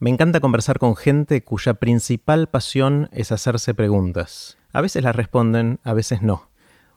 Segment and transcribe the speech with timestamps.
[0.00, 4.56] Me encanta conversar con gente cuya principal passion es hacerse preguntas.
[4.72, 6.50] A veces las responden, a veces no.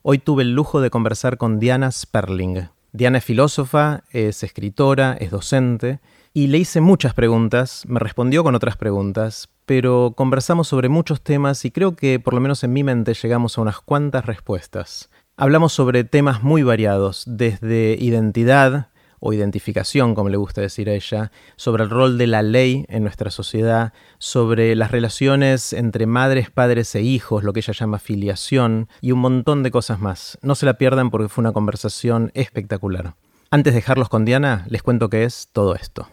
[0.03, 2.69] Hoy tuve el lujo de conversar con Diana Sperling.
[2.91, 5.99] Diana es filósofa, es escritora, es docente,
[6.31, 11.65] y le hice muchas preguntas, me respondió con otras preguntas, pero conversamos sobre muchos temas
[11.65, 15.09] y creo que por lo menos en mi mente llegamos a unas cuantas respuestas.
[15.37, 18.89] Hablamos sobre temas muy variados, desde identidad,
[19.21, 23.03] o identificación, como le gusta decir a ella, sobre el rol de la ley en
[23.03, 28.89] nuestra sociedad, sobre las relaciones entre madres, padres e hijos, lo que ella llama filiación,
[28.99, 30.37] y un montón de cosas más.
[30.41, 33.13] No se la pierdan porque fue una conversación espectacular.
[33.51, 36.07] Antes de dejarlos con Diana, les cuento qué es todo esto.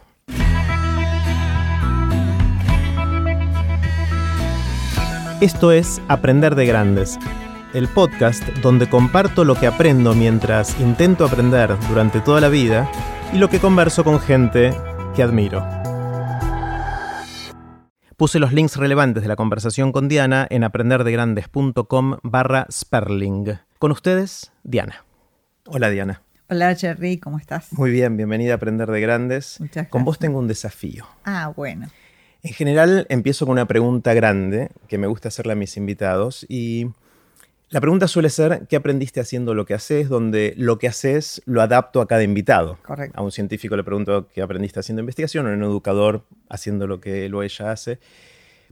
[5.41, 7.17] Esto es Aprender de Grandes
[7.73, 12.89] el podcast donde comparto lo que aprendo mientras intento aprender durante toda la vida
[13.33, 14.73] y lo que converso con gente
[15.15, 15.65] que admiro.
[18.17, 23.59] Puse los links relevantes de la conversación con Diana en aprenderdegrandes.com barra Sperling.
[23.77, 25.05] Con ustedes, Diana.
[25.65, 26.23] Hola Diana.
[26.49, 27.71] Hola Jerry, ¿cómo estás?
[27.71, 29.57] Muy bien, bienvenida a Aprender de Grandes.
[29.61, 30.27] Muchas Con vos gracias.
[30.27, 31.05] tengo un desafío.
[31.23, 31.87] Ah, bueno.
[32.41, 36.87] En general empiezo con una pregunta grande que me gusta hacerle a mis invitados y
[37.69, 40.09] la pregunta suele ser, ¿qué aprendiste haciendo lo que haces?
[40.09, 42.77] Donde lo que haces lo adapto a cada invitado.
[42.83, 43.19] Correcto.
[43.19, 46.99] A un científico le pregunto qué aprendiste haciendo investigación, o a un educador haciendo lo
[46.99, 47.99] que él o ella hace.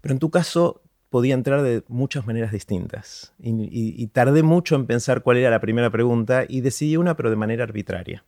[0.02, 3.34] Pero en tu caso podía entrar de muchas maneras distintas.
[3.40, 7.16] Y, y- y tardé mucho en pensar cuál era la primera pregunta y decidí una,
[7.16, 8.26] pero de manera arbitraria,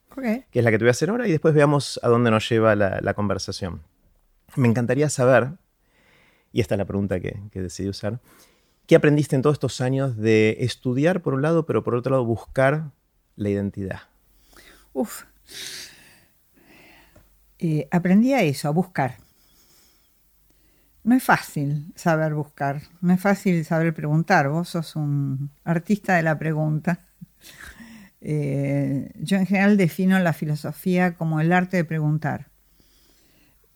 [0.52, 2.48] que es la que te voy a hacer ahora y después veamos a dónde nos
[2.50, 3.82] lleva la, la conversación.
[4.56, 5.50] Me encantaría saber,
[6.54, 8.20] y esta es la pregunta que, que decidí usar,
[8.90, 12.26] ¿qué aprendiste en todos estos años de estudiar por un lado, pero por otro lado
[12.26, 12.90] buscar
[13.36, 14.00] la identidad?
[14.94, 15.26] Uf.
[17.60, 19.18] Eh, aprendí a eso, a buscar.
[21.04, 24.50] No es fácil saber buscar, no es fácil saber preguntar.
[24.50, 27.00] Vos sos un artista de la pregunta.
[28.22, 32.49] Eh, yo en general defino la filosofía como el arte de preguntar.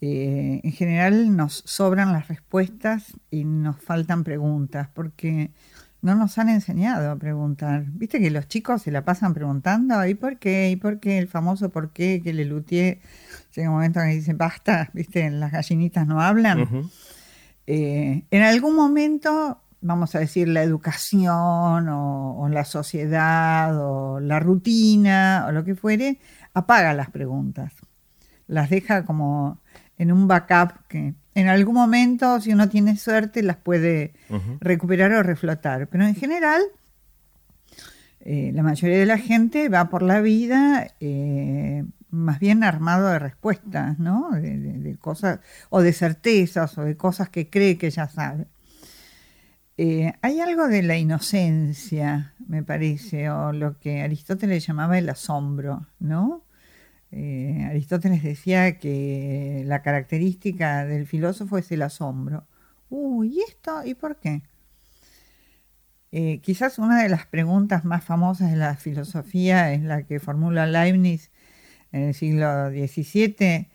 [0.06, 5.52] Eh, en general nos sobran las respuestas y nos faltan preguntas porque
[6.02, 7.86] no nos han enseñado a preguntar.
[7.88, 10.70] Viste que los chicos se la pasan preguntando, ¿y por qué?
[10.72, 11.20] ¿Y por qué?
[11.20, 13.00] El famoso por qué que le lutié.
[13.56, 16.90] Llega un momento en que dice, basta, viste, las gallinitas no hablan.
[17.66, 24.42] Eh, en algún momento, vamos a decir, la educación o, o la sociedad o la
[24.42, 26.20] rutina o lo que fuere,
[26.54, 27.72] apaga las preguntas.
[28.48, 29.62] Las deja como
[29.98, 34.14] en un backup que en algún momento, si uno tiene suerte, las puede
[34.60, 35.88] recuperar o reflotar.
[35.88, 36.62] Pero en general,
[38.22, 43.20] eh, la mayoría de la gente va por la vida eh, más bien armado de
[43.20, 44.30] respuestas, ¿no?
[44.32, 45.40] De, de- de cosas,
[45.70, 48.46] o de certezas, o de cosas que cree que ya sabe.
[49.78, 55.88] Eh, hay algo de la inocencia, me parece, o lo que Aristóteles llamaba el asombro,
[56.00, 56.44] ¿no?
[57.16, 62.48] Eh, Aristóteles decía que la característica del filósofo es el asombro.
[62.90, 63.86] Uy, ¿y esto?
[63.86, 64.42] ¿Y por qué?
[66.12, 70.66] Eh, quizás una de las preguntas más famosas de la filosofía es la que formula
[70.66, 71.30] Leibniz
[71.92, 73.70] en el siglo XVII.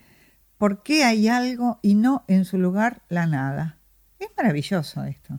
[0.57, 3.79] ¿Por qué hay algo y no en su lugar la nada?
[4.19, 5.39] Es maravilloso esto.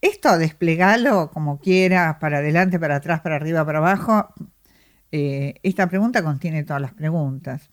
[0.00, 4.34] Esto desplegalo como quieras, para adelante, para atrás, para arriba, para abajo.
[5.18, 7.70] Eh, esta pregunta contiene todas las preguntas.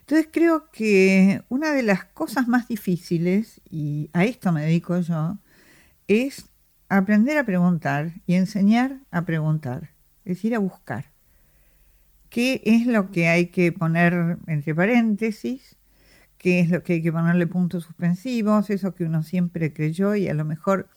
[0.00, 5.38] Entonces creo que una de las cosas más difíciles, y a esto me dedico yo,
[6.06, 6.50] es
[6.90, 9.94] aprender a preguntar y enseñar a preguntar,
[10.26, 11.06] es decir, a buscar.
[12.28, 15.76] ¿Qué es lo que hay que poner entre paréntesis?
[16.36, 18.68] ¿Qué es lo que hay que ponerle puntos suspensivos?
[18.68, 20.90] Eso que uno siempre creyó y a lo mejor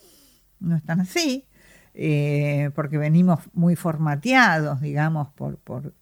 [0.60, 1.46] no es tan así,
[1.94, 5.94] eh, porque venimos muy formateados, digamos, por, por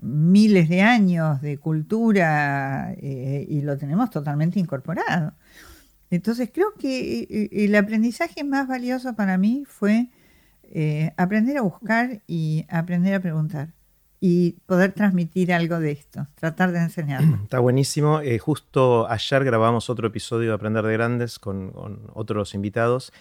[0.00, 5.32] miles de años de cultura eh, y lo tenemos totalmente incorporado.
[6.10, 10.08] Entonces creo que eh, el aprendizaje más valioso para mí fue
[10.62, 13.72] eh, aprender a buscar y aprender a preguntar
[14.20, 17.36] y poder transmitir algo de esto, tratar de enseñarlo.
[17.42, 18.20] Está buenísimo.
[18.20, 23.12] Eh, justo ayer grabamos otro episodio de Aprender de Grandes con, con otros invitados.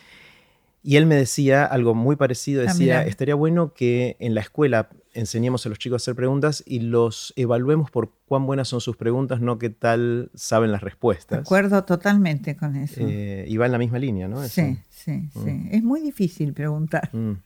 [0.87, 2.61] Y él me decía algo muy parecido.
[2.61, 6.61] Ah, Decía, estaría bueno que en la escuela enseñemos a los chicos a hacer preguntas
[6.63, 10.85] y los evaluemos por cuán buenas son sus preguntas, no qué tal saben las De
[10.85, 11.39] respuestas.
[11.39, 12.99] acuerdo totalmente con eso.
[12.99, 14.43] Eh, y va en la misma línea, ¿no?
[14.43, 14.61] Eso.
[14.61, 15.69] sí, sí, sí.
[15.71, 17.09] Es muy difícil preguntar.
[17.13, 17.39] Mm.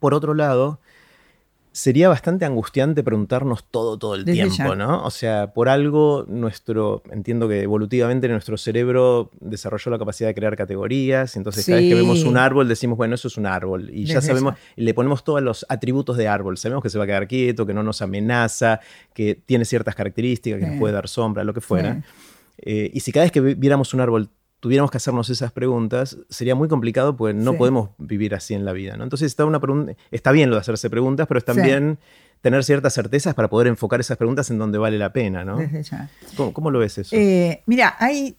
[0.00, 0.80] Por otro lado,
[1.72, 4.74] sería bastante angustiante preguntarnos todo, todo el Desde tiempo, ya.
[4.76, 5.02] ¿no?
[5.04, 10.54] O sea, por algo nuestro, entiendo que evolutivamente nuestro cerebro desarrolló la capacidad de crear
[10.56, 14.04] categorías, entonces cada vez que vemos un árbol decimos, bueno, eso es un árbol, y
[14.04, 14.60] ya sabemos, ya.
[14.76, 17.72] le ponemos todos los atributos de árbol, sabemos que se va a quedar quieto, que
[17.74, 18.80] no nos amenaza,
[19.14, 20.70] que tiene ciertas características, que Sí.
[20.72, 21.94] nos puede dar sombra, lo que fuera.
[21.94, 22.00] Sí.
[22.64, 24.28] Eh, y si cada vez que vi- viéramos un árbol
[24.62, 27.56] tuviéramos que hacernos esas preguntas, sería muy complicado porque no Sí.
[27.58, 28.96] podemos vivir así en la vida.
[28.96, 29.02] ¿no?
[29.02, 29.60] Entonces está, una
[30.12, 31.46] está bien lo de hacerse preguntas, pero es Sí.
[31.52, 31.98] también
[32.42, 35.44] tener ciertas certezas para poder enfocar esas preguntas en donde vale la pena.
[35.44, 35.56] ¿no?
[35.56, 36.08] Desde ya.
[36.36, 37.16] ¿Cómo, cómo lo ves eso?
[37.16, 38.36] Eh, mira, hay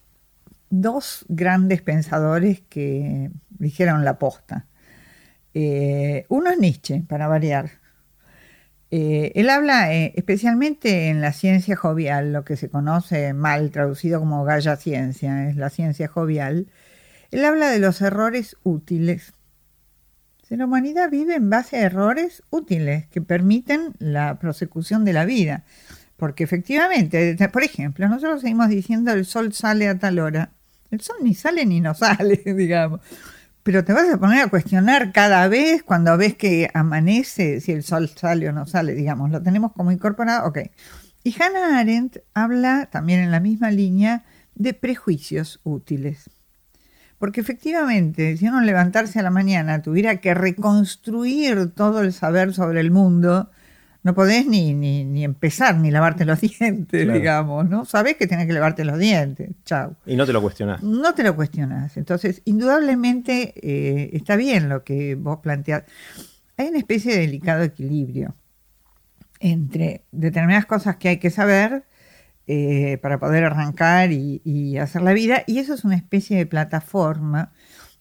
[0.70, 4.64] dos grandes pensadores que dijeron la posta.
[5.52, 7.70] Eh, uno es Nietzsche, para variar.
[8.96, 14.20] Eh, él habla eh, especialmente en la ciencia jovial, lo que se conoce mal traducido
[14.20, 16.68] como Gaia Ciencia, es la ciencia jovial.
[17.32, 19.32] Él habla de los errores útiles.
[20.48, 25.64] La humanidad vive en base a errores útiles que permiten la prosecución de la vida.
[26.16, 30.52] Porque efectivamente, por ejemplo, nosotros seguimos diciendo el sol sale a tal hora.
[30.92, 33.00] El sol ni sale ni no sale, digamos.
[33.64, 37.82] Pero te vas a poner a cuestionar cada vez cuando ves que amanece si el
[37.82, 40.58] sol sale o no sale, digamos, lo tenemos como incorporado, ok.
[41.24, 44.24] Y Hannah Arendt habla también en la misma línea
[44.54, 46.28] de prejuicios útiles.
[47.18, 52.80] Porque efectivamente, si uno levantarse a la mañana tuviera que reconstruir todo el saber sobre
[52.80, 53.50] el mundo,
[54.04, 57.18] no podés ni, ni, ni empezar ni lavarte los dientes, Claro.
[57.18, 57.84] digamos, ¿no?
[57.84, 59.96] Sabés que tenés que lavarte los dientes, chau.
[60.06, 60.82] y no te lo cuestionás.
[60.82, 61.96] No te lo cuestionas.
[61.96, 65.82] Entonces, indudablemente eh, está bien lo que vos planteás.
[66.56, 68.36] Hay una especie de delicado equilibrio
[69.40, 71.84] entre determinadas cosas que hay que saber
[72.46, 76.46] eh, para poder arrancar y, y hacer la vida, y eso es una especie de
[76.46, 77.52] plataforma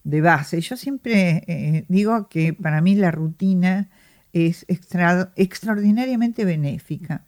[0.03, 0.59] de base.
[0.59, 3.89] Yo siempre eh, digo que para mí la rutina
[4.33, 7.25] es extra- extraordinariamente benéfica.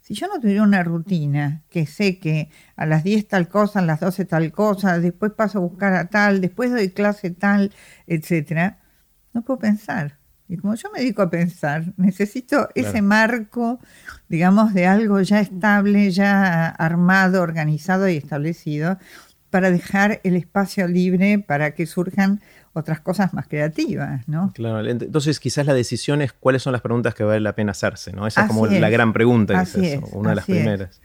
[0.00, 3.82] Si yo no tuviera una rutina, que sé que a las 10 tal cosa, a
[3.82, 7.72] las 12 tal cosa, después paso a buscar a tal, después doy clase tal,
[8.06, 8.78] etcétera,
[9.32, 10.18] no puedo pensar.
[10.48, 13.80] Y como yo me dedico a pensar, necesito ese marco,
[14.28, 18.98] digamos, de algo ya estable, ya armado, organizado y establecido,
[19.50, 22.40] para dejar el espacio libre para que surjan
[22.76, 24.52] otras cosas más creativas, ¿no?
[24.54, 27.72] Claro, ent- entonces quizás la decisión es cuáles son las preguntas que vale la pena
[27.72, 28.26] hacerse, ¿no?
[28.26, 30.54] Esa es como la gran pregunta, Así quizás, es, una de las es.
[30.56, 31.00] primeras.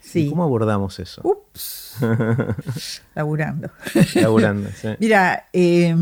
[0.00, 0.26] Sí.
[0.26, 1.22] ¿Y cómo abordamos eso?
[1.24, 1.96] Ups.
[3.14, 3.70] Laburando.
[4.14, 4.88] Laburando, sí.
[5.00, 5.96] Mira, eh,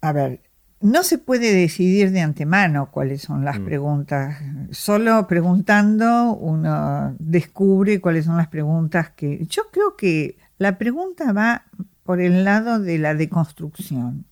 [0.00, 0.40] a ver,
[0.80, 3.64] no se puede decidir de antemano cuáles son las Mm.
[3.64, 4.36] preguntas.
[4.70, 9.44] Solo preguntando uno descubre cuáles son las preguntas que...
[9.48, 11.64] Yo creo que la pregunta va
[12.08, 14.24] por el lado de la deconstrucción.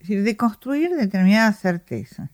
[0.00, 2.28] Es decir, deconstruir determinadas certezas.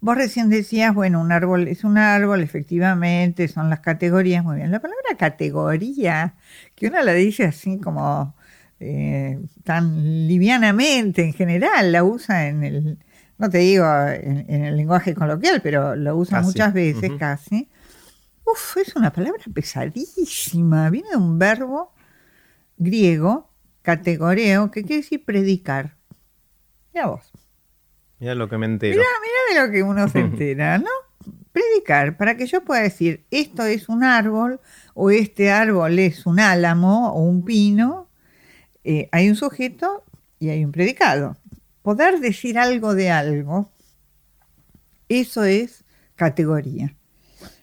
[0.00, 4.72] Vos recién decías, bueno, un árbol es un árbol, efectivamente, son las categorías, muy bien.
[4.72, 6.34] La palabra categoría,
[6.74, 8.34] que uno la dice así como
[8.80, 12.98] eh, tan livianamente en general, la usa en el,
[13.38, 16.48] no te digo en, en el lenguaje coloquial, pero lo usa Casi.
[16.48, 17.68] muchas veces casi.
[18.44, 21.94] Uf, es una palabra pesadísima, viene de un verbo
[22.76, 23.52] griego,
[23.86, 25.94] categoreo, que quiere decir predicar.
[26.92, 27.30] Mira vos.
[28.18, 28.96] Mira lo que me entero.
[28.96, 30.90] Mira, mira de lo que uno se entera, ¿no?
[31.52, 34.60] Predicar, para que yo pueda decir, esto es un árbol,
[34.94, 38.10] o este árbol es un álamo o un pino,
[38.82, 40.02] eh, hay un sujeto
[40.40, 41.36] y hay un predicado.
[41.82, 43.70] Poder decir algo de algo,
[45.08, 45.84] eso es
[46.16, 46.92] categoría.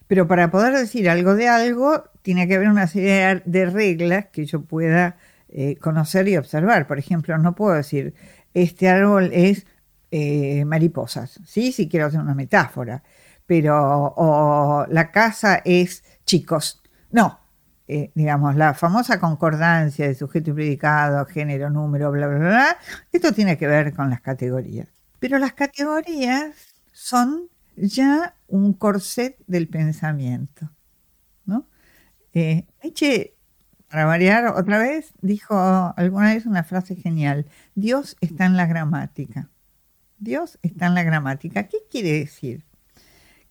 [0.08, 4.46] Pero para poder decir algo de algo, tiene que haber una serie de reglas que
[4.46, 5.18] yo pueda
[5.56, 6.88] eh, conocer y observar.
[6.88, 8.16] Por ejemplo, no puedo decir,
[8.54, 9.68] este árbol es
[10.12, 11.72] eh, mariposas, ¿sí?
[11.72, 13.04] Si quiero hacer una metáfora.
[13.46, 16.82] Pero, o la casa es chicos.
[17.12, 17.40] No,
[17.88, 22.78] eh, digamos, la famosa concordancia de sujeto y predicado, género, número, bla, bla, bla,
[23.12, 24.88] esto tiene que ver con las categorías.
[25.20, 26.56] Pero las categorías
[26.92, 30.72] son ya un corset del pensamiento,
[31.46, 31.68] ¿no?
[32.34, 32.66] Eh,
[33.94, 35.54] para variar otra vez, dijo
[35.96, 37.46] alguna vez una frase genial,
[37.76, 39.52] Dios está en la gramática.
[40.18, 41.68] Dios está en la gramática.
[41.68, 42.66] ¿Qué quiere decir?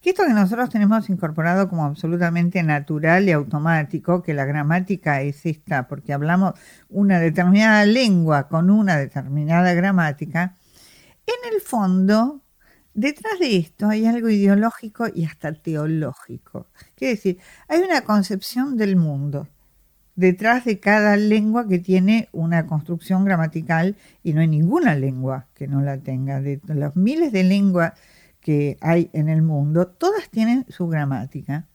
[0.00, 5.46] Que esto que nosotros tenemos incorporado como absolutamente natural y automático, que la gramática es
[5.46, 6.54] esta, porque hablamos
[6.88, 10.56] una determinada lengua con una determinada gramática,
[11.25, 12.42] en el fondo,
[12.94, 16.66] detrás de esto hay algo ideológico y hasta teológico.
[16.96, 19.46] Quiere decir, hay una concepción del mundo
[20.14, 25.66] detrás de cada lengua que tiene una construcción gramatical y no hay ninguna lengua que
[25.66, 26.40] no la tenga.
[26.40, 27.92] De los miles de lenguas
[28.40, 31.66] que hay en el mundo, todas tienen su gramática.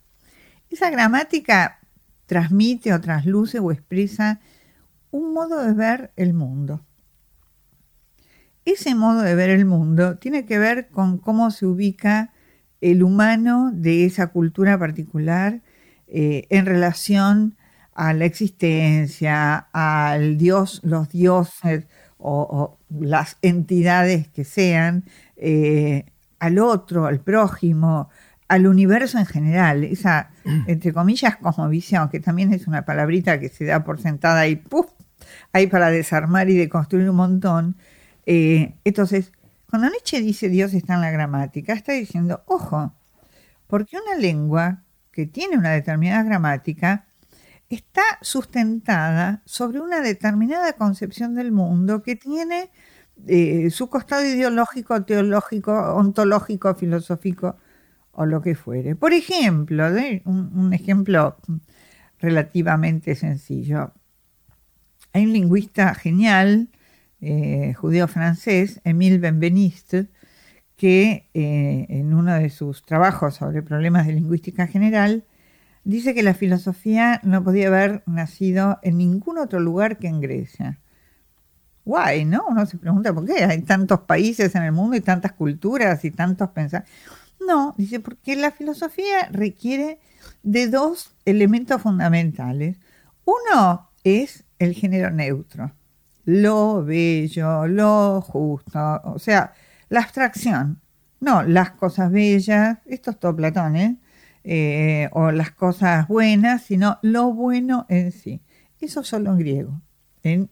[0.70, 1.80] Esa gramática
[2.26, 4.42] transmite o trasluce o expresa
[5.12, 6.86] un modo de ver el mundo.
[8.66, 12.34] Ese modo de ver el mundo tiene que ver con cómo se ubica
[12.82, 15.62] el humano de esa cultura particular
[16.08, 17.56] eh, en relación
[17.98, 21.88] a la existencia, al Dios, los dioses
[22.20, 25.04] o, las entidades que sean,
[25.36, 26.06] eh,
[26.40, 28.10] al otro, al prójimo,
[28.48, 30.30] al universo en general, esa,
[30.68, 34.86] entre comillas, cosmovisión, que también es una palabrita que se da por sentada y ¡puf!
[35.52, 37.78] ahí para desarmar y deconstruir un montón.
[38.28, 39.32] Eh, entonces,
[39.72, 42.94] cuando Nietzsche dice Dios está en la gramática, está diciendo, ojo,
[43.66, 47.08] porque una lengua que tiene una determinada gramática
[47.70, 52.72] está sustentada sobre una determinada concepción del mundo que tiene
[53.26, 57.58] eh, su costado ideológico, teológico, ontológico, filosófico
[58.12, 58.96] o lo que fuere.
[58.96, 59.86] Por ejemplo,
[60.26, 61.38] un, ejemplo
[62.20, 63.94] relativamente sencillo.
[65.14, 66.70] Hay un lingüista genial,
[67.22, 70.10] eh, judío-francés, Émile Benveniste,
[70.76, 75.26] que eh, en uno de sus trabajos sobre problemas de lingüística general
[75.88, 80.80] dice que la filosofía no podía haber nacido en ningún otro lugar que en Grecia.
[81.86, 82.46] Guay, ¿no?
[82.50, 86.12] Uno se pregunta por qué hay tantos países en el mundo y tantas culturas y
[86.12, 86.94] tantos pensamientos.
[87.40, 90.02] No, dice, porque la filosofía requiere
[90.44, 92.78] de dos elementos fundamentales.
[93.24, 95.72] Uno es el género neutro,
[96.26, 99.54] lo bello, lo justo, o sea,
[99.88, 100.82] la abstracción,
[101.22, 103.98] no las cosas bellas, esto es todo Platón, ¿eh?
[104.50, 108.42] Eh, o las cosas buenas, sino lo bueno en sí.
[108.80, 109.82] Eso solo en griego,
[110.24, 110.50] en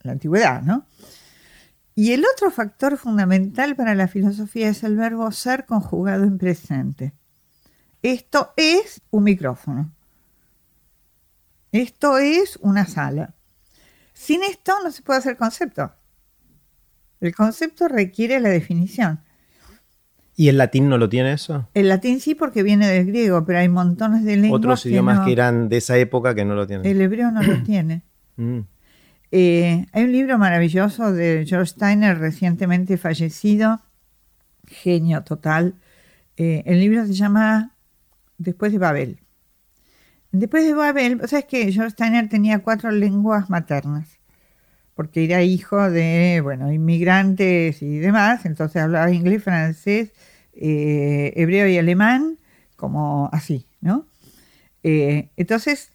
[0.00, 0.86] la antigüedad, ¿no?
[1.94, 7.12] Y el otro factor fundamental para la filosofía es el verbo ser conjugado en presente.
[8.00, 9.92] Esto es un micrófono.
[11.70, 13.34] Esto es una sala.
[14.14, 15.92] Sin esto no se puede hacer concepto.
[17.20, 19.22] El concepto requiere la definición.
[20.36, 21.68] ¿Y el latín no lo tiene eso?
[21.74, 24.58] El latín sí porque viene del griego, pero hay montones de lenguas.
[24.58, 26.86] Otros idiomas que, eran de esa época que no lo tienen.
[26.86, 28.02] El hebreo no lo tiene.
[28.36, 28.60] Mm.
[29.30, 33.80] Eh, hay un libro maravilloso de George Steiner, recientemente fallecido,
[34.66, 35.74] genio total.
[36.36, 37.76] Eh, el libro se llama
[38.38, 39.20] Después de Babel.
[40.32, 44.13] Después de Babel, o sea, es que George Steiner tenía cuatro lenguas maternas
[44.94, 50.12] porque era hijo de, bueno, inmigrantes y demás, entonces hablaba inglés, francés,
[50.54, 52.38] eh, hebreo y alemán,
[52.76, 54.06] como así, ¿no?
[54.82, 55.90] Eh, entonces,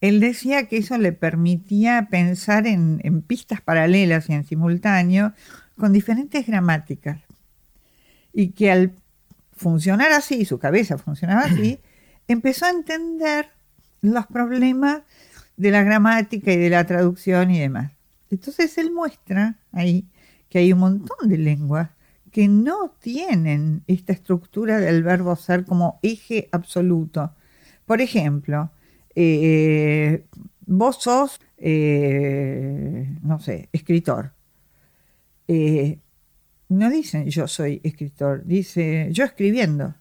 [0.00, 5.32] él decía que eso le permitía pensar en, en, pistas paralelas y en simultáneo
[5.76, 7.20] con diferentes gramáticas.
[8.32, 8.92] Y que al
[9.56, 11.80] funcionar así, su cabeza funcionaba así,
[12.28, 13.50] empezó a entender
[14.00, 15.02] los problemas
[15.56, 17.97] de la gramática y de la traducción y demás.
[18.30, 20.06] Entonces él muestra ahí
[20.48, 21.90] que hay un montón de lenguas
[22.30, 27.34] que no tienen esta estructura del verbo ser como eje absoluto.
[27.86, 28.70] Por ejemplo,
[29.14, 30.26] eh,
[30.66, 34.34] vos sos, eh, no sé, escritor.
[35.48, 35.98] Eh,
[36.68, 39.94] no dicen yo soy escritor, dice yo escribiendo.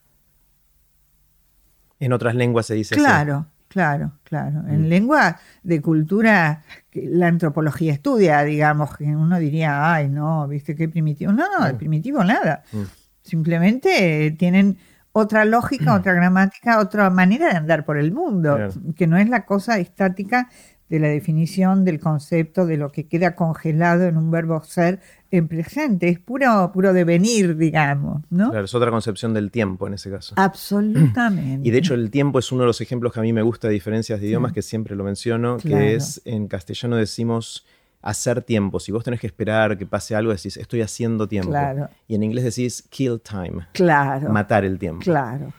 [2.00, 4.64] En otras lenguas se dice Claro, Claro, claro.
[4.68, 4.86] En mm.
[4.86, 11.32] lengua de cultura, la antropología estudia, digamos, que uno diría, ay, no, viste qué primitivo.
[11.32, 11.78] No, no, de mm.
[11.78, 12.64] primitivo nada.
[12.72, 12.84] Mm.
[13.24, 14.78] Simplemente tienen
[15.12, 19.46] otra lógica, otra gramática, otra manera de andar por el mundo, que no es la
[19.46, 20.50] cosa estática
[20.90, 25.48] de la definición del concepto de lo que queda congelado en un verbo ser en
[25.50, 28.50] presente, es puro, puro devenir, digamos, ¿no?
[28.50, 30.34] Claro, es otra concepción del tiempo en ese caso.
[30.38, 31.68] Absolutamente.
[31.68, 33.68] Y de hecho el tiempo es uno de los ejemplos que a mí me gusta
[33.68, 37.66] de diferencias de idiomas, que siempre lo menciono, que es en castellano decimos
[38.08, 38.80] hacer tiempo.
[38.80, 41.50] Si vos tenés que esperar que pase algo, decís estoy haciendo tiempo.
[41.50, 41.90] Claro.
[42.08, 43.68] Y en inglés decís kill time.
[43.74, 44.30] Claro.
[44.32, 45.04] Matar el tiempo.
[45.04, 45.52] Claro.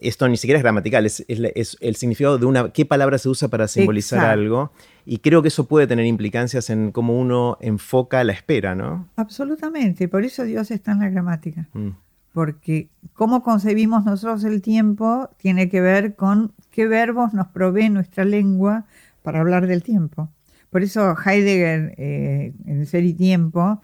[0.00, 3.68] Esto ni siquiera es gramatical, es, el significado de una, qué palabra se usa para
[3.68, 4.72] simbolizar algo.
[5.04, 9.08] Y creo que eso puede tener implicancias en cómo uno enfoca la espera, ¿no?
[9.14, 11.68] Absolutamente, por eso Dios está en la gramática.
[11.74, 11.90] Mm.
[12.32, 18.24] Porque cómo concebimos nosotros el tiempo tiene que ver con qué verbos nos provee nuestra
[18.24, 18.84] lengua
[19.22, 20.28] para hablar del tiempo.
[20.72, 23.82] Por eso Heidegger, eh, en Ser y Tiempo,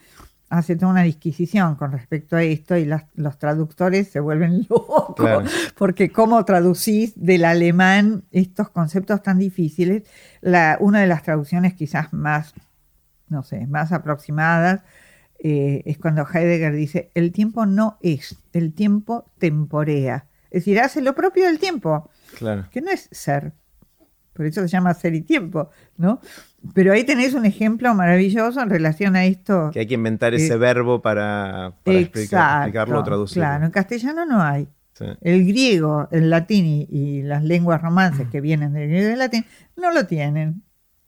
[0.49, 5.15] hace toda una disquisición con respecto a esto y los traductores se vuelven locos,
[5.77, 10.05] porque cómo traducís del alemán estos conceptos tan difíciles.
[10.41, 12.55] La, una de las traducciones quizás más,
[13.29, 14.81] no sé, más aproximadas
[15.39, 20.25] eh, es cuando Heidegger dice, el tiempo no es, el tiempo temporea.
[20.51, 22.67] Es decir, hace lo propio del tiempo, Claro.
[22.71, 23.53] que no es ser.
[24.33, 25.69] Por eso se llama ser y tiempo,
[25.99, 26.21] ¿no?
[26.75, 29.71] Pero ahí tenés un ejemplo maravilloso en relación a esto.
[29.73, 33.43] Que hay que inventar ese Eh, verbo para, para explicar- Exacto, explicarlo o traducirlo.
[33.43, 34.69] Claro, en castellano no hay.
[34.95, 35.05] Sí.
[35.21, 39.19] El griego, el latín y, y las lenguas romances que vienen del griego y del
[39.21, 39.45] latín
[39.77, 40.63] no lo tienen.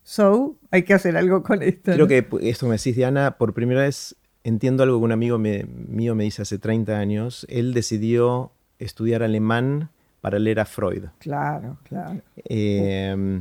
[0.05, 1.93] So, hay que hacer algo con esto.
[1.93, 2.07] Creo ¿no?
[2.09, 4.15] que esto me decís, Diana, por primera vez
[4.45, 7.45] entiendo algo que un amigo me- mío me dice hace 30 años.
[7.51, 9.91] Él decidió estudiar alemán
[10.21, 11.07] para leer a Freud.
[11.19, 12.21] Claro, claro.
[12.45, 13.41] Eh,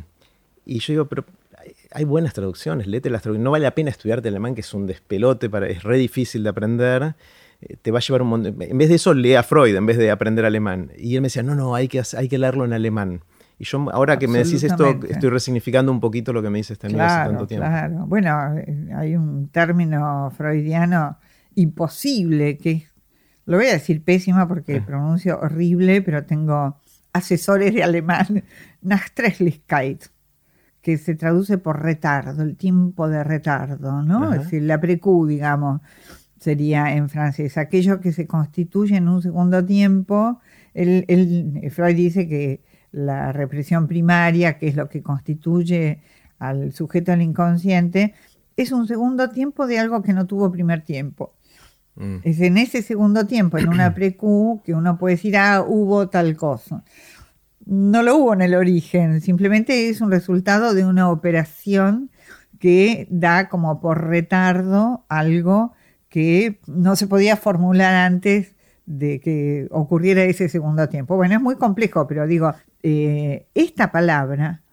[0.66, 1.26] y yo digo, pero
[1.92, 3.44] hay- buenas traducciones, léete las traducciones.
[3.44, 6.50] No vale la pena estudiarte alemán, que es un despelote, para, es re difícil de
[6.50, 7.16] aprender.
[7.62, 8.56] Eh, Te va a llevar un montón.
[8.62, 10.92] En vez de eso, lee a Freud en vez de aprender alemán.
[10.98, 13.22] Y él me decía, no, no, hay que, hay que leerlo en alemán.
[13.58, 16.72] Y yo, ahora que me decís esto, estoy resignificando un poquito lo que me dice
[16.74, 16.96] este hace
[17.30, 17.68] tanto tiempo.
[17.68, 18.06] claro.
[18.08, 21.18] Bueno, eh, hay un término freudiano
[21.56, 22.84] imposible que es-
[23.46, 24.82] lo voy a decir pésima porque Eh.
[24.82, 26.78] pronuncio horrible, pero tengo
[27.12, 28.44] asesores de alemán,
[28.82, 30.04] Nachträglichkeit,
[30.82, 34.24] que se traduce por retardo, el tiempo de retardo, ¿no?
[34.24, 34.36] Ajá.
[34.38, 35.82] Es decir, la precu, digamos,
[36.40, 40.40] sería en francés, aquello que se constituye en un segundo tiempo.
[40.74, 46.00] El, el- Freud dice que la represión primaria, que es lo que constituye
[46.40, 48.14] al sujeto del inconsciente,
[48.56, 51.34] es un segundo tiempo de algo que no tuvo primer tiempo.
[51.96, 52.16] Mm.
[52.24, 56.38] Es en ese segundo tiempo, en una precu, que uno puede decir, ah, hubo tal
[56.38, 56.84] cosa.
[57.70, 62.10] No lo hubo en el origen, simplemente es un resultado de una operación
[62.58, 65.74] que da como por retardo algo
[66.10, 68.56] que no se podía formular antes
[68.88, 71.16] de que ocurriera ese segundo tiempo.
[71.16, 74.64] Bueno, es muy complejo, pero digo, eh, esta palabra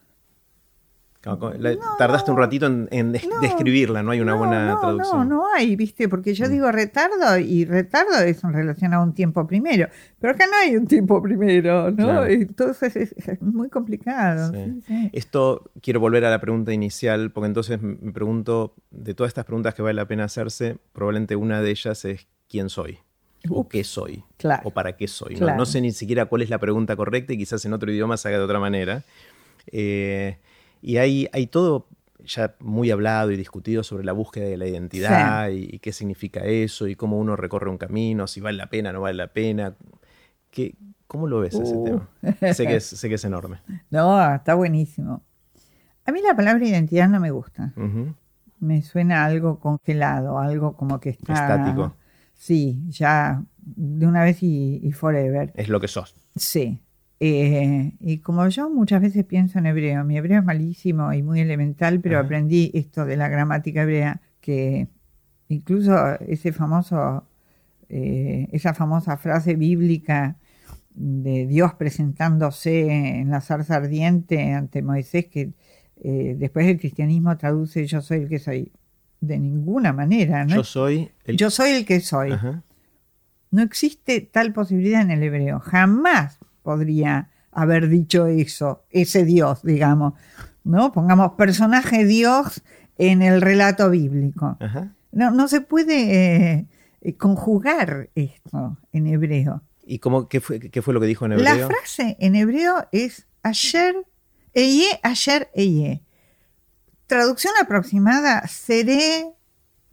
[1.27, 4.39] Como- como- la- tardaste un ratito en, en des- No, describirla, no hay una no,
[4.39, 5.29] buena no, traducción.
[5.29, 6.09] No, no hay, ¿viste?
[6.09, 6.51] Porque yo Mm.
[6.51, 9.89] digo retardo y retardo es en relación a un tiempo primero.
[10.21, 11.97] Pero acá no hay un tiempo primero, ¿no?
[12.05, 12.27] Claro.
[12.27, 14.53] Entonces es, es muy complicado.
[14.53, 14.59] Sí.
[14.65, 15.11] sí, sí.
[15.13, 19.75] Esto quiero volver a la pregunta inicial, porque entonces me pregunto, de todas estas preguntas
[19.75, 22.99] que vale la pena hacerse, probablemente una de ellas es ¿quién soy?
[23.49, 24.25] ¿O qué soy?
[24.39, 24.63] Claro.
[24.65, 25.37] ¿O para qué soy?
[25.37, 25.55] No-.
[25.55, 28.29] No, sé ni siquiera cuál es la pregunta correcta y quizás en otro idioma se
[28.29, 29.03] haga de otra manera.
[29.71, 30.39] Eh,
[30.87, 31.89] y hay, hay todo
[32.25, 36.45] ya muy hablado y discutido sobre la búsqueda de la identidad y, y qué significa
[36.45, 39.75] eso y cómo uno recorre un camino, si vale la pena, no vale la pena.
[40.51, 40.77] ¿Qué,
[41.09, 41.85] ¿Cómo lo ves ese Uh.
[41.85, 42.09] tema?
[42.55, 43.61] Sé que, es, sé que es enorme.
[43.91, 45.23] No, está buenísimo.
[46.05, 47.73] A mí la palabra identidad no me gusta.
[48.61, 51.33] Me suena algo congelado, algo como que está...
[51.33, 51.97] Estático.
[52.35, 55.53] Sí, ya de una vez y, y forever.
[55.57, 56.15] Es lo que sos.
[56.37, 56.81] Sí.
[57.19, 61.41] Eh, y como yo muchas veces pienso en hebreo, mi hebreo es malísimo y muy
[61.41, 64.89] elemental, pero aprendí esto de la gramática hebrea, que
[65.49, 67.27] incluso ese famoso,
[67.89, 70.37] eh, esa famosa frase bíblica
[70.95, 75.53] de Dios presentándose en la zarza ardiente ante Moisés, que
[76.03, 78.73] eh, después el cristianismo traduce yo soy el que soy.
[79.19, 80.57] De ninguna manera, ¿no?
[80.57, 81.39] Yo soy el...
[81.39, 82.35] Yo soy el que soy.
[83.51, 85.59] No existe tal posibilidad en el hebreo.
[85.59, 90.15] Jamás podría haber dicho eso, ese Dios, digamos.
[90.65, 90.91] ¿No?
[90.91, 92.61] Pongamos personaje Dios
[92.99, 94.57] en el relato bíblico.
[94.59, 94.93] Ajá.
[95.13, 96.67] No, no se puede
[97.01, 99.63] eh, conjugar esto en hebreo.
[99.87, 101.69] ¿Y cómo, qué, fue, qué fue lo que dijo en La hebreo?
[101.69, 103.95] frase en hebreo es ayer,
[104.53, 106.03] eye, ayer, eye.
[107.07, 109.31] Traducción aproximada, seré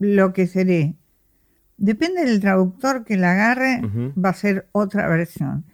[0.00, 0.96] lo que seré.
[1.76, 3.80] Depende del traductor que la agarre,
[4.22, 5.64] va a ser otra versión.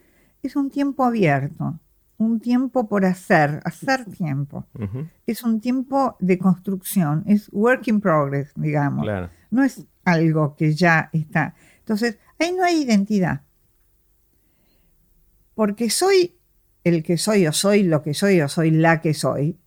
[0.42, 1.78] Es un tiempo abierto,
[2.16, 4.66] un tiempo por hacer, hacer tiempo.
[5.26, 9.04] Es un tiempo de construcción, es work in progress, digamos.
[9.04, 9.30] Claro.
[9.50, 11.54] No es algo que ya está.
[11.78, 13.42] Entonces, ahí no hay identidad.
[15.54, 16.36] Porque soy
[16.84, 19.58] el que soy o soy lo que soy o soy la que soy.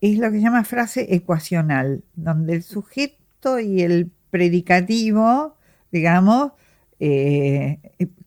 [0.00, 5.56] Es lo que se llama frase ecuacional, donde el sujeto y el predicativo,
[5.90, 6.52] digamos,
[6.98, 7.78] eh,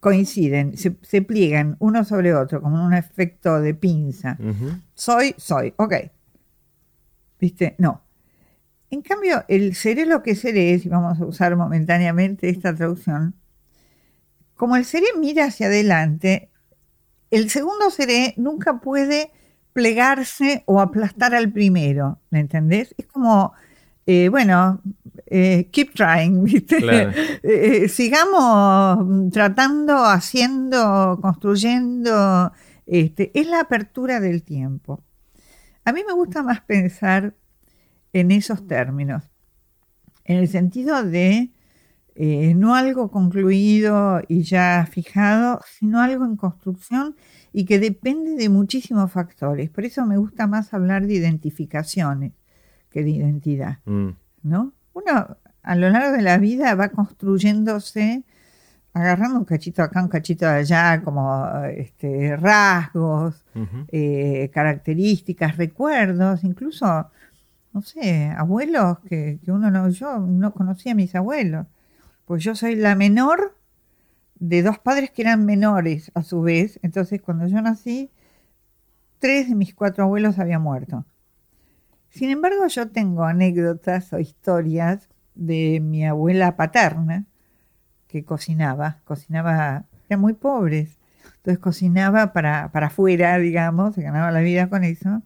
[0.03, 4.37] coinciden, se, se pliegan uno sobre otro, como un efecto de pinza.
[4.93, 5.93] Soy, soy, ok.
[7.39, 7.75] ¿Viste?
[7.77, 8.01] No.
[8.91, 13.33] En cambio, el seré lo que seré, si vamos a usar momentáneamente esta traducción,
[14.55, 16.49] como el seré mira hacia adelante,
[17.31, 19.31] el segundo seré nunca puede
[19.71, 22.93] plegarse o aplastar al primero, ¿me entendés?
[22.97, 23.53] Es como,
[24.05, 24.81] eh, bueno,
[25.27, 26.77] eh, keep trying, ¿viste?
[26.77, 27.11] Claro.
[27.43, 32.51] Eh, sigamos tratando, haciendo, construyendo,
[32.85, 35.03] este, es la apertura del tiempo.
[35.85, 37.35] A mí me gusta más pensar
[38.13, 39.23] en esos términos.
[40.25, 41.51] en el sentido de
[42.15, 47.15] eh, no algo concluido y ya fijado, sino algo en construcción
[47.51, 49.69] y que depende de muchísimos factores.
[49.69, 52.33] Por eso me gusta más hablar de identificaciones
[52.89, 53.79] que de identidad.
[53.85, 54.11] Mm.
[54.43, 54.73] ¿no?
[54.93, 58.23] Uno a lo largo de la vida va construyéndose,
[58.93, 63.43] agarrando un cachito acá, un cachito allá, como este, rasgos,
[63.89, 67.09] eh, características, recuerdos, incluso,
[67.73, 71.65] no sé, abuelos que, que uno no, yo no conocía a mis abuelos
[72.25, 73.57] pues yo soy la menor
[74.35, 76.79] de dos padres que eran menores a su vez.
[76.81, 78.09] Entonces, cuando yo nací,
[79.19, 81.05] tres de mis cuatro abuelos habían muerto.
[82.13, 87.25] Sin embargo, yo tengo anécdotas o historias de mi abuela paterna
[88.07, 90.99] que cocinaba, cocinaba, eran muy pobres,
[91.37, 95.23] entonces cocinaba para, para afuera, digamos, se ganaba la vida con eso.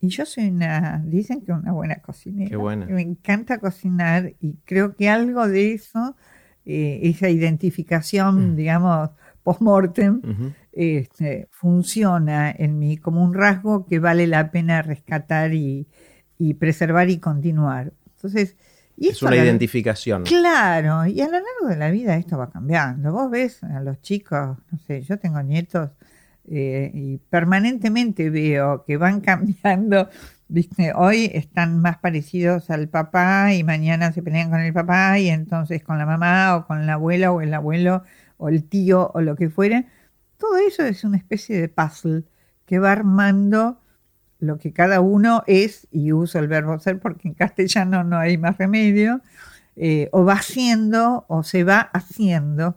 [0.00, 2.48] Y yo soy una, dicen que una buena cocinera.
[2.48, 2.86] Qué buena.
[2.86, 6.16] Me encanta cocinar y creo que algo de eso,
[6.64, 8.56] eh, esa identificación, mm.
[8.56, 9.10] digamos,
[9.46, 10.20] post-mortem,
[10.72, 15.86] este, funciona en mí como un rasgo que vale la pena rescatar y,
[16.58, 17.92] preservar y continuar.
[18.16, 18.56] Entonces,
[18.96, 20.24] y es una identificación.
[20.24, 23.12] Claro, y a lo largo de la vida esto va cambiando.
[23.12, 25.90] Vos ves a los chicos, no sé, yo tengo nietos
[26.48, 30.08] eh, y permanentemente veo que van cambiando.
[30.48, 30.92] ¿viste?
[30.92, 35.84] Hoy están más parecidos al papá y mañana se pelean con el papá y entonces
[35.84, 38.02] con la mamá o con la abuela o el abuelo
[38.38, 39.86] o el tío o lo que fuera.
[40.38, 42.24] Todo eso es una especie de puzzle
[42.66, 43.80] que va armando
[44.38, 48.36] lo que cada uno es, y uso el verbo ser porque en castellano no hay
[48.36, 49.22] más remedio,
[49.76, 52.76] eh, o va haciendo o se va haciendo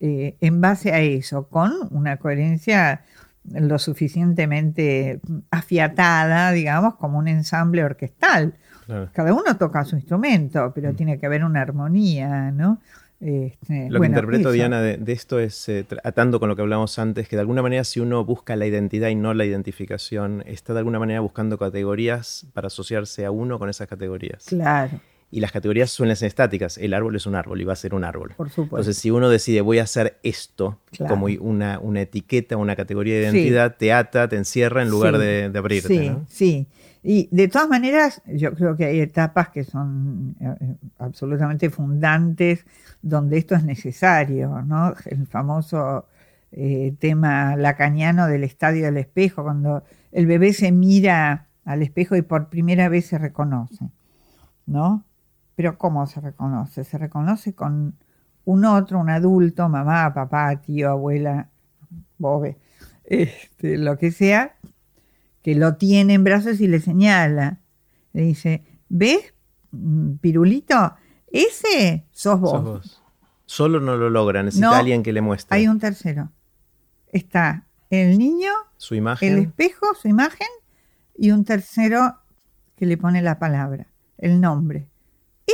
[0.00, 3.02] eh, en base a eso, con una coherencia
[3.44, 8.54] lo suficientemente afiatada, digamos, como un ensamble orquestal.
[9.12, 10.96] Cada uno toca su instrumento, pero mm.
[10.96, 12.80] tiene que haber una armonía, ¿no?
[13.20, 17.28] Este, lo que interpreto, Diana, de, esto es, eh, atando con lo que hablamos antes,
[17.28, 20.80] que de alguna manera si uno busca la identidad y no la identificación, está de
[20.80, 24.44] alguna manera buscando categorías para asociarse a uno con esas categorías.
[24.46, 25.00] Claro
[25.30, 26.78] y las categorías suelen ser estáticas.
[26.78, 28.32] El árbol es un árbol y va a ser un árbol.
[28.36, 28.76] Por supuesto.
[28.76, 33.22] Entonces, si uno decide voy a hacer esto como una, una, etiqueta, una categoría de
[33.22, 35.88] identidad, te ata, te encierra en lugar de, abrirte.
[35.88, 36.66] Sí, sí.
[37.02, 42.64] Y de todas maneras, yo creo que hay etapas que son eh, absolutamente fundantes
[43.02, 44.94] donde esto es necesario, ¿no?
[45.06, 46.06] El famoso
[46.50, 52.22] eh, tema lacaniano del estadio del espejo, cuando el bebé se mira al espejo y
[52.22, 53.90] por primera vez se reconoce,
[54.66, 55.04] ¿no?
[55.58, 56.84] Pero ¿cómo se reconoce?
[56.84, 57.96] Se reconoce con
[58.44, 61.48] un otro, un adulto, mamá, papá, tío, abuela,
[62.16, 62.58] bobe,
[63.02, 64.56] este, lo que sea,
[65.42, 67.58] que lo tiene en brazos y le señala.
[68.12, 69.34] Le dice, ¿ves,
[69.72, 70.94] mm, pirulito?
[71.26, 73.02] Ese sos vos.
[73.44, 75.56] Solo no lo logra, necesita alguien que le muestre.
[75.56, 76.30] Hay un tercero.
[77.08, 80.46] Está el niño, su imagen, el espejo, su imagen,
[81.16, 82.16] y un tercero
[82.76, 84.87] que le pone la palabra, el nombre.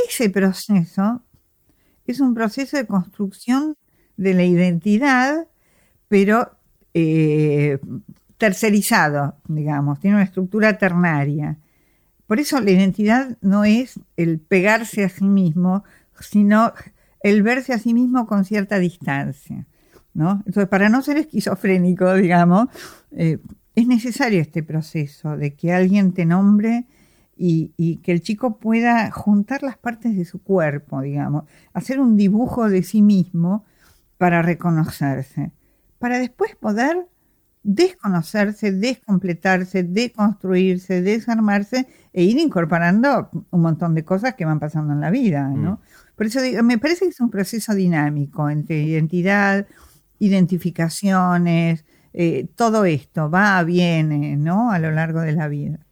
[0.07, 1.23] Ese proceso
[2.05, 3.77] es un proceso de construcción
[4.17, 5.47] de la identidad,
[6.07, 6.51] pero
[6.93, 7.79] eh,
[8.37, 11.57] tercerizado, digamos, tiene una estructura ternaria.
[12.27, 15.83] Por eso la identidad no es el pegarse a sí mismo,
[16.19, 16.73] sino
[17.21, 19.65] el verse a sí mismo con cierta distancia.
[20.13, 20.43] ¿no?
[20.45, 22.67] Entonces, para no ser esquizofrénico, digamos,
[23.11, 23.37] eh,
[23.75, 26.85] es necesario este proceso de que alguien te nombre
[27.37, 31.43] y, que el chico pueda juntar las partes de su cuerpo, digamos,
[31.73, 33.65] hacer un dibujo de sí mismo
[34.17, 35.51] para reconocerse,
[35.99, 37.07] para después poder
[37.63, 45.01] desconocerse, descompletarse, deconstruirse, desarmarse e ir incorporando un montón de cosas que van pasando en
[45.01, 45.73] la vida, ¿no?
[45.73, 45.79] Mm.
[46.15, 49.67] Por eso digo, me parece que es un proceso dinámico entre identidad,
[50.19, 54.71] identificaciones, eh, todo esto va, viene, ¿no?
[54.71, 55.84] A lo largo de la vida.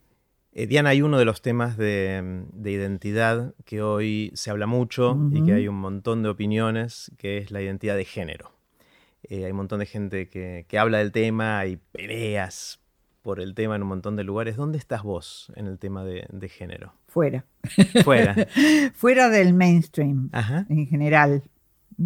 [0.56, 5.42] Eh, Diana, hay uno de los temas de, identidad que hoy se habla mucho y
[5.42, 8.52] que hay un montón de opiniones, que es la identidad de género.
[9.24, 12.78] Eh, hay un montón de gente que, habla del tema, hay peleas
[13.22, 14.56] por el tema en un montón de lugares.
[14.56, 16.94] ¿Dónde estás vos en el tema de, género?
[17.08, 17.44] Fuera.
[18.04, 18.36] Fuera.
[18.94, 20.30] Fuera del mainstream
[20.68, 21.42] en general.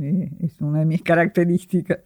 [0.01, 1.99] Eh, es una de mis características.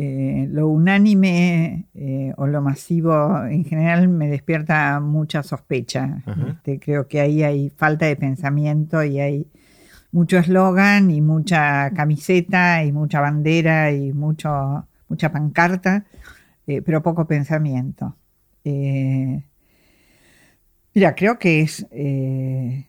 [0.00, 6.22] Eh, lo unánime eh, o lo masivo en general me despierta mucha sospecha.
[6.46, 9.48] Este, creo que ahí hay falta de pensamiento y hay
[10.12, 16.04] mucho eslogan y mucha camiseta y mucha bandera y mucho, mucha pancarta,
[16.68, 18.14] eh, pero poco pensamiento.
[18.62, 19.42] Mira,
[21.16, 21.84] creo que es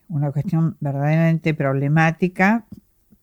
[0.10, 2.66] una cuestión verdaderamente problemática,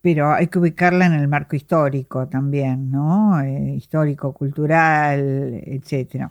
[0.07, 3.41] pero hay que ubicarla en el marco histórico también, ¿no?
[3.41, 6.31] Eh, histórico, cultural, etcétera.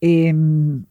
[0.00, 0.86] Em,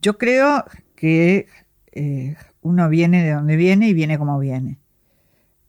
[0.00, 0.64] yo creo
[0.96, 1.46] que
[1.92, 4.78] eh, uno viene de donde viene y viene como viene.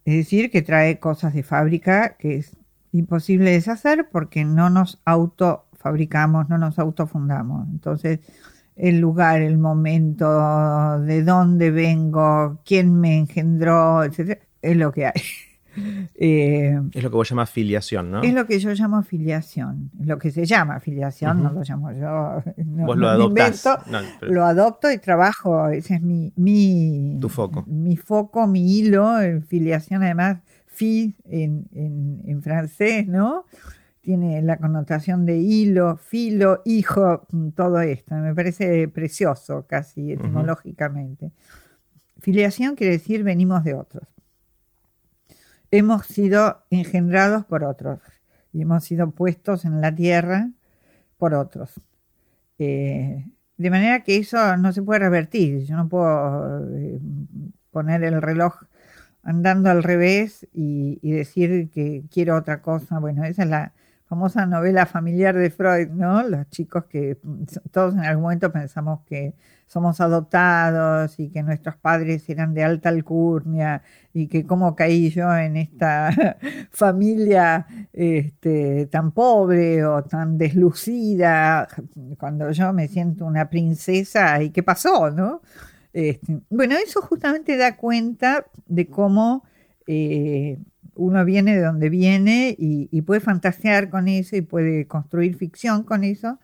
[0.06, 2.56] Es decir, que trae cosas de fábrica que es
[2.94, 7.68] imposible deshacer porque no nos autofabricamos, no nos autofundamos.
[7.70, 8.22] Entonces,
[8.76, 15.14] el lugar, el momento, de dónde vengo, quién me engendró, etc., es lo que hay.
[16.16, 18.22] Eh, es lo que vos llamas filiación, ¿no?
[18.22, 22.42] Es lo que yo llamo filiación, lo que se llama filiación, no lo llamo yo.
[22.86, 23.68] vos lo adoptás.
[24.22, 27.66] Lo adopto y trabajo, ese es mi, mi, tu foco.
[27.68, 29.18] Mi foco, mi hilo,
[29.50, 33.46] filiación además, fi en, en, en francés, ¿no?
[34.06, 38.14] Tiene la connotación de hilo, filo, hijo, todo esto.
[38.16, 41.32] Me parece precioso casi etimológicamente.
[42.20, 44.04] Filiación quiere decir venimos de otros
[45.78, 48.00] hemos sido engendrados por otros
[48.54, 50.50] y hemos sido puestos en la tierra
[51.18, 51.74] por otros.
[52.60, 53.26] Eh,
[53.58, 55.66] de manera que eso no se puede revertir.
[55.66, 57.00] Yo no puedo eh,
[57.72, 58.64] poner el reloj
[59.24, 63.00] andando al revés y, decir que quiero otra cosa.
[63.00, 63.74] Bueno, esa es la
[64.16, 66.24] famosa novela familiar de Freud, ¿no?
[66.24, 67.18] Los chicos que
[67.70, 69.34] todos en algún momento pensamos que
[69.68, 73.82] somos adoptados y que nuestros padres eran de alta alcurnia
[74.14, 76.38] y que cómo caí yo en esta
[76.72, 81.68] familia este, tan pobre o tan deslucida,
[82.18, 85.42] cuando yo me siento una princesa y qué pasó, ¿no?
[85.92, 89.44] Este, bueno, eso justamente da cuenta de cómo
[89.88, 90.58] eh,
[90.96, 95.84] uno viene de donde viene y, y puede fantasear con eso y puede construir ficción
[95.84, 96.40] con eso,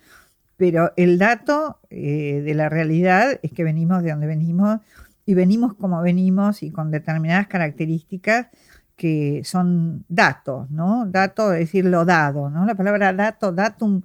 [0.61, 4.79] pero el dato eh, de la realidad es que venimos de donde venimos
[5.25, 8.47] y venimos como venimos y con determinadas características
[8.95, 11.07] que son datos, ¿no?
[11.07, 12.63] Dato es decir lo dado, ¿no?
[12.65, 14.03] La palabra dato, datum,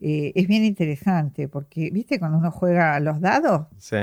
[0.00, 3.66] eh, es bien interesante porque, ¿viste cuando uno juega a los dados?
[3.76, 3.98] Sí.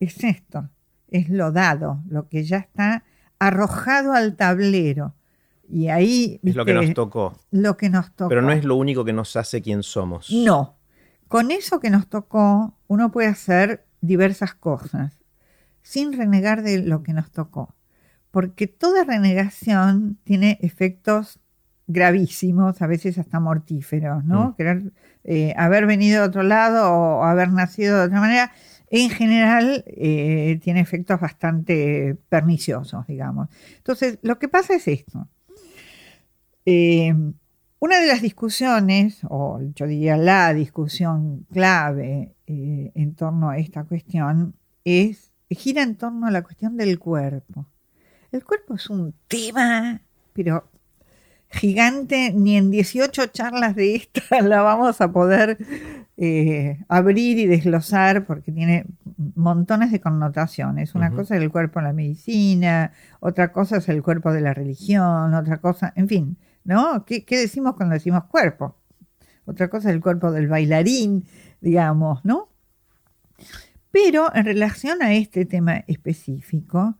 [0.00, 0.70] Es esto,
[1.10, 3.04] es lo dado, lo que ya está
[3.38, 5.12] arrojado al tablero.
[5.68, 6.40] Y ahí...
[6.42, 7.38] Es lo que nos tocó.
[7.50, 8.28] Lo que nos tocó.
[8.28, 10.30] Pero no es lo único que nos hace quien somos.
[10.30, 10.76] No,
[11.32, 15.18] con eso que nos tocó, uno puede hacer diversas cosas,
[15.80, 17.74] sin renegar de lo que nos tocó.
[18.30, 21.40] Porque toda renegación tiene efectos
[21.86, 24.48] gravísimos, a veces hasta mortíferos, ¿no?
[24.48, 24.54] Mm.
[24.56, 24.92] Querer
[25.24, 28.52] eh, haber venido de otro lado o haber nacido de otra manera,
[28.90, 33.48] en general eh, tiene efectos bastante perniciosos, digamos.
[33.78, 35.28] Entonces, lo que pasa es esto.
[36.66, 37.14] Eh,
[37.78, 43.84] una de las discusiones, o yo diría la discusión clave eh, en torno a esta
[43.84, 47.66] cuestión, es gira en torno a la cuestión del cuerpo.
[48.30, 50.00] El cuerpo es un tema,
[50.32, 50.70] pero
[51.50, 55.58] gigante, ni en 18 charlas de esta la vamos a poder
[56.16, 58.86] eh, abrir y desglosar porque tiene
[59.34, 60.94] montones de connotaciones.
[60.94, 64.54] Una cosa es el cuerpo en la medicina, otra cosa es el cuerpo de la
[64.54, 67.04] religión, otra cosa, en fin, ¿no?
[67.04, 68.76] ¿Qué, decimos cuando decimos cuerpo?
[69.44, 71.26] Otra cosa es el cuerpo del bailarín,
[71.60, 72.48] digamos, ¿no?
[73.90, 76.96] Pero en relación a este tema específico,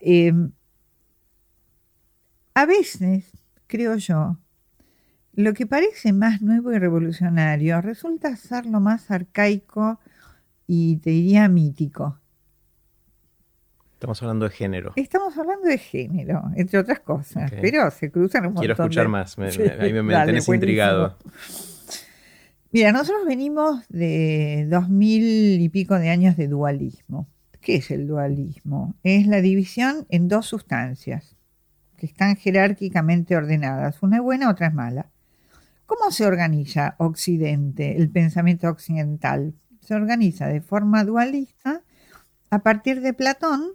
[0.00, 0.52] em,
[2.54, 3.30] a veces,
[3.66, 4.38] creo yo,
[5.32, 10.00] lo que parece más nuevo y revolucionario resulta ser lo más arcaico
[10.66, 12.19] y te diría mítico.
[14.00, 14.92] Estamos hablando de género.
[14.96, 19.36] Estamos hablando de género, entre otras cosas, pero se cruzan un montón Quiero escuchar más,
[19.36, 21.18] me, ahí me, tenés intrigado.
[22.72, 27.28] Mira, nosotros venimos de dos mil y pico de años de dualismo.
[27.60, 28.94] ¿Qué es el dualismo?
[29.02, 31.36] Es la división en dos sustancias
[31.98, 34.02] que están jerárquicamente ordenadas.
[34.02, 35.10] Una es buena, otra es mala.
[35.84, 39.52] ¿Cómo se organiza Occidente, el pensamiento occidental?
[39.82, 41.82] Se organiza de forma dualista
[42.48, 43.72] a partir de Platón,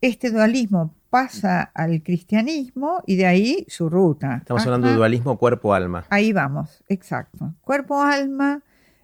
[0.00, 4.38] este dualismo pasa al cristianismo y de ahí su ruta.
[4.38, 6.04] Estamos hablando de dualismo cuerpo-alma.
[6.10, 7.54] Ahí vamos, exacto.
[7.62, 8.62] Cuerpo-alma,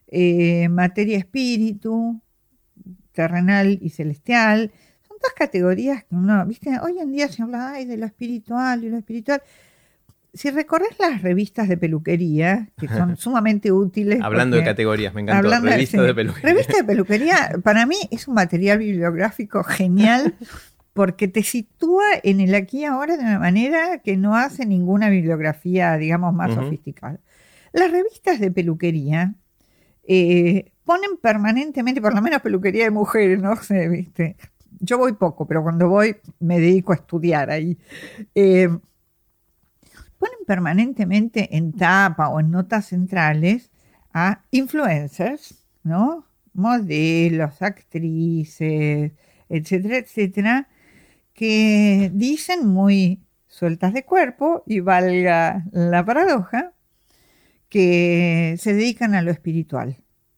[0.08, 2.20] eh, materia-espíritu,
[3.12, 4.70] terrenal y celestial.
[5.08, 8.90] Son dos categorías que uno, viste, hoy en día se habla de lo espiritual y
[8.90, 9.42] lo espiritual.
[10.34, 14.20] Si recorres las revistas de peluquería, que son sumamente útiles.
[14.20, 15.48] Hablando de categorías, me encantó.
[15.48, 16.50] Revistas de, de peluquería.
[16.50, 20.34] Revista de peluquería, para mí es un material bibliográfico genial
[20.94, 25.10] porque te sitúa en el aquí y ahora de una manera que no hace ninguna
[25.10, 27.20] bibliografía, digamos, más sofisticada.
[27.72, 29.34] Las revistas de peluquería,
[30.06, 34.36] eh, ponen permanentemente, por lo menos peluquería de mujeres, no sé, viste.
[34.80, 37.76] Yo voy poco, pero cuando voy me dedico a estudiar ahí.
[38.34, 38.68] Eh,
[40.18, 43.70] ponen permanentemente en tapa o en notas centrales
[44.12, 46.26] a influencers, ¿no?
[46.52, 49.12] Modelos, actrices,
[49.48, 50.68] etcétera, etcétera,
[51.34, 56.72] que dicen muy sueltas de cuerpo, y valga la paradoja,
[57.68, 59.96] que se dedican a lo espiritual.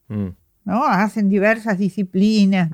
[0.09, 0.29] Mm.
[0.65, 0.85] ¿no?
[0.85, 2.71] Hacen diversas disciplinas.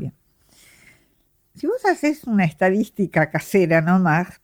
[1.54, 4.40] Si vos haces una estadística casera nomás,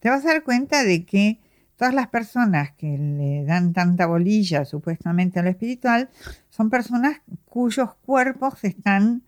[0.00, 1.38] te vas a dar cuenta de que
[1.76, 6.08] todas las personas que le dan tanta bolilla supuestamente a lo espiritual
[6.48, 9.22] son personas cuyos cuerpos están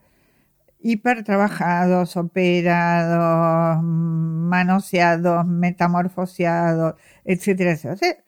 [0.81, 8.25] hiper trabajados, operados, manoseados, metamorfoseados, etcétera, etcétera.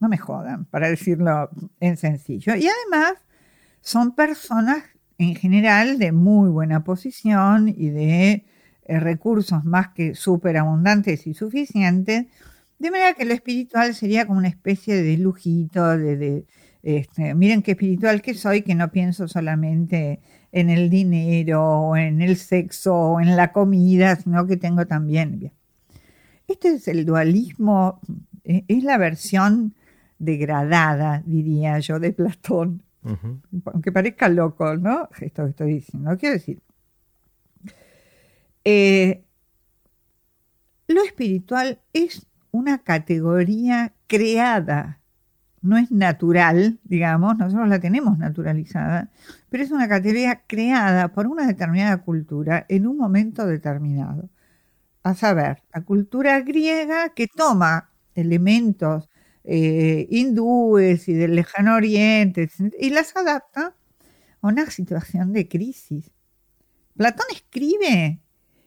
[0.00, 2.54] no me jodan, para decirlo en sencillo.
[2.56, 3.14] Y además
[3.80, 4.84] son personas
[5.18, 8.44] en general de muy buena posición y de
[8.84, 12.26] eh, recursos más que súper abundantes y suficientes,
[12.78, 16.46] de manera que lo espiritual sería como una especie de lujito, de,
[16.82, 20.20] este, miren qué espiritual que soy, que no pienso solamente
[20.52, 25.52] en el dinero o en el sexo o en la comida, sino que tengo también.
[26.46, 28.00] Este es el dualismo,
[28.44, 29.74] eh, es la versión
[30.18, 32.82] degradada, diría yo, de Platón.
[33.64, 35.08] Aunque parezca loco, ¿no?
[35.20, 36.16] Esto que estoy diciendo.
[36.18, 36.60] Quiero decir,
[38.64, 39.22] eh,
[40.88, 45.00] lo espiritual es una categoría creada,
[45.62, 49.10] no es natural, digamos, nosotros la tenemos naturalizada,
[49.48, 54.28] pero es una categoría creada por una determinada cultura en un momento determinado.
[55.02, 59.08] A saber, la cultura griega que toma elementos
[59.44, 63.74] eh, hindúes y del lejano oriente, y las adapta
[64.42, 66.10] a una situación de crisis.
[66.96, 68.20] Platón escribe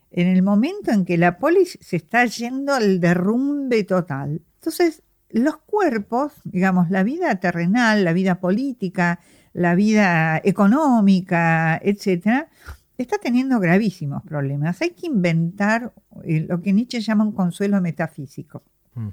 [0.10, 4.41] en el momento en que la polis se está yendo al derrumbe total.
[4.56, 9.20] Entonces, los cuerpos, digamos, la vida terrenal, la vida política,
[9.54, 12.50] la vida económica, etcétera,
[12.98, 14.82] está teniendo gravísimos problemas.
[14.82, 18.63] Hay que inventar eh, lo que Nietzsche llama un consuelo metafísico.
[18.96, 19.10] Mm.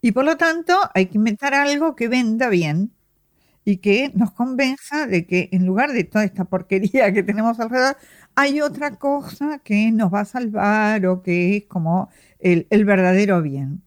[0.00, 2.92] Y por lo tanto hay que inventar algo que venda bien
[3.64, 7.96] y que nos convenza de que en lugar de toda esta porquería que tenemos alrededor,
[8.36, 13.82] hay otra cosa que nos va a salvar o que es como el, verdadero bien.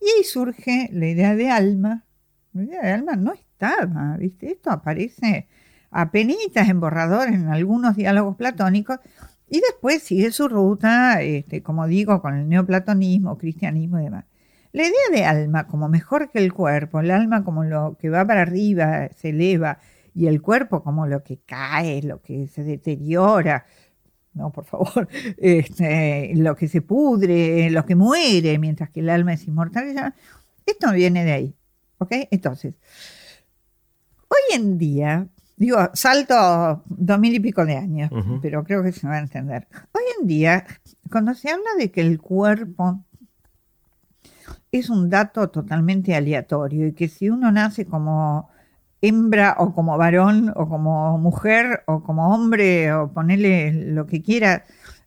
[0.00, 2.04] Y ahí surge la idea de alma.
[2.52, 4.50] La idea de alma no estaba, ¿viste?
[4.52, 5.48] Esto aparece
[5.90, 8.98] a penitas en borrador en algunos diálogos platónicos
[9.48, 14.24] y después sigue su ruta, este, como digo, con el neoplatonismo, cristianismo y demás.
[14.72, 18.24] La idea de alma como mejor que el cuerpo, el alma como lo que va
[18.24, 19.78] para arriba, se eleva,
[20.14, 23.66] y el cuerpo como lo que cae, lo que se deteriora,
[24.34, 29.32] no, por favor, este, lo que se pudre, lo que muere, mientras que el alma
[29.32, 30.14] es inmortal,
[30.66, 31.54] esto viene de ahí.
[31.98, 32.12] ¿Ok?
[32.30, 32.74] Entonces,
[34.28, 39.06] hoy en día, digo, salto dos mil y pico de años, pero creo que se
[39.06, 39.68] va a entender.
[39.92, 40.64] Hoy en día,
[41.10, 43.04] cuando se habla de que el cuerpo
[44.72, 48.48] es un dato totalmente aleatorio y que si uno nace como
[49.02, 54.64] hembra o como varón o como mujer o como hombre o ponerle lo que quiera,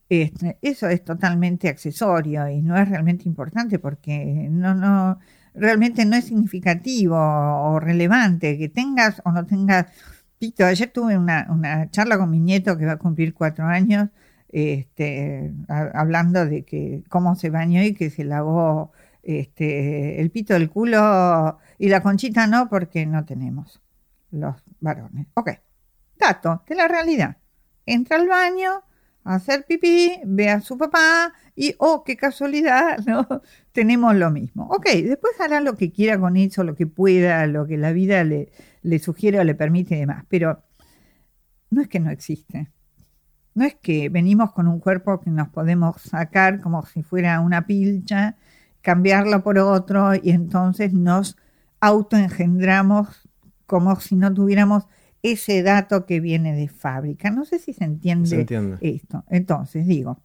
[0.10, 5.20] este, eso es totalmente accesorio y no es realmente importante porque no, no,
[5.54, 9.88] realmente no es significativo o relevante que tengas o no tengas
[10.40, 10.66] pito.
[10.66, 14.10] Ayer tuve una, una charla con mi nieto que va a cumplir cuatro años,
[14.50, 18.92] este, hablando de que cómo se bañó y que se lavó
[19.24, 23.83] este, el pito del culo y la conchita no, porque no tenemos
[24.34, 25.28] los varones.
[25.36, 25.52] Ok,
[26.18, 27.38] dato de la realidad.
[27.86, 28.84] Entra al baño
[29.24, 33.28] a hacer pipí, ve a su papá y, oh, qué casualidad, ¿no?
[33.72, 34.68] Tenemos lo mismo.
[34.68, 38.24] Ok, después hará lo que quiera con eso, lo que pueda, lo que la vida
[38.24, 40.64] le, le sugiere o le permite y demás, pero
[41.70, 42.72] no es que no existe.
[43.56, 47.68] No es que venimos con un cuerpo que nos podemos sacar como si fuera una
[47.68, 48.36] pilcha
[48.84, 51.38] cambiarlo por otro y entonces nos
[51.80, 53.23] autoengendramos
[53.66, 54.86] como si no tuviéramos
[55.22, 57.32] ese dato que viene de fábrica.
[57.32, 59.24] No sé si se entiende, esto.
[59.30, 60.20] Entonces, digo,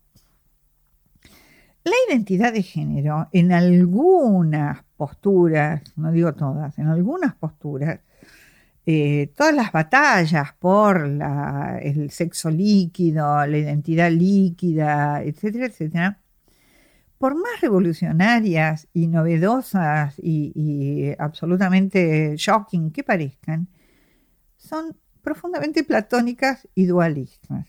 [1.85, 8.01] la identidad de género en algunas posturas, no digo todas, en algunas posturas,
[8.85, 11.07] eh, todas las batallas por
[11.81, 16.19] el sexo líquido, la identidad líquida, etcétera, etcétera,
[17.19, 23.69] por más revolucionarias y novedosas y, absolutamente shocking que parezcan,
[24.57, 27.67] son profundamente platónicas y dualistas.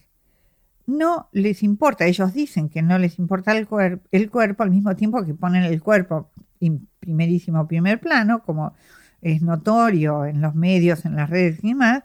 [0.86, 3.68] No les importa, ellos dicen que no les importa el,
[4.10, 6.30] el cuerpo al mismo tiempo que ponen el cuerpo
[6.60, 8.74] en primerísimo primer plano, como
[9.20, 12.04] es notorio en los medios, en las redes y demás,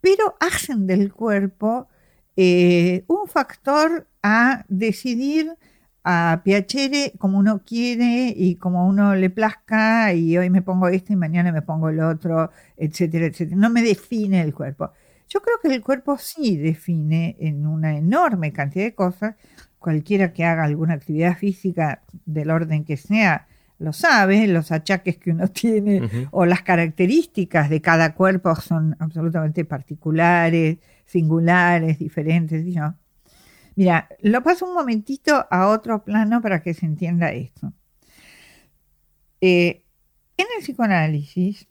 [0.00, 1.88] pero hacen del cuerpo
[2.36, 5.56] eh, un factor a decidir
[6.08, 11.12] a Piacere como uno quiere y como uno le plazca y hoy me pongo esto
[11.12, 13.56] y mañana me pongo el otro, etcétera, etcétera.
[13.56, 14.92] No me define el cuerpo.
[15.28, 19.34] Yo creo que el cuerpo sí define en una enorme cantidad de cosas.
[19.80, 23.48] Cualquiera que haga alguna actividad física del orden que sea,
[23.80, 29.64] lo sabe, los achaques que uno tiene o las características de cada cuerpo son absolutamente
[29.64, 32.64] particulares, singulares, diferentes.
[32.64, 32.96] ¿no?
[33.76, 37.74] Mira, lo paso un momentito a otro plano para que se entienda esto.
[39.42, 39.84] Eh,
[40.38, 41.68] en el psicoanálisis,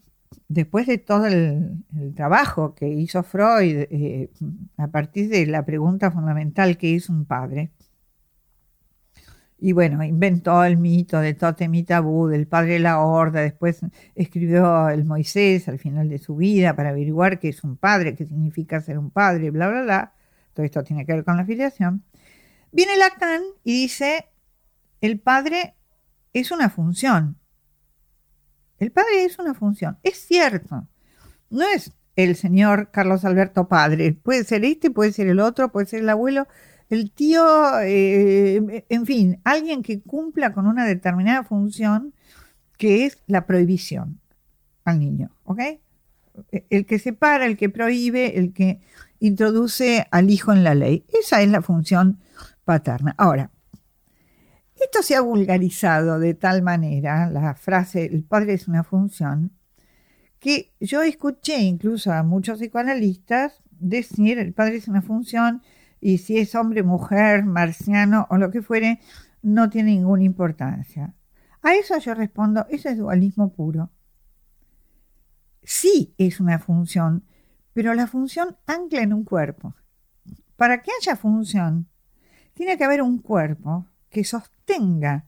[0.47, 1.83] después de todo el,
[2.15, 4.29] trabajo que hizo Freud eh,
[4.77, 7.71] a partir de la pregunta fundamental que hizo un padre,
[9.57, 13.81] y bueno, inventó el mito de Totem y Tabú, del padre de la horda, después
[14.13, 18.25] escribió el Moisés al final de su vida para averiguar qué es un padre, qué
[18.25, 20.14] significa ser un padre, bla, bla, bla
[20.55, 22.03] todo esto tiene que ver con la filiación,
[22.71, 24.29] viene Lacan y dice,
[25.01, 25.75] el padre
[26.33, 27.37] es una función.
[28.79, 29.97] El padre es una función.
[30.03, 30.87] Es cierto.
[31.49, 34.13] No es el señor Carlos Alberto padre.
[34.13, 36.47] Puede ser este, puede ser el otro, puede ser el abuelo,
[36.89, 37.43] el tío,
[37.81, 42.13] eh, en fin, alguien que cumpla con una determinada función
[42.77, 44.19] que es la prohibición
[44.83, 45.31] al niño.
[45.43, 45.59] ¿Ok?
[46.69, 48.81] El que separa, el que prohíbe, el que
[49.25, 51.05] introduce al hijo en la ley.
[51.19, 52.19] Esa es la función
[52.63, 53.15] paterna.
[53.17, 53.51] Ahora,
[54.75, 59.51] esto se ha vulgarizado de tal manera, la frase el padre es una función,
[60.39, 65.61] que yo escuché incluso a muchos psicoanalistas decir el padre es una función
[66.01, 68.99] y si es hombre, mujer, marciano o lo que fuere,
[69.41, 71.15] no tiene ninguna importancia.
[71.61, 73.89] A eso yo respondo, eso es dualismo puro.
[75.63, 77.25] Sí es una función,
[77.75, 79.75] pero la función ancla en un cuerpo.
[80.55, 81.89] Para que haya función,
[82.53, 85.25] tiene que haber un cuerpo que sostenga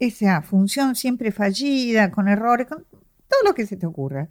[0.00, 2.84] esa función siempre fallida, con errores, con
[3.28, 4.28] todo lo que se te ocurra.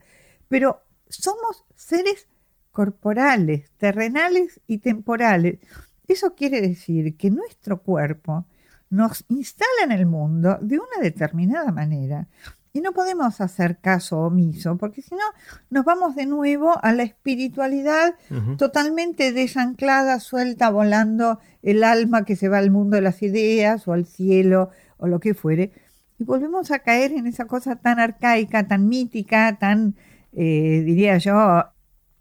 [0.49, 2.27] Pero somos seres
[2.71, 5.59] corporales, terrenales y temporales.
[6.05, 8.45] Eso quiere decir que nuestro cuerpo
[8.89, 12.27] nos instala en el mundo de una determinada manera.
[12.75, 15.21] Y no podemos hacer caso omiso, porque si no,
[15.69, 18.15] nos vamos de nuevo a la espiritualidad
[18.57, 23.93] totalmente desanclada, suelta, volando el alma que se va al mundo de las ideas o
[23.93, 25.71] al cielo o lo que fuere.
[26.17, 29.93] Y volvemos a caer en esa cosa tan arcaica, tan mítica, tan,
[30.31, 31.65] eh, diría yo,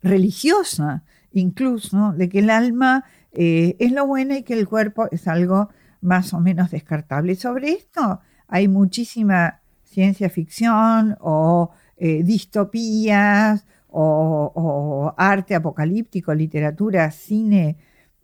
[0.03, 5.28] religiosa, incluso, de que el alma eh, es lo bueno y que el cuerpo es
[5.28, 5.70] algo
[6.03, 7.32] más o menos descartable.
[7.32, 9.62] Y sobre esto hay muchísima
[9.93, 17.76] ciencia ficción o eh, distopías o, arte apocalíptico, literatura, cine,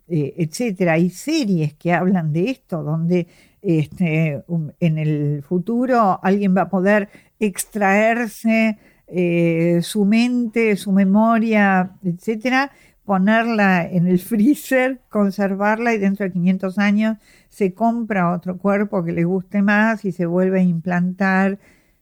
[0.07, 0.93] eh, etcétera.
[0.93, 3.27] Hay series que hablan de esto, donde
[3.61, 4.43] este,
[4.79, 7.09] en el futuro alguien va a poder
[7.39, 12.71] extraerse eh, su mente, su memoria, etcétera,
[13.09, 17.17] ponerla en el freezer, conservarla y dentro de 500 años
[17.49, 21.57] se compra otro cuerpo que le guste más y se vuelve a implantar.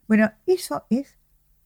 [0.09, 1.15] Bueno, eso es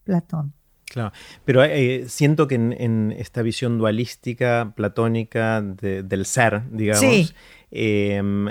[0.04, 0.54] Platón.
[0.86, 1.12] Claro,
[1.44, 7.34] pero eh, siento que en, esta visión dualística, platónica del ser, digamos,
[7.72, 8.46] em,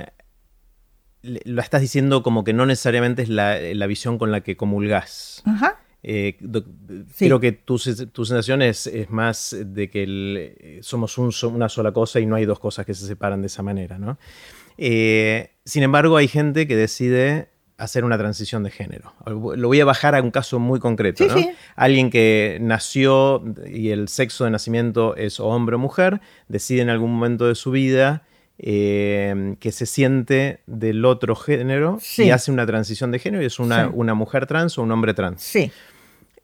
[1.22, 5.44] lo estás diciendo como que no necesariamente es la, la visión con la que comulgás.
[5.44, 5.78] Ajá.
[6.02, 6.38] Eh,
[7.18, 12.46] creo que tu, sensación es, más de que somos una sola cosa y no hay
[12.46, 14.18] dos cosas que se separan de esa manera, ¿no?
[14.78, 19.14] Eh, sin embargo, hay gente que decide hacer una transición de género.
[19.26, 21.24] Lo voy a bajar a un caso muy concreto.
[21.76, 27.12] Alguien que nació y el sexo de nacimiento es hombre o mujer, decide en algún
[27.12, 28.24] momento de su vida
[28.58, 33.58] eh, que se siente del otro género y hace una transición de género y es
[33.58, 35.40] una, una mujer trans o un hombre trans.
[35.42, 35.72] Sí.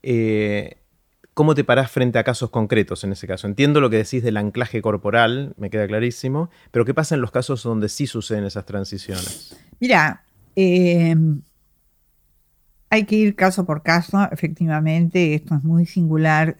[0.08, 0.78] Eh,
[1.34, 3.48] ¿Cómo te parás frente a casos concretos en ese caso?
[3.48, 7.32] Entiendo lo que decís del anclaje corporal, me queda clarísimo, pero ¿qué pasa en los
[7.32, 9.58] casos donde sí suceden esas transiciones?
[9.80, 11.42] Mira, em,
[12.88, 16.56] hay que ir caso por caso, efectivamente, esto es muy singular.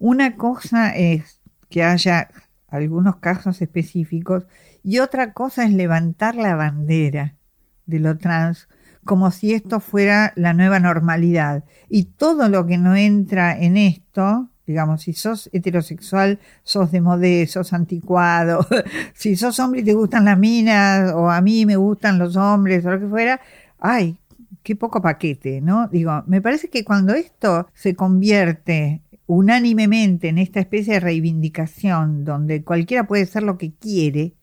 [0.00, 1.40] Una cosa es
[1.70, 2.28] que haya
[2.66, 4.46] algunos casos específicos
[4.82, 7.36] y otra cosa es levantar la bandera
[7.86, 8.68] de lo trans
[9.08, 11.64] como si esto fuera la nueva normalidad.
[11.88, 17.46] Y todo lo que no entra en esto Digamos, si sos heterosexual, sos de modé,
[17.46, 18.66] sos anticuado.
[19.14, 22.84] si sos hombre y te gustan las minas, o a mí me gustan los hombres,
[22.84, 23.40] o lo que fuera,
[23.78, 24.18] ay,
[24.62, 25.88] qué poco paquete, ¿no?
[25.88, 32.62] Digo, me parece que cuando esto se convierte unánimemente en esta especie de reivindicación donde
[32.62, 34.34] cualquiera puede ser lo que quiere,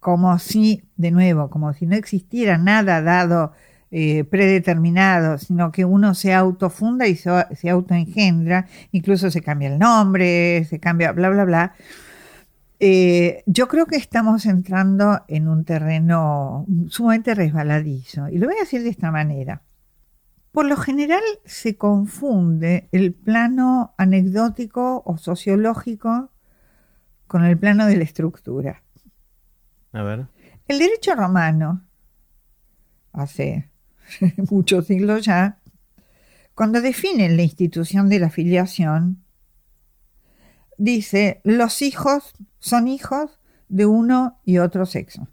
[0.00, 3.52] como si, de nuevo, como si no existiera nada dado
[3.90, 9.78] eh, predeterminado, sino que uno se autofunda y se, se autoengendra, incluso se cambia el
[9.78, 11.74] nombre, se cambia bla, bla, bla.
[12.80, 18.28] Eh, yo creo que estamos entrando en un terreno sumamente resbaladizo.
[18.28, 19.62] Y lo voy a decir de esta manera.
[20.52, 26.30] Por lo general se confunde el plano anecdótico o sociológico
[27.26, 28.82] con el plano de la estructura.
[29.92, 30.26] A ver.
[30.66, 31.82] El derecho romano,
[33.12, 33.70] hace
[34.50, 35.58] muchos siglos ya,
[36.54, 39.22] cuando define la institución de la filiación,
[40.76, 45.28] dice, los hijos son hijos de uno y otro sexo.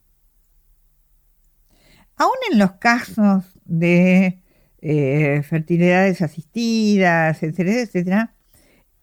[2.17, 4.41] Aún en los casos de
[4.80, 8.36] eh, fertilidades asistidas, etcétera, etcétera,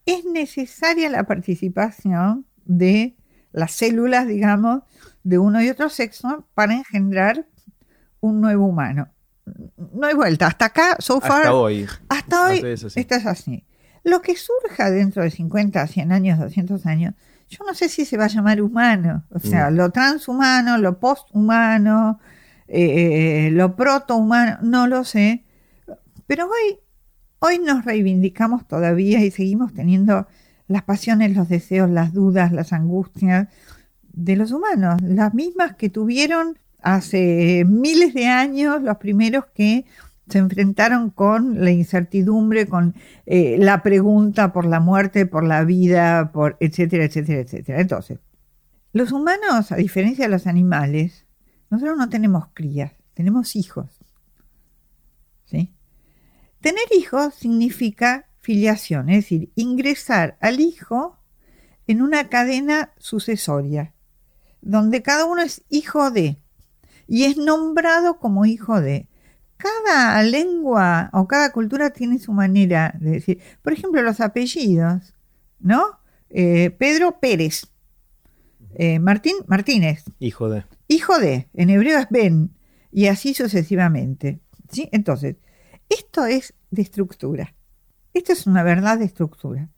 [0.06, 3.16] es necesaria la participación de
[3.52, 4.82] las células, digamos,
[5.24, 7.46] de uno y otro sexo para engendrar
[8.20, 9.12] un nuevo humano.
[9.76, 10.47] No hay vuelta.
[10.47, 11.43] Hasta acá, so far.
[11.43, 11.86] Hasta hoy.
[12.09, 13.64] Hasta hoy, esto es así.
[14.05, 17.14] Lo que surja dentro de 50, 100 años, 200 años,
[17.49, 19.24] yo no sé si se va a llamar humano.
[19.30, 19.74] O sea, mm.
[19.74, 22.18] lo transhumano, lo posthumano,
[22.68, 25.45] eh, lo protohumano, no lo sé.
[26.26, 26.78] Pero hoy,
[27.38, 30.26] hoy nos reivindicamos todavía y seguimos teniendo
[30.66, 33.49] las pasiones, los deseos, las dudas, las angustias
[34.12, 39.84] de los humanos, las mismas que tuvieron hace miles de años los primeros que
[40.28, 42.94] se enfrentaron con la incertidumbre, con
[43.26, 47.80] eh, la pregunta por la muerte, por la vida, por etcétera, etcétera, etcétera.
[47.80, 48.18] Entonces,
[48.92, 51.26] los humanos, a diferencia de los animales,
[51.70, 54.00] nosotros no tenemos crías, tenemos hijos.
[55.44, 55.74] ¿sí?
[56.60, 61.18] Tener hijos significa filiación, es decir, ingresar al hijo
[61.86, 63.94] en una cadena sucesoria,
[64.60, 66.41] donde cada uno es hijo de
[67.07, 69.09] y es nombrado como hijo de
[69.62, 73.40] cada lengua o cada cultura tiene su manera de decir.
[73.62, 75.14] Por ejemplo, los apellidos,
[75.61, 76.00] ¿no?
[76.30, 77.66] Eh, Pedro Pérez.
[78.74, 80.05] Eh, Martín Martínez.
[80.18, 80.64] Hijo de.
[80.88, 81.48] Hijo de.
[81.55, 82.50] En hebreo es Ben.
[82.90, 84.40] Y así sucesivamente.
[84.70, 84.88] ¿sí?
[84.92, 85.36] Entonces,
[85.88, 87.55] esto es de estructura.
[88.14, 89.70] Esto es una verdad de estructura.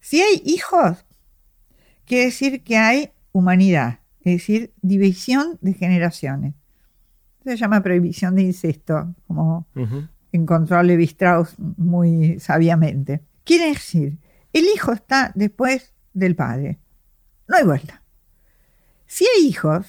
[0.00, 1.04] Si hay hijos,
[2.04, 6.54] quiere decir que hay humanidad, es decir, división de generaciones
[7.44, 9.66] se llama prohibición de incesto, como
[10.32, 13.22] encontró Levi Strauss muy sabiamente.
[13.44, 14.18] Quiere decir,
[14.52, 16.78] el hijo está después del padre.
[17.48, 18.02] No hay vuelta.
[19.06, 19.86] Si hay hijos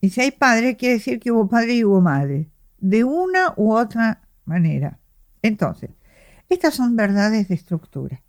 [0.00, 3.72] y si hay padre, quiere decir que hubo padre y hubo madre, de una u
[3.72, 4.98] otra manera.
[5.42, 5.90] Entonces,
[6.48, 8.22] estas son verdades de estructura.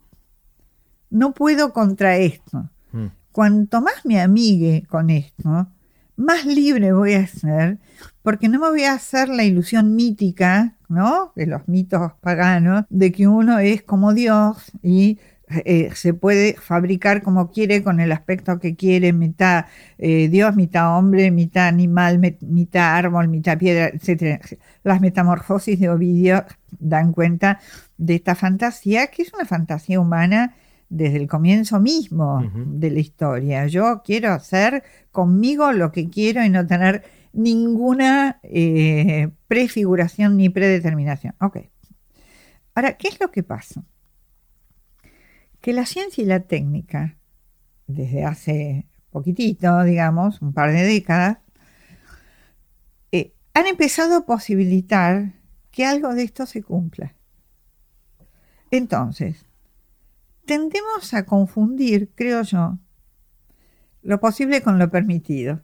[1.10, 2.70] No puedo contra esto.
[2.92, 3.08] Mm.
[3.32, 5.68] Cuanto más me amigue con esto,
[6.16, 7.78] más libre voy a ser,
[8.22, 11.34] porque no me voy a hacer la ilusión mítica, ¿no?
[11.36, 17.22] De los mitos paganos, de que uno es como Dios y eh, se puede fabricar
[17.22, 19.66] como quiere con el aspecto que quiere, mitad
[20.00, 24.44] eh, Dios, mitad hombre, mitad animal, mitad árbol, mitad piedra, etc.
[24.84, 26.46] Las metamorfosis de Ovidio
[26.80, 27.60] dan cuenta
[27.98, 30.56] de esta fantasía, que es una fantasía humana
[30.90, 33.68] desde el comienzo mismo de la historia.
[33.68, 41.36] Yo quiero hacer conmigo lo que quiero y no tener ninguna eh, prefiguración ni predeterminación.
[41.42, 41.58] Ok.
[42.74, 43.84] Ahora, ¿qué es lo que pasa?
[45.62, 47.18] Que la ciencia y la técnica,
[47.88, 51.38] desde hace poquitito, digamos, un par de décadas,
[53.12, 55.34] eh, han empezado a posibilitar
[55.72, 57.16] que algo de esto se cumpla.
[58.72, 59.46] Entonces,
[60.46, 62.78] tendemos a confundir, creo yo,
[64.02, 65.62] lo posible con lo permitido.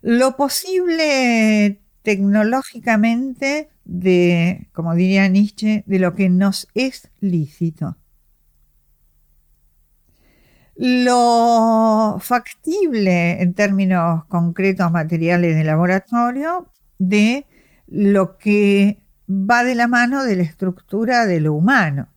[0.00, 7.96] Lo posible tecnológicamente de, como diría Nietzsche, de lo que nos es lícito.
[10.76, 17.46] Lo factible en términos concretos materiales de laboratorio de
[17.86, 22.08] lo que va de la mano de la estructura de lo humano.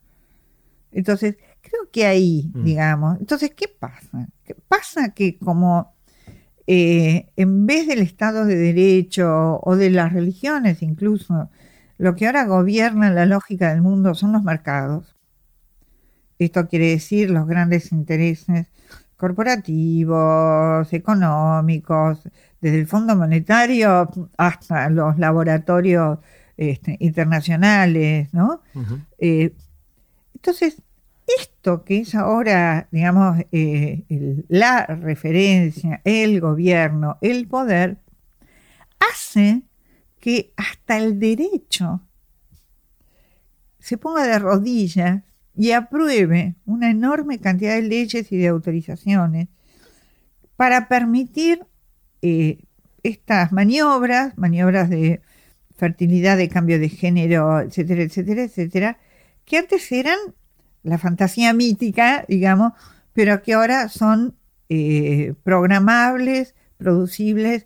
[0.91, 1.37] Entonces,
[1.69, 2.63] Creo que ahí, mm.
[2.63, 3.19] digamos.
[3.19, 4.27] Entonces, ¿qué pasa?
[4.45, 5.93] ¿Qué pasa que como
[6.65, 11.49] eh, en vez del Estado de Derecho o de las religiones incluso,
[11.97, 15.15] lo que ahora gobierna la lógica del mundo son los mercados.
[16.39, 18.67] Esto quiere decir los grandes intereses
[19.17, 22.21] corporativos, económicos,
[22.61, 26.19] desde el Fondo Monetario hasta los laboratorios
[26.55, 28.61] este, internacionales, ¿no?
[29.17, 29.53] Eh,
[30.47, 30.81] entonces,
[31.41, 34.05] esto que es ahora, digamos, eh,
[34.47, 37.97] la referencia, el gobierno, el poder,
[38.97, 39.63] hace
[40.21, 42.01] que hasta el derecho
[43.77, 45.23] se ponga de rodillas
[45.53, 49.49] y apruebe una enorme cantidad de leyes y de autorizaciones
[50.55, 51.65] para permitir
[52.21, 52.63] eh,
[53.03, 55.19] estas maniobras, maniobras de
[55.75, 58.97] fertilidad, de cambio de género, etcétera, etcétera, etcétera,
[59.47, 60.19] que antes eran
[60.83, 62.73] la fantasía mítica, digamos,
[63.13, 64.35] pero que ahora son
[64.69, 67.65] eh, programables, producibles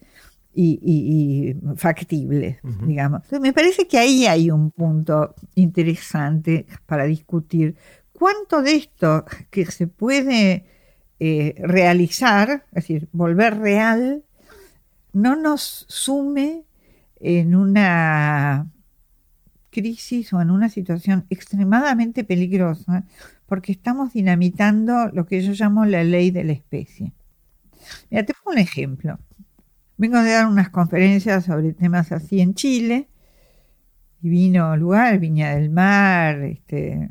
[0.53, 3.21] y, factibles, digamos.
[3.41, 7.75] me parece que ahí hay un punto interesante para discutir.
[8.11, 10.65] ¿Cuánto de esto que se puede
[11.19, 14.23] eh, realizar, es decir, volver real,
[15.13, 16.65] no nos sume
[17.19, 18.67] en una
[19.72, 23.05] crisis o en una situación extremadamente peligrosa
[23.47, 27.13] porque estamos dinamitando lo que yo llamo la ley de la especie.
[28.09, 29.19] Mira, te pongo un ejemplo.
[29.97, 33.07] Vengo de dar unas conferencias sobre temas así en Chile,
[34.19, 37.09] divino lugar, Viña del Mar, este,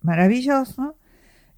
[0.00, 0.96] maravilloso,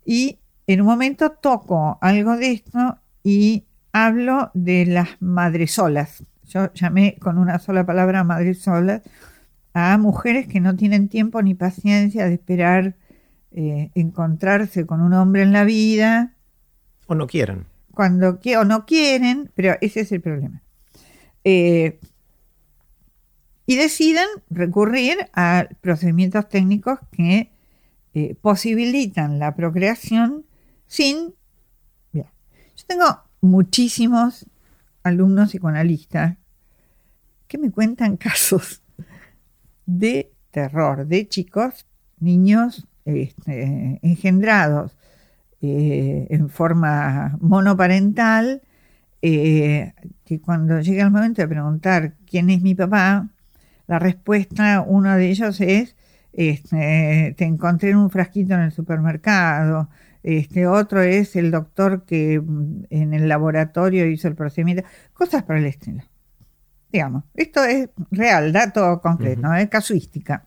[0.05, 6.25] y en un momento toco algo de esto y hablo de las madresolas.
[6.45, 9.03] Yo llamé con una sola palabra madresolas
[9.73, 12.97] a mujeres que no tienen tiempo ni paciencia de esperar
[13.53, 16.35] eh, encontrarse con un hombre en la vida.
[17.07, 17.67] O no quieren.
[17.93, 20.63] Cuando o no quieren, pero ese es el problema.
[21.45, 21.99] Eh,
[23.67, 27.51] y deciden recurrir a procedimientos técnicos que
[28.15, 30.45] eh, posibilitan la procreación
[30.87, 31.35] sin...
[32.13, 33.05] Yo tengo
[33.43, 34.47] muchísimos
[35.03, 36.37] alumnos psicoanalistas
[37.47, 38.83] que me cuentan casos
[39.99, 41.87] de terror de chicos,
[42.19, 44.97] niños este, engendrados
[45.61, 48.63] eh, en forma monoparental,
[49.23, 49.93] eh,
[50.25, 53.29] que cuando llega el momento de preguntar quién es mi papá,
[53.87, 55.97] la respuesta, uno de ellos es,
[56.33, 59.91] este, te encontré en un frasquito en el supermercado,
[60.23, 64.85] este otro es el doctor que mm, en el laboratorio hizo el procedimiento,
[65.15, 66.03] cosas por el estilo.
[66.93, 70.45] Digamos, esto es real, dato concreto, es casuística.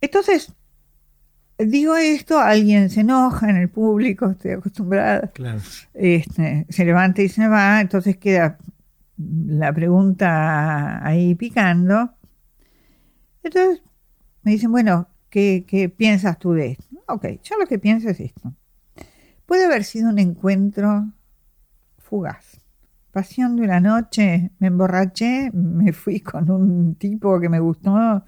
[0.00, 0.52] Entonces,
[1.58, 5.32] digo esto, alguien se enoja en el público, estoy acostumbrada,
[5.92, 8.58] este, se levanta y se va, entonces queda
[9.16, 12.14] la pregunta ahí picando.
[13.42, 13.82] Entonces
[14.42, 16.84] me dicen, bueno, ¿qué, qué piensas tú de esto?
[17.06, 18.54] Ok, yo lo que pienso es esto.
[19.46, 21.12] Puede haber sido un encuentro
[21.98, 22.63] fugaz
[23.14, 28.24] pasión de una noche, me emborraché, me fui con un tipo que me gustó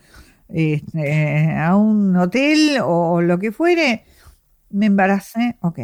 [0.49, 4.05] este, a un hotel o lo que fuere,
[4.71, 5.81] me embaracé, ok.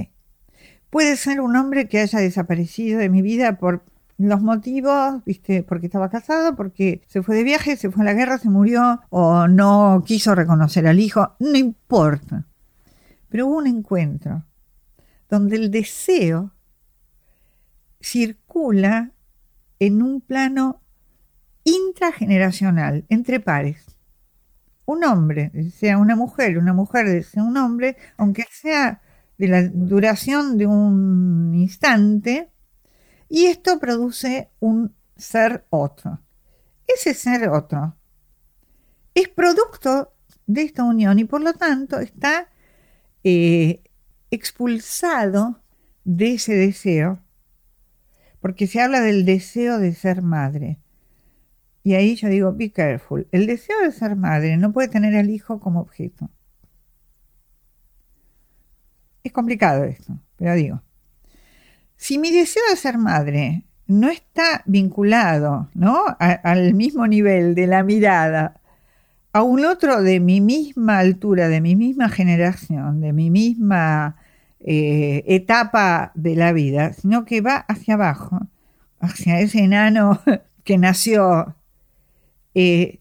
[0.88, 3.84] Puede ser un hombre que haya desaparecido de mi vida por
[4.18, 5.62] los motivos, ¿viste?
[5.62, 9.00] Porque estaba casado, porque se fue de viaje, se fue a la guerra, se murió,
[9.10, 12.46] o no quiso reconocer al hijo, no importa.
[13.28, 14.44] Pero hubo un encuentro
[15.28, 16.52] donde el deseo
[19.78, 20.82] en un plano
[21.64, 23.96] intrageneracional, entre pares.
[24.84, 29.00] Un hombre desea una mujer, una mujer desea un hombre, aunque sea
[29.38, 32.50] de la duración de un instante,
[33.28, 36.20] y esto produce un ser otro.
[36.86, 37.96] Ese ser otro
[39.14, 40.12] es producto
[40.46, 42.48] de esta unión y por lo tanto está
[43.24, 43.82] eh,
[44.30, 45.62] expulsado
[46.04, 47.20] de ese deseo
[48.42, 50.78] porque se habla del deseo de ser madre.
[51.84, 53.26] Y ahí yo digo, be careful.
[53.30, 56.28] El deseo de ser madre no puede tener al hijo como objeto.
[59.22, 60.82] Es complicado esto, pero digo,
[61.96, 66.04] si mi deseo de ser madre no está vinculado ¿no?
[66.18, 68.60] al mismo nivel de la mirada
[69.32, 74.16] a un otro de mi misma altura, de mi misma generación, de mi misma
[74.64, 78.40] eh, etapa de la vida, sino que va hacia abajo,
[79.00, 80.20] hacia ese enano
[80.64, 81.56] que nació.
[82.54, 83.00] Eh,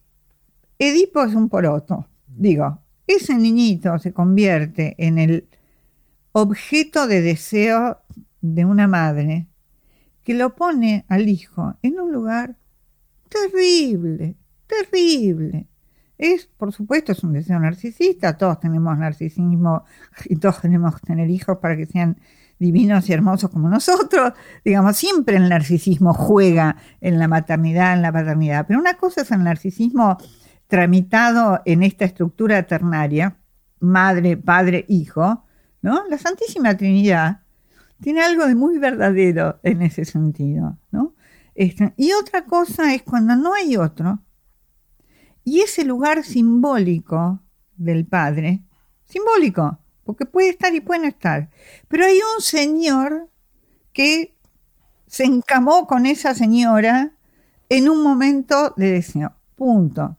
[0.80, 2.08] Edipo es un poroto.
[2.28, 5.48] Digo, ese niñito se convierte en el
[6.32, 8.00] objeto de deseo
[8.42, 9.48] de una madre
[10.24, 12.56] que lo pone al hijo en un lugar
[13.30, 14.36] terrible,
[14.68, 15.68] terrible.
[16.22, 19.86] Es, por supuesto, es un deseo narcisista, todos tenemos narcisismo
[20.26, 22.20] y todos tenemos tener hijos para que sean
[22.60, 24.34] divinos y hermosos como nosotros.
[24.64, 28.68] Digamos, siempre el narcisismo juega en la maternidad, en la paternidad.
[28.68, 30.20] Pero una cosa es el narcisismo
[30.68, 33.38] tramitado en esta estructura ternaria,
[33.80, 35.44] madre, padre, hijo,
[35.82, 36.04] ¿no?
[36.08, 37.42] La Santísima Trinidad
[38.00, 41.16] tiene algo de muy verdadero en ese sentido, ¿no?
[41.56, 44.22] Este, y otra cosa es cuando no hay otro,
[45.44, 47.42] y ese lugar simbólico
[47.76, 48.62] del Padre,
[49.06, 51.50] simbólico, porque puede estar y puede no estar,
[51.88, 53.30] pero hay un señor
[53.94, 54.36] que
[55.08, 57.14] se encamó con esa señora
[57.70, 59.34] en un momento de deseo.
[59.56, 60.18] Punto.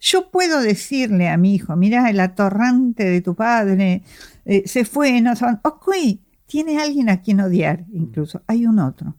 [0.00, 4.02] Yo puedo decirle a mi hijo, mira, el atorrante de tu padre
[4.44, 5.60] eh, se fue, no son.
[5.64, 5.88] Ok,
[6.46, 8.42] tiene alguien a quien odiar, incluso.
[8.46, 9.16] Hay un otro.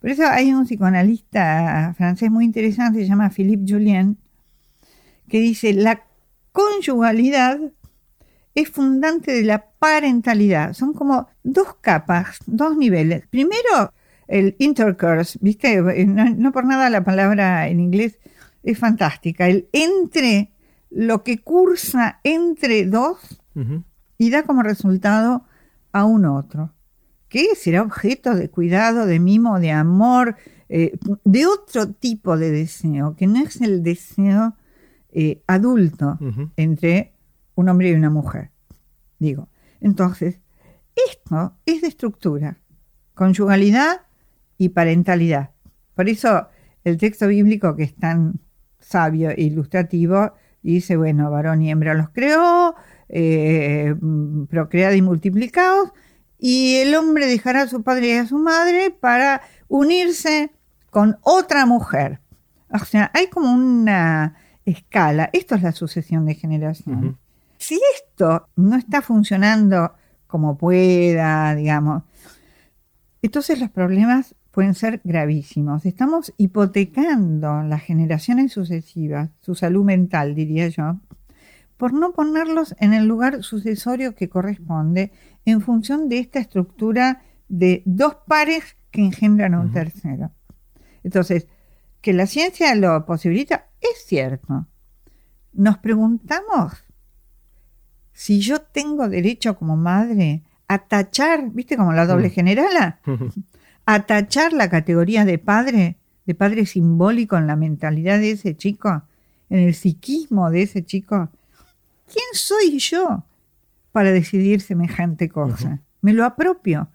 [0.00, 4.16] Por eso hay un psicoanalista francés muy interesante, se llama Philippe Julien,
[5.28, 6.02] que dice, la
[6.52, 7.60] conyugalidad
[8.54, 10.72] es fundante de la parentalidad.
[10.72, 13.26] Son como dos capas, dos niveles.
[13.28, 13.92] Primero,
[14.26, 15.80] el intercourse, ¿viste?
[16.06, 18.18] No, por nada la palabra en inglés
[18.62, 19.48] es fantástica.
[19.48, 20.50] El entre,
[20.90, 23.40] lo que cursa entre dos
[24.18, 25.44] y da como resultado
[25.92, 26.72] a un otro
[27.30, 30.36] que será objeto de cuidado, de mimo, de amor,
[30.68, 34.56] eh, de otro tipo de deseo, que no es el deseo
[35.12, 36.18] eh, adulto
[36.56, 37.14] entre
[37.54, 38.50] un hombre y una mujer.
[39.18, 39.48] Digo,
[39.80, 40.40] entonces,
[41.08, 42.58] esto es de estructura,
[43.14, 44.02] conyugalidad
[44.58, 45.50] y parentalidad.
[45.94, 46.48] Por eso
[46.84, 48.40] el texto bíblico que es tan
[48.80, 52.74] sabio e ilustrativo dice, bueno, varón y hembra los creó,
[53.08, 53.94] eh,
[54.48, 55.92] procread y multiplicados,
[56.40, 60.50] y el hombre dejará a su padre y a su madre para unirse
[60.90, 62.20] con otra mujer.
[62.72, 65.28] O sea, hay como una escala.
[65.32, 67.18] Esto es la sucesión de generación.
[67.58, 69.92] Si esto no está funcionando
[70.26, 72.04] como pueda, digamos,
[73.20, 75.84] entonces los problemas pueden ser gravísimos.
[75.84, 80.96] Estamos hipotecando las generaciones sucesivas, su salud mental, diría yo,
[81.76, 85.12] por no ponerlos en el lugar sucesorio que corresponde
[85.44, 90.30] en función de esta estructura de dos pares que engendran a un tercero.
[91.02, 91.46] Entonces,
[92.00, 94.66] que la ciencia lo posibilita es cierto.
[95.52, 96.84] Nos preguntamos
[98.12, 103.00] si yo tengo derecho como madre a tachar, viste como la doble generala,
[103.86, 109.02] a tachar la categoría de padre, de padre simbólico en la mentalidad de ese chico,
[109.48, 111.30] en el psiquismo de ese chico.
[112.06, 113.24] ¿Quién soy yo
[113.92, 115.80] para decidir semejante cosa.
[116.00, 116.88] Me lo apropio,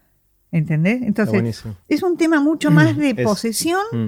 [0.51, 1.01] ¿entendés?
[1.01, 4.07] Entonces, es un tema mucho más de posesión mm.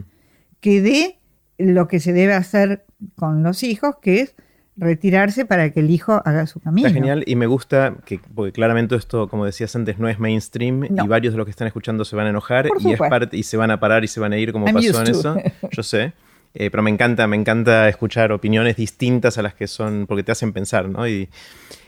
[0.59, 1.19] que de
[1.57, 2.85] lo que se debe hacer
[3.15, 4.35] con los hijos, que es
[4.77, 6.88] retirarse para que el hijo haga su camino.
[6.88, 10.83] Está genial y me gusta que, porque claramente esto, como decías antes, no es mainstream
[10.85, 13.43] y varios de los que están escuchando se van a enojar y es parte y
[13.43, 15.35] se van a parar y se van a ir como pasó en eso.
[15.71, 16.13] Yo sé.
[16.53, 20.31] Eh, pero me encanta, me encanta escuchar opiniones distintas a las que son, porque te
[20.31, 21.07] hacen pensar, ¿no?
[21.07, 21.29] Y,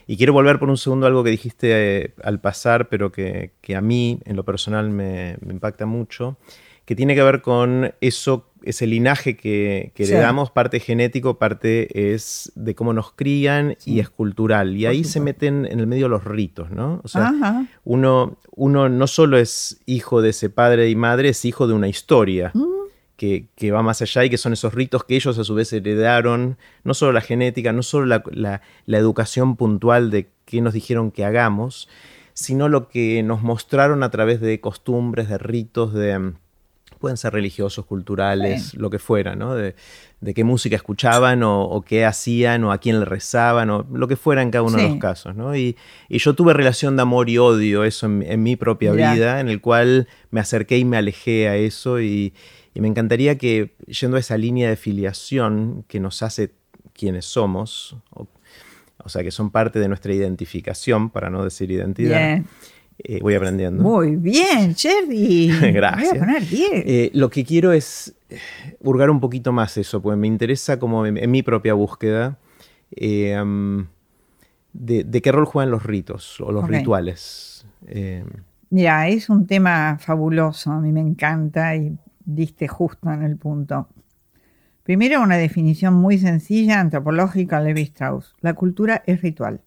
[0.10, 3.51] y quiero volver por un segundo a algo que dijiste eh, al pasar, pero que,
[3.76, 6.39] a mí en lo personal me, impacta mucho,
[6.86, 12.51] que tiene que ver con eso, ese linaje que, le damos, parte genético, parte es
[12.55, 14.76] de cómo nos crían y es cultural.
[14.76, 17.01] Y ahí se meten en el medio los ritos, ¿no?
[17.03, 17.32] O sea,
[17.84, 21.88] uno, uno no solo es hijo de ese padre y madre, es hijo de una
[21.88, 22.49] historia.
[22.55, 22.78] Mm
[23.20, 26.57] que, va más allá y que son esos ritos que ellos a su vez heredaron,
[26.86, 31.89] no solo la genética, no solo la, educación puntual de qué nos dijeron que hagamos,
[32.34, 36.34] sino lo que nos mostraron a través de costumbres, de ritos, de
[36.99, 39.55] pueden ser religiosos, culturales, lo que fuera, ¿no?
[39.55, 39.74] De,
[40.36, 44.41] qué música escuchaban o, qué hacían o a quién le rezaban o lo que fuera
[44.41, 45.55] en cada uno de los casos, ¿no?
[45.55, 45.78] Y,
[46.09, 50.09] yo tuve relación de amor y odio, eso en, mi propia vida, en el cual
[50.30, 52.34] me acerqué y me alejé a eso y,
[52.80, 56.53] y me encantaría que, yendo a esa línea de filiación que nos hace
[56.93, 62.41] quienes somos, o, sea, que son parte de nuestra identificación, para no decir identidad,
[62.99, 63.84] eh, voy aprendiendo.
[63.84, 65.51] Muy bien, Jerry.
[65.73, 66.11] Gracias.
[66.11, 66.69] Voy a poner 10.
[66.73, 68.39] Eh, lo que quiero es eh,
[68.80, 72.39] hurgar un poquito más eso, pues me interesa como en, mi propia búsqueda.
[72.91, 73.88] de,
[75.21, 77.65] qué rol juegan los ritos o los rituales.
[78.69, 81.97] Mira, es un tema fabuloso, a mí me encanta y
[82.36, 83.88] diste justo en el punto.
[84.84, 88.36] Primero, una definición muy sencilla antropológica de Levi Strauss.
[88.41, 89.61] La cultura es ritual.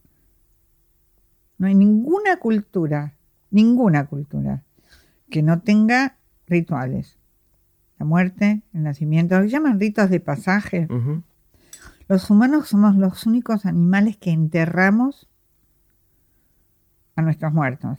[1.59, 3.15] No hay ninguna cultura,
[3.51, 4.63] ninguna cultura,
[5.31, 7.19] que no tenga rituales.
[7.99, 10.89] La muerte, el nacimiento, lo que llaman ritos de pasaje.
[12.09, 15.29] Los humanos somos los únicos animales que enterramos
[17.15, 17.99] a nuestros muertos.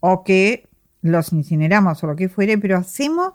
[0.00, 0.68] O que
[1.00, 3.34] los incineramos o lo que fuere, pero hacemos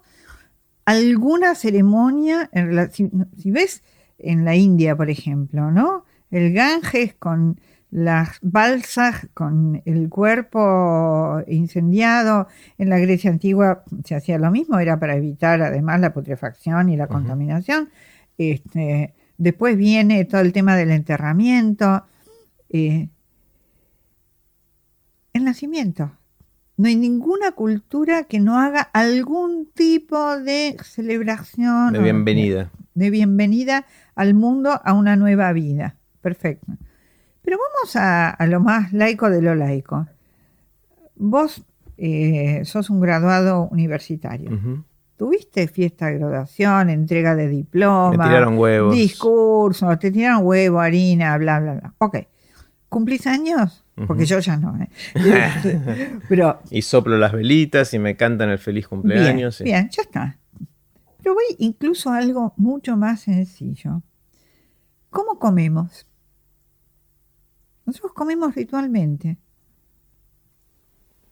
[0.86, 3.84] alguna ceremonia, en si, si ves
[4.18, 6.06] en la India, por ejemplo, ¿no?
[6.30, 7.60] El Ganges con
[7.92, 12.48] las balsas, con el cuerpo incendiado.
[12.78, 16.98] En la Grecia antigua se hacía lo mismo, era para evitar además la putrefacción y
[16.98, 17.90] la contaminación.
[18.38, 22.06] Este, después viene todo el tema del enterramiento.
[22.70, 23.10] Eh,
[25.34, 26.12] el nacimiento.
[26.82, 31.94] No hay ninguna cultura que no haga algún tipo de celebración.
[31.94, 32.72] De bienvenida.
[32.96, 35.96] De, bienvenida al mundo, a una nueva vida.
[36.22, 36.74] Perfecto.
[37.44, 40.08] Pero vamos a, lo más laico de lo laico.
[41.18, 41.64] Vos
[41.98, 44.50] eh, sos un graduado universitario.
[45.18, 48.10] ¿Tuviste fiesta de graduación, entrega de diploma?
[48.10, 48.96] Me tiraron huevos.
[48.96, 51.94] Discurso, te tiraron huevo, harina, bla, bla, bla.
[52.00, 52.18] Ok.
[52.90, 53.86] ¿Cumplís años?
[54.08, 54.78] Porque yo ya no.
[54.78, 54.90] ¿eh?
[56.30, 59.62] Pero, y soplo las velitas y me cantan el feliz cumpleaños.
[59.62, 60.38] Bien, ya está.
[61.22, 64.02] Pero voy incluso a algo mucho más sencillo.
[65.10, 66.08] ¿Cómo comemos?
[67.86, 69.38] Nosotros comemos ritualmente.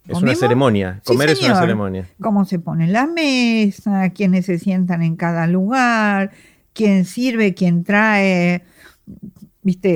[0.08, 1.02] Es una ceremonia.
[1.06, 2.10] Comer es una ceremonia.
[2.20, 6.32] Cómo se pone la mesa, quiénes se sientan en cada lugar,
[6.74, 8.64] quién sirve, quién trae.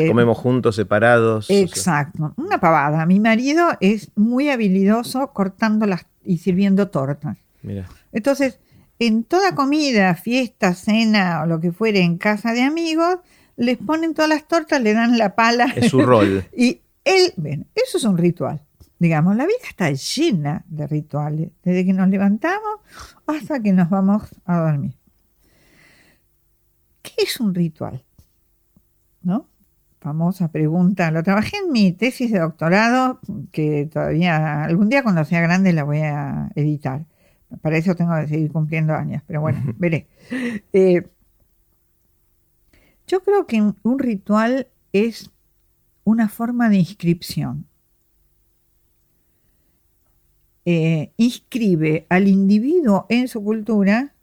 [0.08, 1.50] Comemos juntos, separados.
[1.50, 3.06] Exacto, una pavada.
[3.06, 7.38] Mi marido es muy habilidoso cortando las y sirviendo tortas.
[7.62, 7.88] Mira.
[8.12, 8.60] Entonces,
[9.00, 13.18] en toda comida, fiesta, cena o lo que fuere en casa de amigos,
[13.56, 15.66] les ponen todas las tortas, le dan la pala.
[15.76, 16.46] Es su rol.
[16.58, 18.62] y él, bueno, eso es un ritual.
[19.00, 22.80] Digamos, la vida está llena de rituales, desde que nos levantamos
[23.28, 24.94] hasta que nos vamos a dormir.
[27.02, 28.04] ¿Qué es un ritual?
[29.22, 29.50] ¿No?
[30.04, 31.10] Famosa pregunta.
[31.12, 33.20] Lo trabajé en mi tesis de doctorado,
[33.51, 37.06] que todavía algún día cuando sea grande la voy a editar.
[37.62, 40.08] Para eso tengo que seguir cumpliendo años, pero bueno, veré.
[40.74, 41.08] Eh,
[43.08, 45.32] yo creo que un ritual es
[46.04, 47.66] una forma de inscripción.
[50.66, 54.14] Eh, inscribe al individuo en su cultura,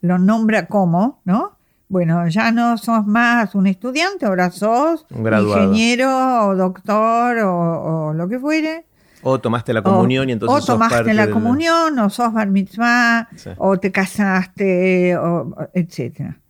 [0.00, 1.56] lo nombra como, ¿no?
[1.92, 8.40] Bueno, ya no sos más un estudiante, ahora sos ingeniero o doctor o, lo que
[8.40, 8.86] fuere.
[9.22, 10.62] O tomaste la comunión y entonces.
[10.62, 13.28] O tomaste la comunión, o sos bar mitzvah,
[13.58, 16.40] o te casaste, o, etcétera.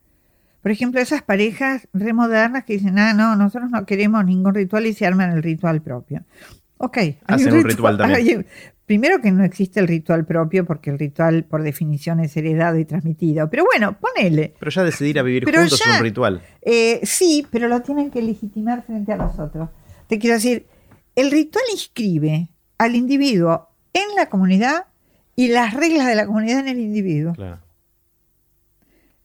[0.63, 4.93] Por ejemplo, esas parejas remodernas que dicen, ah, no, nosotros no queremos ningún ritual y
[4.93, 6.23] se arman el ritual propio.
[6.83, 6.99] Ok.
[7.27, 8.45] Hacen un ritual, también.
[8.87, 12.85] primero que no existe el ritual propio, porque el ritual por definición es heredado y
[12.85, 13.49] transmitido.
[13.49, 14.55] Pero bueno, ponele.
[14.59, 16.43] Pero ya decidir a vivir juntos es un ritual.
[16.61, 19.69] Eh, sí, pero lo tienen que legitimar frente a nosotros.
[20.09, 20.67] Te quiero decir,
[21.15, 24.87] el ritual inscribe al individuo en la comunidad
[25.37, 27.33] y las reglas de la comunidad en el individuo.
[27.35, 27.61] Claro.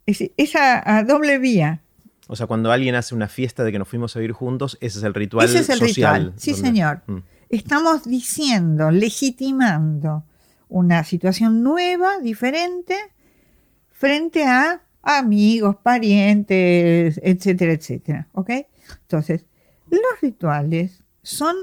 [0.06, 1.82] Es, esa doble vía.
[2.28, 5.00] O sea, cuando alguien hace una fiesta de que nos fuimos a vivir juntos, ese
[5.00, 6.34] es el ritual ese es el Ritual.
[6.38, 7.02] Sí, señor.
[7.08, 7.18] Mm
[7.50, 10.24] estamos diciendo, legitimando
[10.70, 12.96] una situación nueva, diferente,
[13.90, 18.28] frente a amigos, parientes, etcétera, etcétera.
[18.34, 18.52] ¿Ok?
[19.02, 19.46] Entonces,
[19.90, 21.56] los rituales son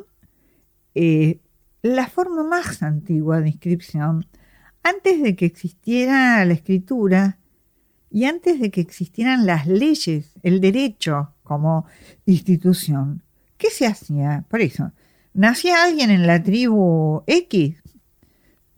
[0.94, 1.40] eh,
[1.82, 4.26] la forma más antigua de inscripción
[4.82, 7.38] antes de que existiera la escritura
[8.10, 11.86] y antes de que existieran las leyes, el derecho como
[12.26, 13.22] institución.
[13.58, 14.44] ¿Qué se hacía?
[14.48, 14.92] Por eso,
[15.34, 17.82] nacía alguien en la tribu X,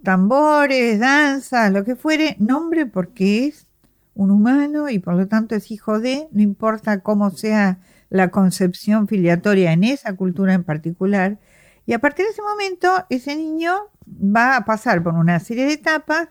[0.03, 3.67] tambores, danzas, lo que fuere, nombre porque es
[4.15, 7.79] un humano y por lo tanto es hijo de, no importa cómo sea
[8.09, 11.39] la concepción filiatoria en esa cultura en particular.
[11.85, 13.75] Y a partir de ese momento, ese niño
[14.07, 16.29] va a pasar por una serie de etapas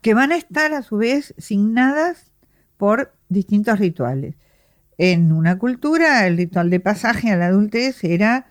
[0.00, 2.30] que van a estar a su vez signadas
[2.76, 4.36] por distintos rituales.
[4.98, 8.46] En una cultura, el ritual de pasaje a la adultez era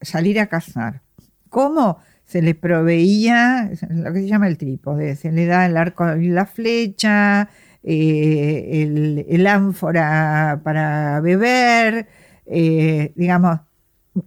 [0.00, 1.02] salir a cazar.
[1.48, 1.98] ¿Cómo?
[2.24, 6.28] Se le proveía lo que se llama el trípode, se le da el arco y
[6.28, 7.48] la flecha,
[7.82, 12.06] eh, el, ánfora para beber,
[12.46, 13.60] eh, digamos,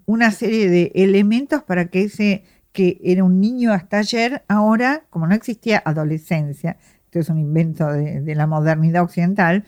[0.06, 5.28] una serie de elementos para que ese que era un niño hasta ayer, ahora, como
[5.28, 9.66] no existía adolescencia, esto es un invento de, la modernidad occidental,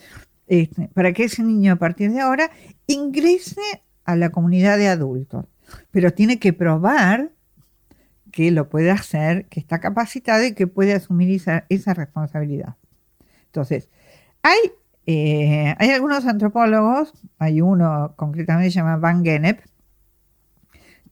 [0.47, 2.49] este, para que ese niño a partir de ahora
[2.87, 5.45] ingrese a la comunidad de adultos
[5.91, 7.31] pero tiene que probar
[8.31, 12.75] que lo puede hacer, que está capacitado y que puede asumir esa, responsabilidad.
[13.45, 13.89] Entonces,
[14.41, 14.57] hay
[15.05, 19.59] Eh, hay algunos antropólogos, hay uno concretamente se llama Van Gennep,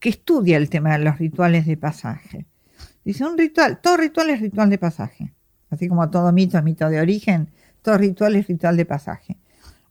[0.00, 2.46] que estudia el tema de los rituales de pasaje.
[3.04, 5.34] Dice, un ritual, todo ritual es ritual de pasaje.
[5.70, 7.50] Así como todo mito es mito de origen,
[7.82, 9.38] todo ritual es ritual de pasaje.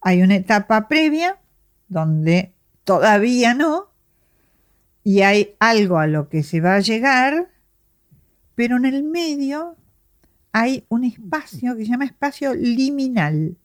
[0.01, 1.39] Hay una etapa previa
[1.87, 2.53] donde
[2.83, 3.90] todavía no,
[5.03, 7.49] y hay algo a lo que se va a llegar,
[8.55, 9.75] pero en el medio
[10.51, 13.55] hay un espacio que se llama espacio liminal.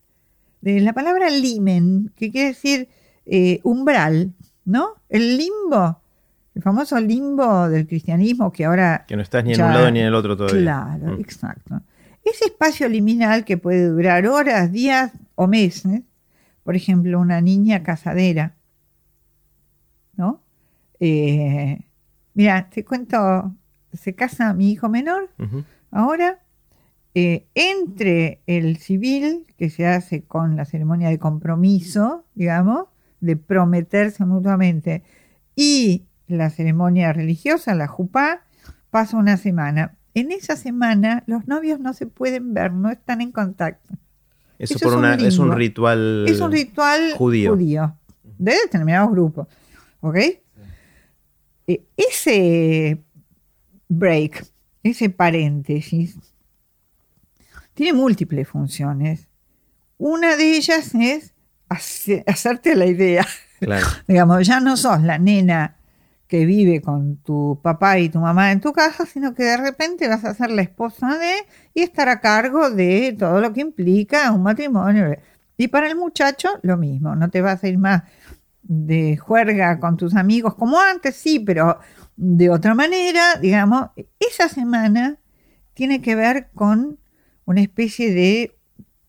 [0.61, 2.89] De la palabra limen, que quiere decir
[3.25, 4.33] eh, umbral,
[4.65, 4.95] ¿no?
[5.07, 6.01] El limbo,
[6.55, 9.05] el famoso limbo del cristianismo que ahora...
[9.07, 10.61] Que no estás ni en un lado ni en el otro todavía.
[10.61, 11.21] Claro, mm.
[11.21, 11.81] exacto.
[12.23, 16.01] Ese espacio liminal que puede durar horas, días o meses,
[16.63, 18.56] por ejemplo, una niña casadera.
[20.99, 21.79] Eh,
[22.33, 23.53] mira, te cuento,
[23.93, 25.29] se casa mi hijo menor
[25.91, 26.39] ahora,
[27.15, 32.85] eh, entre el civil que se hace con la ceremonia de compromiso, digamos,
[33.19, 35.03] de prometerse mutuamente,
[35.55, 38.41] y la ceremonia religiosa, la jupá,
[38.91, 39.95] pasa una semana.
[40.13, 43.95] En esa semana los novios no se pueden ver, no están en contacto.
[44.59, 47.95] Eso, por es, una, un es, un ritual Es un ritual judío, judío
[48.37, 49.47] de determinados grupos.
[50.01, 50.17] ¿Ok?
[51.67, 53.03] E, ese
[53.89, 54.45] break,
[54.83, 56.17] ese paréntesis,
[57.73, 59.27] tiene múltiples funciones.
[59.97, 61.33] Una de ellas es
[62.25, 63.25] hacerte la idea.
[64.07, 65.75] Digamos, ya no sos la nena
[66.27, 70.07] que vive con tu papá y tu mamá en tu casa, sino que de repente
[70.07, 71.33] vas a ser la esposa de
[71.73, 75.15] y estar a cargo de todo lo que implica un matrimonio.
[75.57, 78.03] Y para el muchacho lo mismo, no te vas a ir más
[78.67, 81.79] de juerga con tus amigos como antes, sí, pero
[82.17, 83.89] de otra manera, digamos,
[84.19, 85.17] esa semana
[85.73, 86.99] tiene que ver con
[87.45, 88.57] una especie de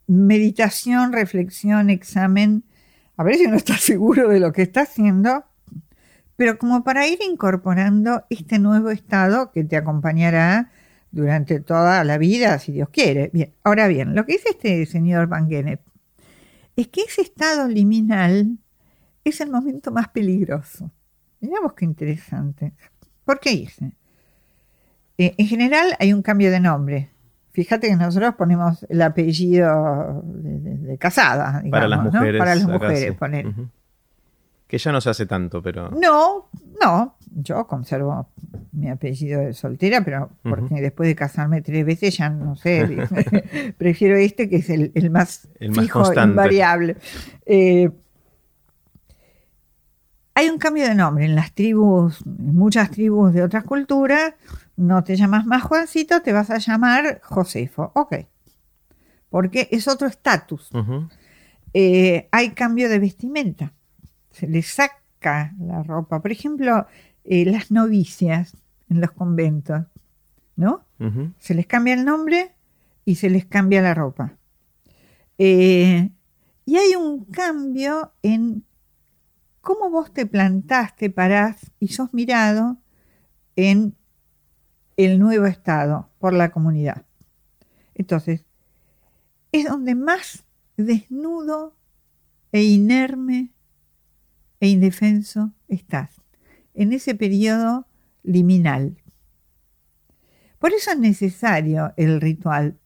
[0.06, 2.64] meditación, reflexión, examen,
[3.16, 5.44] a ver si uno está seguro de lo que está haciendo,
[6.36, 10.70] pero como para ir incorporando este nuevo estado que te acompañará
[11.10, 13.30] durante toda la vida, si Dios quiere.
[13.32, 15.80] Bien, ahora bien, lo que dice este señor Van Gennep
[16.76, 18.58] es que ese estado liminal
[19.28, 20.90] es el momento más peligroso.
[21.40, 22.72] Miramos qué interesante.
[23.24, 23.92] ¿Por qué dice?
[25.18, 27.10] Eh, en general hay un cambio de nombre.
[27.50, 32.38] Fíjate que nosotros ponemos el apellido de, casada, para las mujeres.
[32.38, 33.52] Para las mujeres, poner.
[34.68, 35.90] Que ya no se hace tanto, pero.
[35.90, 36.48] No,
[36.80, 37.16] no.
[37.34, 38.28] Yo conservo
[38.72, 43.08] mi apellido de soltera, pero porque después de casarme tres veces ya no sé.
[43.78, 46.30] prefiero este que es el, más, el más constante.
[46.30, 46.96] invariable.
[47.44, 47.90] Eh,
[50.38, 54.34] hay un cambio de nombre en las tribus, en muchas tribus de otras culturas.
[54.76, 57.90] No te llamas más Juancito, te vas a llamar Josefo.
[57.96, 58.14] Ok.
[59.30, 60.70] Porque es otro estatus.
[61.74, 63.72] Eh, hay cambio de vestimenta.
[64.30, 66.22] Se les saca la ropa.
[66.22, 66.86] Por ejemplo,
[67.24, 68.56] eh, las novicias
[68.88, 69.86] en los conventos,
[70.54, 70.84] ¿no?
[71.40, 72.52] Se les cambia el nombre
[73.04, 74.34] y se les cambia la ropa.
[75.36, 76.10] Eh,
[76.64, 78.62] y hay un cambio en
[79.68, 82.78] cómo vos te plantaste, parás y sos mirado
[83.54, 83.94] en
[84.96, 87.04] el nuevo Estado por la comunidad.
[87.94, 88.46] Entonces,
[89.52, 90.46] es donde más
[90.78, 91.76] desnudo
[92.50, 93.52] e inerme
[94.58, 96.18] e indefenso estás,
[96.72, 97.86] en ese periodo
[98.22, 98.96] liminal.
[100.58, 102.78] Por eso es necesario el ritual,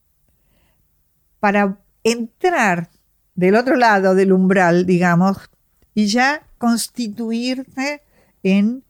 [1.39, 2.91] para entrar
[3.37, 5.49] del otro lado del umbral, digamos,
[5.95, 8.03] y ya constituirte
[8.45, 8.85] en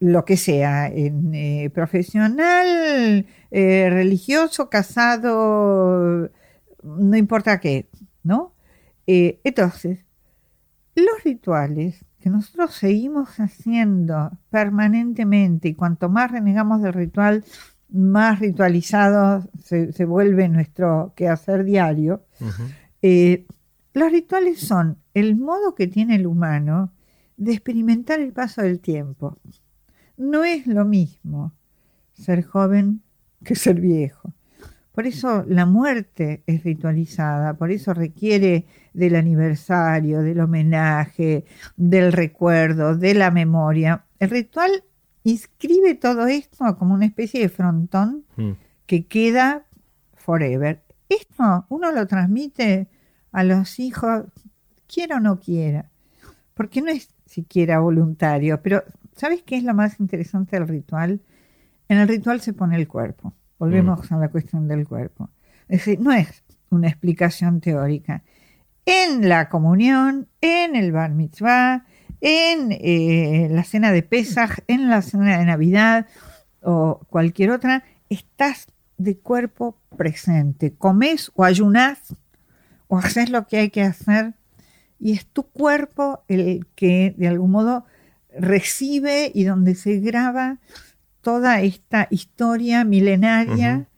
[0.00, 6.28] lo que sea, en eh, profesional, eh, religioso, casado,
[6.82, 7.88] no importa qué,
[8.24, 8.54] ¿no?
[9.06, 10.00] Eh, entonces,
[10.96, 17.44] los rituales que nosotros seguimos haciendo permanentemente y cuanto más renegamos del ritual,
[17.88, 22.24] más ritualizado se, vuelve nuestro quehacer diario.
[23.00, 26.90] los rituales son el modo que tiene el humano
[27.44, 29.36] de experimentar el paso del tiempo.
[30.16, 31.52] No es lo mismo
[32.12, 33.02] ser joven
[33.44, 34.32] que ser viejo.
[34.92, 42.96] Por eso la muerte es ritualizada, por eso requiere del aniversario, del homenaje, del recuerdo,
[42.96, 44.04] de la memoria.
[44.18, 44.84] El ritual
[45.24, 48.50] inscribe todo esto como una especie de frontón mm.
[48.86, 49.64] que queda
[50.14, 50.82] forever.
[51.08, 52.88] Esto uno lo transmite
[53.32, 54.26] a los hijos,
[54.86, 55.90] quiera o no quiera,
[56.54, 58.60] porque no es siquiera voluntario.
[58.62, 58.84] Pero,
[59.16, 61.20] ¿sabes qué es lo más interesante del ritual?
[61.88, 63.34] En el ritual se pone el cuerpo.
[63.58, 64.14] Volvemos mm.
[64.14, 65.30] a la cuestión del cuerpo.
[65.68, 68.22] Es decir, no es una explicación teórica.
[68.84, 71.84] en la comunión, en el bar mitzvah,
[72.20, 76.06] en eh, la cena de Pesaj, en la cena de Navidad
[76.60, 78.66] o cualquier otra, estás
[78.98, 80.74] de cuerpo presente.
[80.74, 82.16] Comes o ayunas
[82.88, 84.34] o haces lo que hay que hacer
[85.02, 87.84] y es tu cuerpo el que de algún modo
[88.38, 90.58] recibe y donde se graba
[91.22, 93.88] toda esta historia milenaria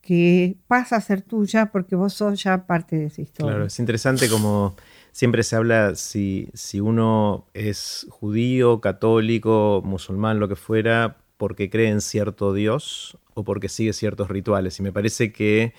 [0.00, 3.52] que pasa a ser tuya porque vos sos ya parte de esa historia.
[3.52, 4.74] Claro, es interesante como
[5.12, 11.90] siempre se habla si, si uno es judío, católico, musulmán, lo que fuera, porque cree
[11.90, 14.78] en cierto Dios o porque sigue ciertos rituales.
[14.80, 15.72] Y me parece que,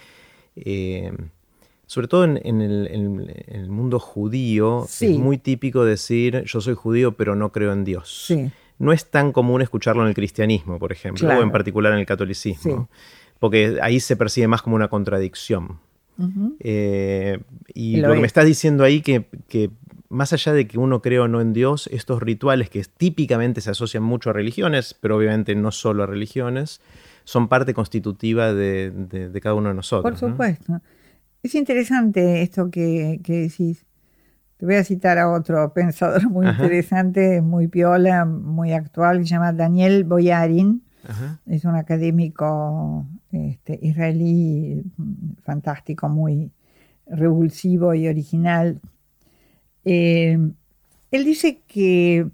[0.55, 1.11] eh,
[1.87, 7.51] sobre todo en, el, mundo judío, es muy típico decir yo soy judío pero no
[7.51, 8.33] creo en Dios.
[8.77, 12.05] No es tan común escucharlo en el cristianismo, por ejemplo, o en particular en el
[12.05, 12.89] catolicismo
[13.39, 15.79] porque ahí se percibe más como una contradicción.
[16.61, 17.39] Eh,
[17.73, 19.69] y lo, que me estás diciendo ahí, que, que,
[20.07, 23.69] más allá de que uno cree o no en Dios, estos rituales que típicamente se
[23.69, 26.79] asocian mucho a religiones, pero obviamente no solo a religiones,
[27.25, 30.19] son parte constitutiva de, cada uno de nosotros.
[30.19, 30.81] Por supuesto.
[31.45, 33.85] Es interesante esto que, decís.
[34.57, 39.29] Te voy a citar a otro pensador muy interesante, muy piola, muy actual, que se
[39.35, 40.81] llama Daniel Boyarin.
[41.45, 44.83] Es un académico este, israelí
[45.43, 46.49] fantástico, muy
[47.05, 48.81] revulsivo y original.
[49.83, 50.39] Eh,
[51.11, 52.27] él dice que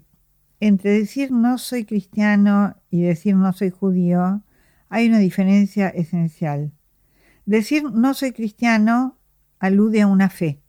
[0.58, 4.40] entre decir no soy cristiano y decir no soy judío
[4.88, 6.72] hay una diferencia esencial.
[7.44, 9.18] Decir no soy cristiano
[9.58, 10.62] alude a una fe.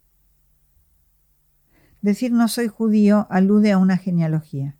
[2.01, 4.75] Decir no soy judío alude a una genealogía.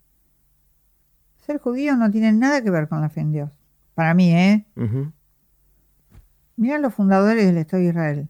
[1.46, 3.52] Ser judío no tiene nada que ver con la fe en Dios.
[3.94, 4.66] Para mí, ¿eh?
[6.56, 8.30] Mira los fundadores del Estado de Israel.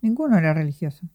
[0.00, 1.06] Ninguno era religioso.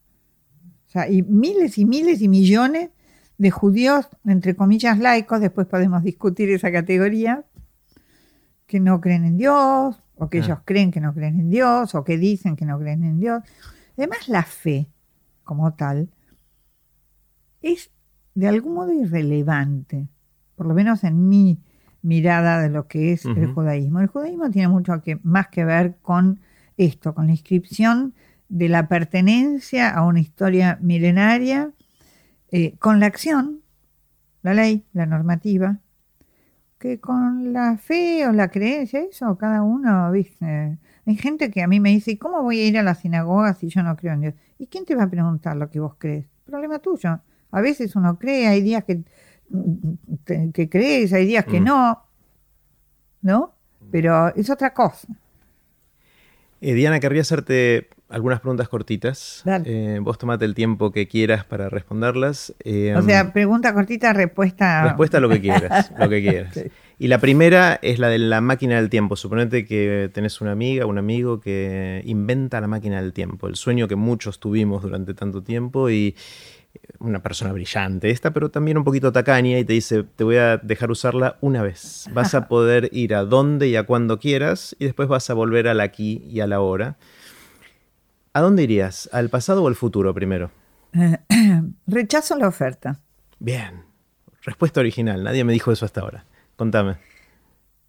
[0.87, 2.89] O sea, y miles y miles y millones
[3.37, 7.45] de judíos, entre comillas, laicos, después podemos discutir esa categoría,
[8.67, 12.03] que no creen en Dios, o que ellos creen que no creen en Dios, o
[12.03, 13.41] que dicen que no creen en Dios.
[13.97, 14.87] Además, la fe,
[15.43, 16.09] como tal,
[17.61, 17.89] es
[18.35, 20.07] de algún modo irrelevante,
[20.55, 21.61] por lo menos en mi
[22.01, 23.99] mirada de lo que es el judaísmo.
[24.01, 26.39] El judaísmo tiene mucho que, más que ver con
[26.77, 28.13] esto, con la inscripción
[28.49, 31.71] de la pertenencia a una historia milenaria,
[32.51, 33.61] eh, con la acción,
[34.41, 35.79] la ley, la normativa,
[36.79, 40.77] que con la fe o la creencia, eso cada uno, ¿viste?
[41.05, 43.67] Hay gente que a mí me dice, ¿cómo voy a ir a la sinagoga si
[43.67, 44.33] yo no creo en Dios?
[44.57, 46.25] ¿Y quién te va a preguntar lo que vos crees?
[46.45, 47.19] Problema tuyo.
[47.51, 49.03] A veces uno cree, hay días que
[50.53, 51.63] que crees, hay días que mm.
[51.63, 52.03] no,
[53.21, 53.55] ¿no?
[53.91, 55.07] Pero es otra cosa.
[56.61, 59.43] Eh, Diana, querría hacerte algunas preguntas cortitas.
[59.65, 62.53] Eh, vos tomate el tiempo que quieras para responderlas.
[62.63, 64.83] Eh, o sea, pregunta cortita, respuesta.
[64.83, 66.59] Respuesta a lo que quieras, lo que quieras.
[67.01, 69.15] Y la primera es la de la máquina del tiempo.
[69.15, 73.87] Suponete que tenés una amiga, un amigo que inventa la máquina del tiempo, el sueño
[73.87, 76.13] que muchos tuvimos durante tanto tiempo y,
[76.99, 80.57] una persona brillante esta, pero también un poquito tacaña y te dice, te voy a
[80.57, 82.09] dejar usarla una vez.
[82.13, 85.67] Vas a poder ir a donde y a cuando quieras y después vas a volver
[85.67, 86.97] al aquí y a la hora.
[88.33, 89.09] ¿A dónde irías?
[89.11, 90.51] ¿Al pasado o al futuro primero?
[91.87, 92.99] rechazo la oferta.
[93.39, 93.83] Bien.
[94.43, 95.23] Respuesta original.
[95.23, 96.25] Nadie me dijo eso hasta ahora.
[96.55, 96.97] Contame.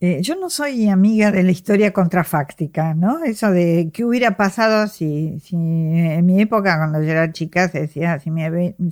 [0.03, 3.22] Eh, yo no soy amiga de la historia contrafáctica, ¿no?
[3.22, 7.80] Eso de qué hubiera pasado si, si en mi época, cuando yo era chica, se
[7.83, 8.42] decía, si mi,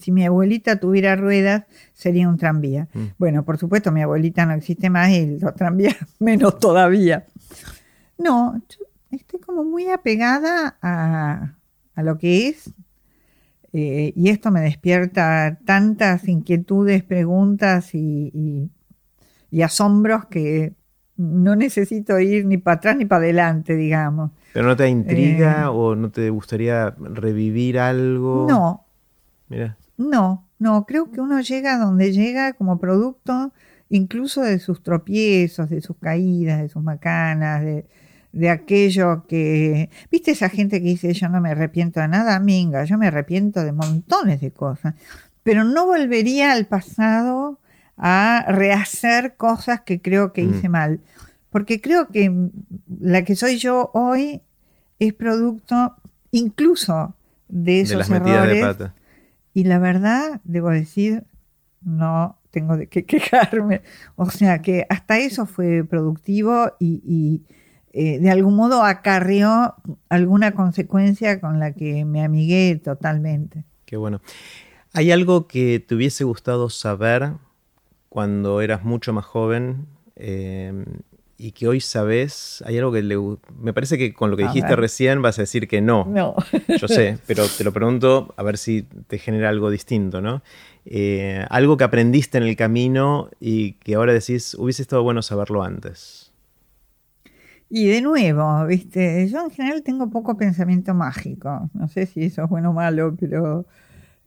[0.01, 1.65] si mi abuelita tuviera ruedas,
[1.95, 2.89] sería un tranvía.
[2.93, 3.05] Mm.
[3.17, 7.25] Bueno, por supuesto, mi abuelita no existe más y los tranvías menos todavía.
[8.19, 11.55] No, yo estoy como muy apegada a,
[11.95, 12.73] a lo que es
[13.73, 18.71] eh, y esto me despierta tantas inquietudes, preguntas y,
[19.51, 20.73] y asombros que
[21.17, 24.31] no necesito ir ni para atrás ni para adelante, digamos.
[24.53, 28.47] ¿Pero no te intriga eh, o no te gustaría revivir algo?
[28.49, 28.87] No.
[29.49, 29.77] Mira.
[29.97, 33.53] No, no, creo que uno llega a donde llega como producto
[33.91, 37.87] incluso de sus tropiezos, de sus caídas, de sus macanas, de,
[38.33, 39.91] de aquello que...
[40.11, 42.39] ¿Viste esa gente que dice yo no me arrepiento de nada?
[42.41, 44.95] Minga, yo me arrepiento de montones de cosas,
[45.43, 47.59] pero no volvería al pasado
[47.97, 50.73] a rehacer cosas que creo que hice mm.
[50.73, 51.01] mal.
[51.51, 52.51] Porque creo que
[53.01, 54.43] la que soy yo hoy
[54.99, 55.97] es producto
[56.31, 57.15] incluso
[57.49, 58.77] de esos errores.
[59.55, 61.25] Y la verdad, debo decir,
[61.83, 63.83] no tengo de qué quejarme.
[64.17, 67.43] O sea que hasta eso fue productivo y,
[67.93, 69.75] eh, de algún modo acarrió
[70.09, 73.65] alguna consecuencia con la que me amigué totalmente.
[73.85, 74.21] Qué bueno.
[74.93, 77.33] ¿Hay algo que te hubiese gustado saber
[78.09, 79.87] cuando eras mucho más joven
[80.17, 80.85] eh,
[81.37, 82.63] y que hoy sabes?
[82.67, 83.17] Hay algo que le,
[83.61, 86.05] me parece que con lo que dijiste recién vas a decir que no.
[86.07, 86.35] No.
[86.81, 90.43] Yo sé, pero te lo pregunto a ver si te genera algo distinto, ¿no?
[90.85, 95.63] Eh, algo que aprendiste en el camino y que ahora decís, hubiese estado bueno saberlo
[95.63, 96.28] antes.
[97.71, 101.69] Y de nuevo, viste, yo en general tengo poco pensamiento mágico.
[101.75, 103.67] No sé si eso es bueno o malo, pero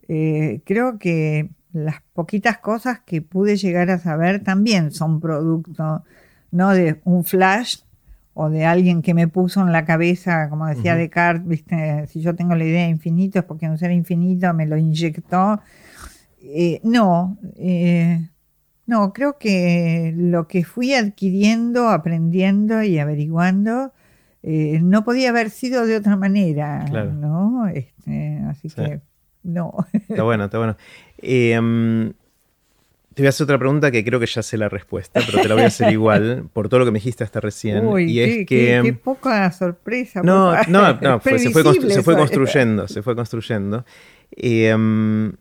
[0.07, 6.03] eh, creo que las poquitas cosas que pude llegar a saber también son producto
[6.51, 7.77] no de un flash
[8.33, 12.07] o de alguien que me puso en la cabeza, como decía Descartes, ¿viste?
[12.07, 15.61] si yo tengo la idea de infinito es porque un ser infinito me lo inyectó.
[16.41, 18.29] Eh, no, eh,
[18.91, 23.93] no, creo que lo que fui adquiriendo, aprendiendo y averiguando
[24.43, 27.67] eh, no podía haber sido de otra manera, ¿no?
[27.67, 28.99] Este, así que
[29.43, 29.73] no.
[29.93, 30.75] Está bueno, está bueno.
[31.19, 32.11] Em,
[33.13, 35.47] te voy a hacer otra pregunta que creo que ya sé la respuesta, pero te
[35.47, 37.87] la voy a hacer igual por todo lo que me dijiste hasta recién.
[37.97, 38.81] y es qué, que.
[38.83, 40.21] Qué, poca sorpresa.
[40.21, 43.85] No, no, no, se, fue construyendo, se fue construyendo.
[44.31, 45.31] Em,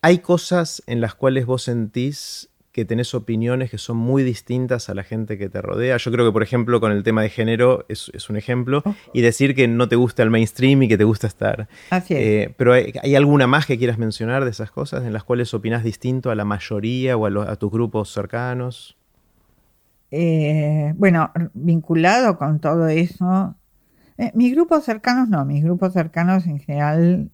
[0.00, 4.94] hay cosas en las cuales vos sentís que tenés opiniones que son muy distintas a
[4.94, 5.96] la gente que te rodea.
[5.96, 8.82] Yo creo que, por ejemplo, con el tema de género es, un ejemplo.
[9.12, 11.68] Y decir que no te gusta el mainstream y que te gusta estar.
[11.90, 12.20] Así es.
[12.20, 15.84] Eh, pero hay, alguna más que quieras mencionar de esas cosas en las cuales opinás
[15.84, 18.96] distinto a la mayoría o a, tus grupos cercanos?
[20.10, 23.54] Eh, bueno, vinculado con todo eso,
[24.18, 27.30] eh, mis grupos cercanos no, mis grupos cercanos en general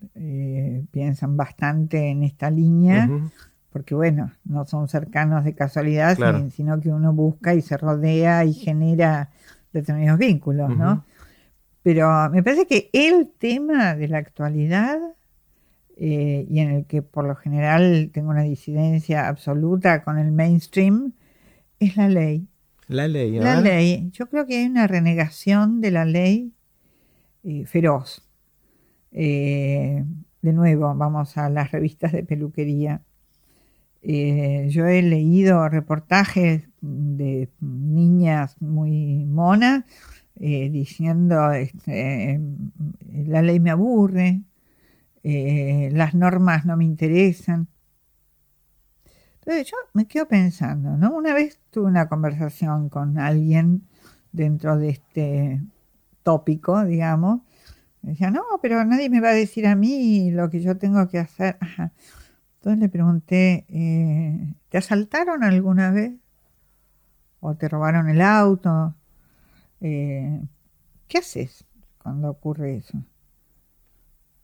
[0.91, 3.09] piensan bastante en esta línea
[3.73, 6.19] porque bueno, no son cercanos de casualidad,
[6.51, 9.31] sino que uno busca y se rodea y genera
[9.73, 11.05] determinados vínculos, ¿no?
[11.83, 14.99] Pero me parece que el tema de la actualidad,
[15.97, 21.13] eh, y en el que por lo general tengo una disidencia absoluta con el mainstream,
[21.79, 22.47] es la ley.
[22.89, 24.11] La ley, La ley.
[24.13, 26.53] Yo creo que hay una renegación de la ley
[27.45, 28.29] eh, feroz.
[29.13, 30.05] Eh,
[30.43, 33.01] de nuevo, vamos a las revistas de peluquería
[34.03, 39.85] eh, yo he leído reportajes de niñas muy monas
[40.37, 42.41] eh, diciendo este,
[43.13, 44.41] la ley me aburre,
[45.23, 47.69] eh, las normas no me interesan.
[49.35, 51.15] Entonces yo me quedo pensando, ¿no?
[51.15, 53.83] Una vez tuve una conversación con alguien
[54.33, 55.61] dentro de este
[56.23, 57.41] tópico, digamos,
[58.03, 61.07] me decía, no, pero nadie me va a decir a mí lo que yo tengo
[61.09, 61.59] que hacer.
[62.61, 66.13] Entonces le pregunté, eh, ¿te asaltaron alguna vez?
[67.41, 68.95] ¿O te robaron el auto?
[69.81, 70.43] Eh,
[71.09, 71.65] ¿Qué haces
[72.03, 73.03] cuando ocurre eso?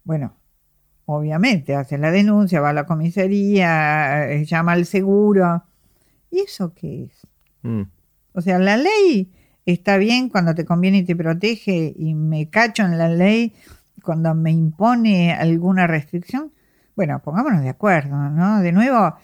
[0.02, 0.34] Bueno,
[1.04, 5.64] obviamente hace la denuncia, va a la comisaría, eh, llama al seguro.
[6.30, 7.26] ¿Y eso qué es?
[7.64, 7.82] Mm.
[8.32, 9.30] O sea, la ley
[9.66, 13.52] está bien cuando te conviene y te protege y me cacho en la ley
[14.02, 16.52] cuando me impone alguna restricción,
[16.96, 18.60] bueno, pongámonos de acuerdo, ¿no?
[18.62, 19.14] De nuevo,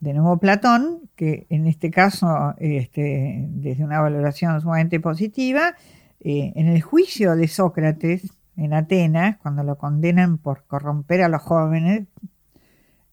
[0.00, 5.74] de nuevo Platón, que en este caso, este, desde una valoración sumamente positiva,
[6.20, 11.40] eh, en el juicio de Sócrates en Atenas, cuando lo condenan por corromper a los
[11.40, 12.06] jóvenes,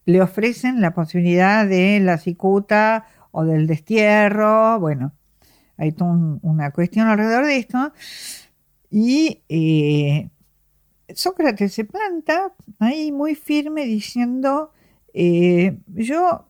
[0.03, 5.13] le ofrecen la posibilidad de la cicuta o del destierro, bueno,
[5.77, 7.93] hay toda una cuestión alrededor de esto,
[8.89, 10.29] y eh,
[11.13, 14.71] Sócrates se planta ahí muy firme diciendo,
[15.13, 16.47] eh, yo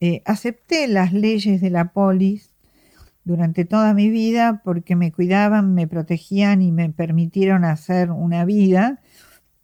[0.00, 2.52] eh, acepté las leyes de la polis
[3.24, 9.00] durante toda mi vida porque me cuidaban, me protegían y me permitieron hacer una vida.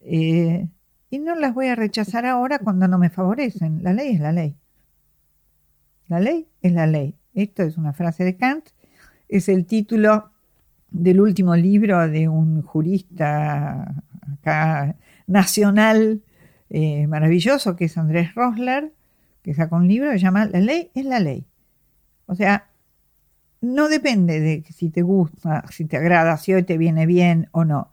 [0.00, 0.68] Eh,
[1.10, 3.82] y no las voy a rechazar ahora cuando no me favorecen.
[3.82, 4.56] La ley es la ley.
[6.06, 7.16] La ley es la ley.
[7.34, 8.68] Esto es una frase de Kant.
[9.28, 10.30] Es el título
[10.90, 14.96] del último libro de un jurista acá
[15.26, 16.22] nacional
[16.70, 18.92] eh, maravilloso, que es Andrés Rosler,
[19.42, 21.46] que saca un libro que se llama La ley es la ley.
[22.26, 22.68] O sea,
[23.60, 27.64] no depende de si te gusta, si te agrada, si hoy te viene bien o
[27.64, 27.92] no.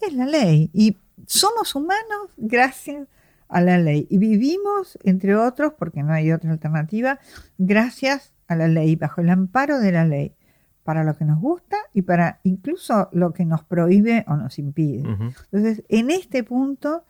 [0.00, 0.70] Es la ley.
[0.72, 3.06] Y somos humanos gracias
[3.48, 4.06] a la ley.
[4.10, 7.20] Y vivimos, entre otros, porque no hay otra alternativa,
[7.58, 10.34] gracias a la ley, bajo el amparo de la ley
[10.84, 15.00] para lo que nos gusta y para incluso lo que nos prohíbe o nos impide.
[15.50, 17.04] Entonces, en este punto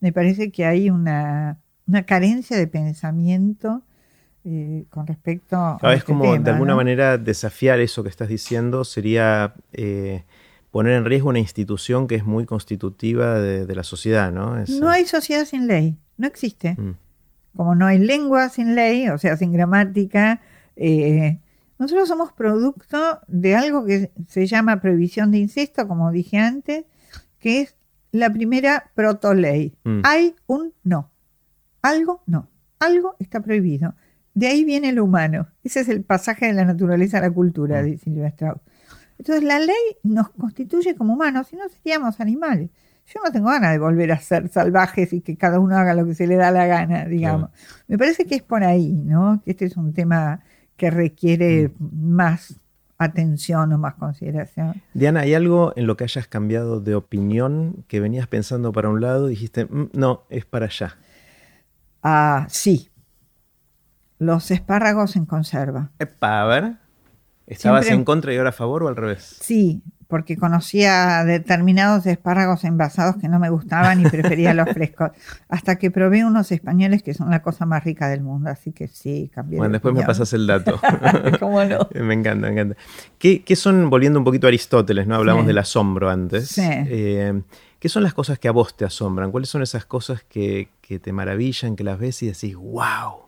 [0.00, 1.58] me parece que hay una,
[2.06, 3.82] carencia de pensamiento
[4.44, 5.78] eh, con respecto a.
[5.82, 6.76] es este como de alguna ¿no?
[6.76, 10.24] manera desafiar eso que estás diciendo sería eh,
[10.70, 14.58] poner en riesgo una institución que es muy constitutiva de, de la sociedad, ¿no?
[14.58, 16.74] Es, No hay sociedad sin ley, no existe.
[16.74, 16.96] Mm.
[17.56, 20.42] Como no hay lengua sin ley, o sea, sin gramática,
[20.76, 21.38] eh,
[21.84, 26.84] nosotros somos producto de algo que se llama prohibición de incesto, como dije antes,
[27.38, 27.76] que es
[28.12, 29.76] la primera protoley.
[29.84, 30.00] Mm.
[30.04, 31.10] Hay un no.
[31.82, 32.48] Algo no.
[32.80, 33.94] Algo está prohibido.
[34.34, 35.48] De ahí viene lo humano.
[35.62, 37.84] Ese es el pasaje de la naturaleza a la cultura, Mm.
[37.86, 38.60] de Silvia Strauss.
[39.18, 42.70] Entonces la ley nos constituye como humanos, si no seríamos animales.
[43.06, 46.06] Yo no tengo ganas de volver a ser salvajes y que cada uno haga lo
[46.06, 47.50] que se le da la gana, digamos.
[47.86, 49.42] Me parece que es por ahí, ¿no?
[49.44, 50.40] Que este es un tema
[50.76, 52.56] que requiere más
[52.98, 54.82] atención o más consideración.
[54.94, 59.00] Diana, ¿hay algo en lo que hayas cambiado de opinión que venías pensando para un
[59.00, 60.96] lado y dijiste, "Mm, no, es para allá?
[62.02, 62.90] Ah, sí.
[64.18, 65.90] Los espárragos en conserva.
[65.98, 66.76] Epa, a ver.
[67.46, 69.38] ¿Estabas Siempre- en contra y ahora a favor o al revés?
[69.40, 75.10] Sí, porque conocía determinados espárragos envasados que no me gustaban y prefería los frescos.
[75.48, 78.50] Hasta que probé unos españoles que son la cosa más rica del mundo.
[78.50, 79.56] Así que sí, cambié.
[79.56, 80.80] de Bueno, después me pasas el dato.
[81.40, 81.88] ¿Cómo no?
[81.94, 82.76] me encanta, me encanta.
[83.18, 85.16] ¿Qué, qué son, volviendo un poquito a Aristóteles, ¿no?
[85.16, 85.48] Hablamos Sí.
[85.48, 86.48] del asombro antes.
[86.48, 86.62] Sí.
[86.64, 87.42] Eh,
[87.78, 89.30] ¿Qué son las cosas que a vos te asombran?
[89.30, 93.24] ¿Cuáles son esas cosas que, que te maravillan, que las ves y decís, wow?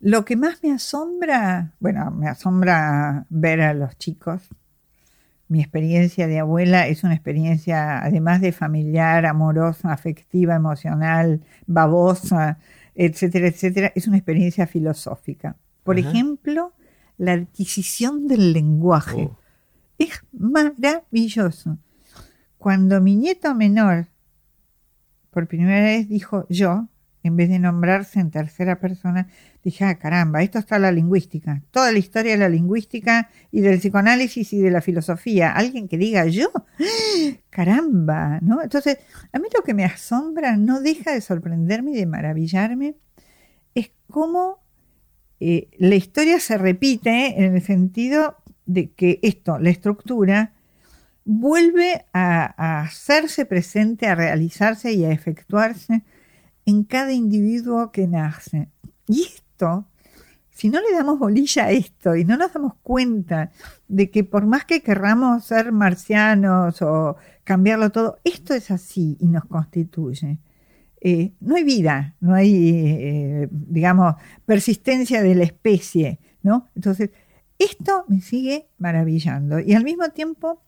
[0.00, 4.42] Lo que más me asombra, bueno, me asombra ver a los chicos.
[5.48, 12.58] Mi experiencia de abuela es una experiencia, además de familiar, amorosa, afectiva, emocional, babosa,
[12.94, 15.56] etcétera, etcétera, es una experiencia filosófica.
[15.84, 16.08] Por Ajá.
[16.08, 16.72] ejemplo,
[17.18, 19.28] la adquisición del lenguaje.
[19.30, 19.38] Oh,
[19.98, 21.78] Es maravilloso.
[22.58, 24.08] Cuando mi nieto menor
[25.30, 26.88] por primera vez dijo yo,
[27.26, 29.28] en vez de nombrarse en tercera persona,
[29.62, 33.78] dije, ah, caramba, esto está la lingüística, toda la historia de la lingüística y del
[33.78, 35.50] psicoanálisis y de la filosofía.
[35.50, 36.50] Alguien que diga yo,
[37.50, 38.62] caramba, ¿no?
[38.62, 38.98] Entonces,
[39.32, 42.96] a mí lo que me asombra, no deja de sorprenderme y de maravillarme,
[43.74, 44.60] es cómo
[45.40, 48.36] eh, la historia se repite en el sentido
[48.66, 50.52] de que esto, la estructura,
[51.24, 56.04] vuelve a hacerse presente, a realizarse y a efectuarse
[56.66, 58.68] en cada individuo que nace.
[59.06, 59.86] Y esto,
[60.50, 63.52] si no le damos bolilla a esto y no nos damos cuenta
[63.88, 69.28] de que por más que querramos ser marcianos o cambiarlo todo, esto es así y
[69.28, 70.38] nos constituye.
[71.00, 76.68] Eh, no hay vida, no hay, eh, digamos, persistencia de la especie, ¿no?
[76.74, 77.10] Entonces,
[77.58, 80.62] esto me sigue maravillando y al mismo tiempo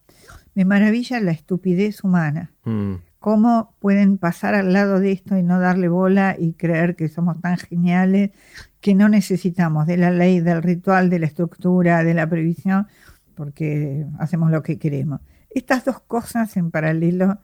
[0.54, 2.52] me maravilla la estupidez humana.
[2.64, 7.08] mm, Cómo pueden pasar al lado de esto y no darle bola y creer que
[7.08, 8.30] somos tan geniales
[8.80, 12.86] que no necesitamos de la ley, del ritual, de la estructura, de la previsión,
[13.34, 15.20] porque hacemos lo que queremos.
[15.50, 17.38] Estas dos cosas en paralelo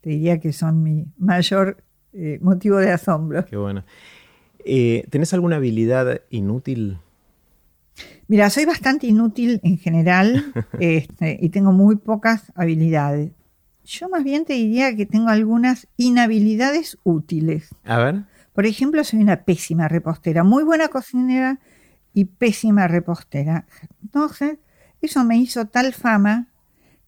[0.00, 1.82] te diría que son mi mayor
[2.12, 3.44] eh, motivo de asombro.
[3.46, 3.84] qué bueno.
[4.64, 6.98] Eh, ¿Tenés alguna habilidad inútil?
[8.28, 13.32] Mira, soy bastante inútil en general este, y tengo muy pocas habilidades.
[13.90, 17.70] Yo más bien te diría que tengo algunas inhabilidades útiles.
[17.84, 18.22] A ver.
[18.52, 21.58] Por ejemplo, soy una pésima repostera, muy buena cocinera
[22.14, 23.66] y pésima repostera.
[24.00, 24.58] Entonces,
[25.02, 26.46] eso me hizo tal fama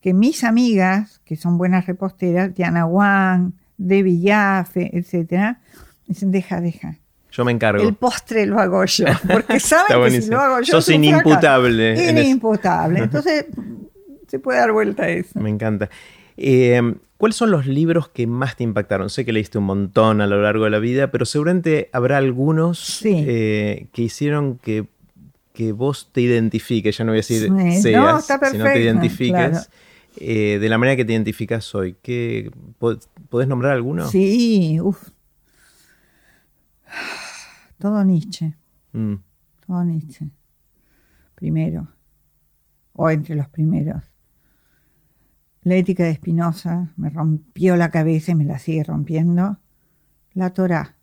[0.00, 5.60] que mis amigas, que son buenas reposteras, Diana Wang, Debbie Jaffe, etcétera,
[6.08, 6.96] me dicen, deja, deja.
[7.30, 7.86] Yo me encargo.
[7.86, 12.18] El postre lo hago yo, porque saben que si lo hago yo Sos inimputable en.
[12.18, 13.04] Inimputable.
[13.04, 13.46] Entonces,
[14.26, 15.38] se puede dar vuelta a eso.
[15.38, 15.88] Me encanta.
[16.36, 19.08] Eh, ¿Cuáles son los libros que más te impactaron?
[19.08, 22.80] Sé que leíste un montón a lo largo de la vida, pero seguramente habrá algunos
[22.80, 23.14] Sí.
[23.26, 24.88] eh, que hicieron que,
[25.52, 27.50] que vos te identifiques, ya no voy a decir Sí.
[27.50, 29.58] No, seas, está sino te perfecto, identifiques claro.
[30.16, 31.94] eh, de la manera que te identificas hoy.
[32.02, 32.50] ¿Qué,
[32.80, 32.98] po-
[33.28, 34.08] ¿Podés nombrar alguno?
[34.08, 35.10] Sí, uff.
[37.78, 38.54] Todo Nietzsche,
[38.92, 39.14] Mm,
[39.66, 40.26] todo Nietzsche.
[41.34, 41.88] Primero,
[42.92, 44.02] o entre los primeros.
[45.64, 49.58] La ética de Spinoza me rompió la cabeza y me la sigue rompiendo.
[50.34, 50.96] La Torá,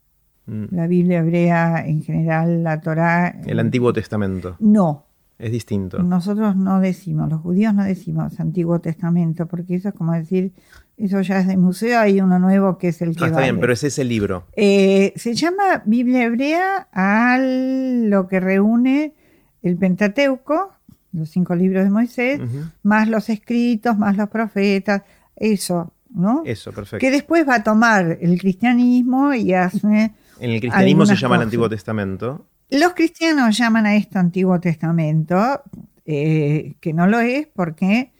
[0.48, 0.66] mm.
[0.72, 3.40] la Biblia hebrea en general, la Torá.
[3.46, 4.58] El Antiguo Testamento.
[4.60, 5.06] No,
[5.38, 6.04] Es distinto.
[6.04, 10.52] nosotros no decimos, los judíos no decimos Antiguo Testamento, porque eso es como decir,
[10.98, 13.60] eso ya es de museo, hay uno nuevo que es el que No, está bien,
[13.62, 14.44] pero es ese libro.
[14.58, 19.14] Eh, se llama Biblia hebrea a lo que reúne
[19.62, 20.74] el Pentateuco,
[21.12, 22.40] los cinco libros de Moisés,
[22.84, 25.04] más los escritos, más los profetas,
[25.36, 26.44] eso, ¿no?
[26.46, 27.00] Eso, perfecto.
[27.00, 31.44] Que después va a tomar el cristianismo y hace En el cristianismo se llama el.
[31.44, 32.46] Antiguo Testamento.
[32.70, 35.64] Los cristianos llaman a esto Antiguo Testamento,
[36.06, 38.12] eh, que no lo es porque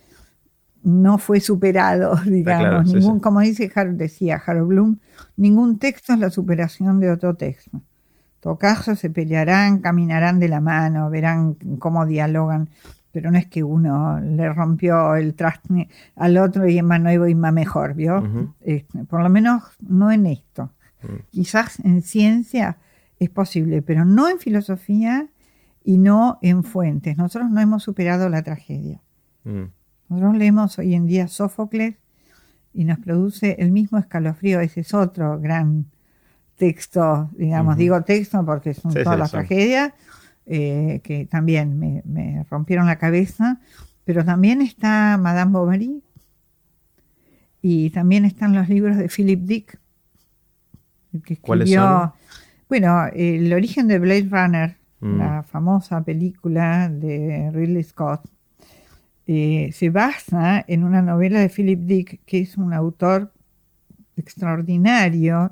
[0.84, 2.94] no fue superado, digamos.
[2.94, 5.00] ningún, Como dice, decía Harold Bloom,
[5.38, 7.82] ningún texto es la superación de otro texto.
[8.60, 12.70] Caso, se pelearán, caminarán de la mano, verán cómo dialogan,
[13.12, 17.28] pero no es que uno le rompió el traste al otro y es más nuevo
[17.28, 18.24] y más mejor, ¿vio?
[19.10, 20.72] Por lo menos no en esto.
[21.02, 21.16] Mm.
[21.32, 22.78] Quizás en ciencia
[23.20, 25.28] es posible, pero no en filosofía
[25.84, 27.18] y no en fuentes.
[27.18, 29.02] Nosotros no hemos superado la tragedia.
[29.44, 29.64] Mm.
[30.10, 31.96] Nosotros leemos hoy en día Sófocles
[32.74, 34.60] y nos produce el mismo escalofrío.
[34.60, 35.86] Ese es otro gran
[36.60, 39.94] texto, digamos, digo texto porque son todas las tragedias,
[40.46, 43.60] eh, que también me, rompieron la cabeza.
[44.04, 46.04] Pero también está Madame Bovary
[47.62, 49.80] y también están los libros de Philip Dick,
[51.24, 52.12] que ¿Cuáles son?
[52.68, 55.18] Bueno, el origen de Blade Runner, mm.
[55.18, 58.22] la famosa película de Ridley Scott,
[59.26, 63.32] eh, se basa en una novela de Philip Dick, que es un autor
[64.18, 65.52] extraordinario.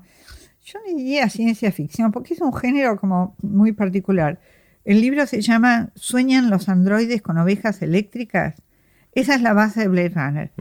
[0.67, 4.41] Yo no diría ciencia ficción, porque es un género como muy particular.
[4.83, 8.61] El libro se llama ¿Sueñan los androides con ovejas eléctricas?
[9.13, 10.51] Esa es la base de Blade Runner.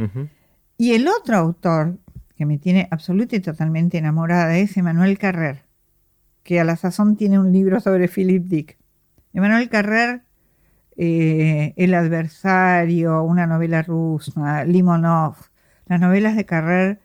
[0.78, 1.98] Y el otro autor
[2.36, 5.66] que me tiene absolutamente y totalmente enamorada es Emmanuel Carrer
[6.46, 8.78] que a la sazón tiene un libro sobre Philip Dick.
[9.34, 10.22] Emmanuel Carrer,
[10.96, 15.34] eh, El adversario, una novela rusa, Limonov,
[15.86, 17.00] las novelas de Carrer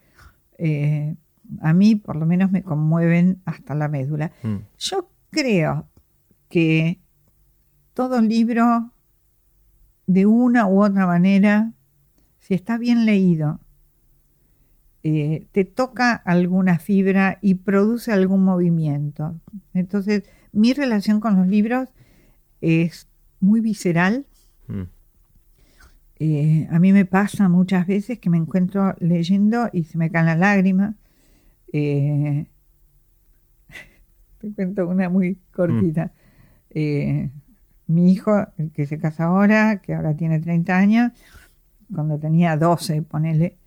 [0.60, 1.16] eh,
[1.60, 4.32] a mí por lo menos me conmueven hasta la médula.
[4.44, 4.58] Mm.
[4.78, 5.88] Yo creo
[6.50, 7.00] que
[7.94, 8.92] todo libro,
[10.08, 11.74] de una u otra manera,
[12.40, 13.60] si está bien leído,
[15.04, 19.40] eh, te toca alguna fibra y produce algún movimiento.
[19.74, 21.90] Entonces, mi relación con los libros
[22.62, 23.08] es
[23.40, 24.26] muy visceral.
[24.68, 24.82] Mm.
[26.20, 30.28] Eh, a mí me pasa muchas veces que me encuentro leyendo y se me caen
[30.28, 30.96] las lágrimas.
[31.74, 32.46] Eh,
[34.40, 36.12] te cuento una muy cortita.
[36.74, 37.26] Mm.
[37.88, 41.12] mi hijo, que se casa ahora, que ahora tiene 30 años,
[41.94, 43.58] cuando tenía 12, ponele,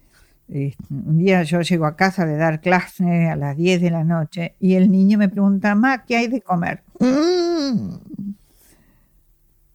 [0.49, 4.57] un día yo llego a casa de dar clase a las 10 de la noche
[4.61, 6.83] y el niño me pregunta, Ma, ¿qué hay de comer?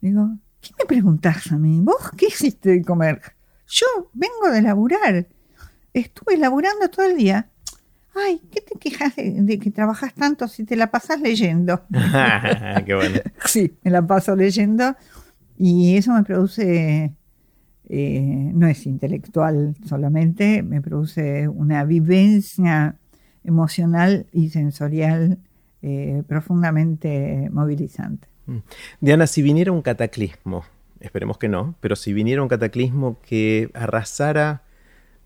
[0.00, 0.30] Digo,
[0.60, 1.80] ¿qué me preguntás a mí?
[1.80, 3.20] ¿Vos qué hiciste de comer?
[3.66, 5.26] Yo vengo de laburar.
[5.92, 7.49] Estuve laburando todo el día.
[8.14, 11.82] Ay, ¿qué te quejas de, que trabajas tanto si te la pasas leyendo?
[12.86, 13.20] qué bueno.
[13.46, 14.96] Sí, me la paso leyendo
[15.56, 17.12] y eso me produce
[17.92, 22.94] eh, no es intelectual solamente, me produce una vivencia
[23.42, 25.38] emocional y sensorial
[25.82, 28.28] eh, profundamente movilizante.
[28.46, 28.58] Mm.
[29.00, 30.64] Diana, si viniera un cataclismo,
[31.00, 34.62] esperemos que no, pero si viniera un cataclismo que arrasara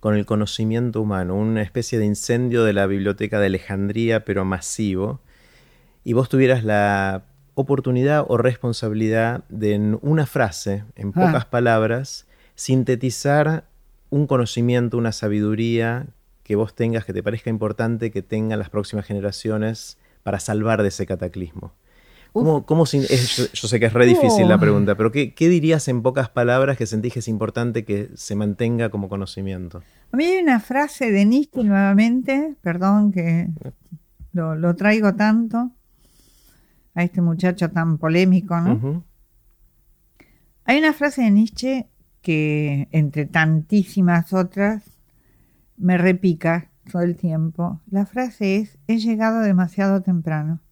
[0.05, 5.23] con el conocimiento humano, una especie de incendio de la biblioteca de Alejandría, pero masivo,
[6.05, 7.23] y vos tuvieras la
[7.55, 11.25] oportunidad o responsabilidad de en una frase, en ah.
[11.25, 13.65] pocas palabras, sintetizar
[14.11, 16.09] un conocimiento, una sabiduría
[16.43, 20.89] que vos tengas, que te parezca importante, que tengan las próximas generaciones para salvar de
[20.89, 21.73] ese cataclismo.
[22.35, 23.01] ¿Cómo, cómo yo,
[23.69, 27.13] sé que es re difícil la pregunta, pero ¿qué, dirías en pocas palabras que sentís
[27.13, 29.85] que es importante que se mantenga como conocimiento?
[30.11, 33.51] A mí hay una frase de Nietzsche nuevamente, perdón que
[34.33, 35.71] lo, traigo tanto
[36.97, 39.05] a este muchacho tan polémico, ¿no?
[40.65, 41.87] Hay una frase de Nietzsche
[42.21, 44.83] que entre tantísimas otras
[45.77, 47.81] me repica todo el tiempo.
[47.89, 50.64] La frase es, he llegado demasiado temprano.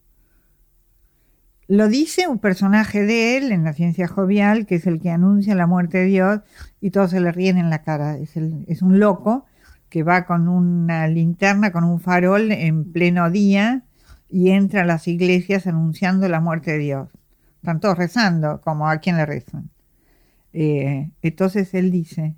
[1.73, 5.55] Lo dice un personaje de él en la ciencia jovial, que es el que anuncia
[5.55, 6.41] la muerte de Dios
[6.83, 8.19] y todos se le ríen en la cara.
[8.19, 9.47] Es, es un loco
[9.89, 13.85] que va con una linterna, con un farol en pleno día
[14.29, 17.09] y entra a las iglesias anunciando la muerte de Dios.
[17.63, 19.71] Están todos rezando, como a quien le rezan.
[20.53, 22.35] Eh, entonces él dice,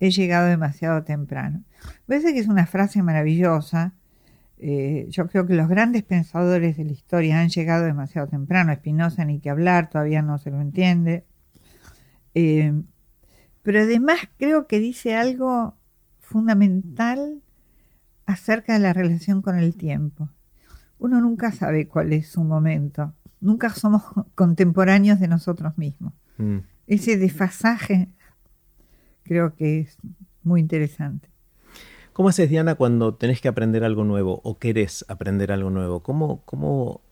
[0.00, 1.62] he llegado demasiado temprano.
[2.06, 3.94] Parece que es una frase maravillosa.
[4.58, 8.72] Eh, yo creo que los grandes pensadores de la historia han llegado demasiado temprano.
[8.72, 11.24] Espinosa ni que hablar, todavía no se lo entiende.
[12.34, 12.72] Eh,
[13.62, 15.76] pero además creo que dice algo
[16.18, 17.42] fundamental
[18.26, 20.28] acerca de la relación con el tiempo.
[20.98, 23.12] Uno nunca sabe cuál es su momento.
[23.40, 24.02] Nunca somos
[24.34, 26.12] contemporáneos de nosotros mismos.
[26.38, 28.08] Mm ese desfasaje
[29.24, 29.98] creo que es
[30.42, 31.28] muy interesante.
[32.16, 36.00] ¿Cómo haces, Diana, cuando tenés que aprender algo nuevo o querés aprender algo nuevo?
[36.00, 37.02] ¿Cómo, cómo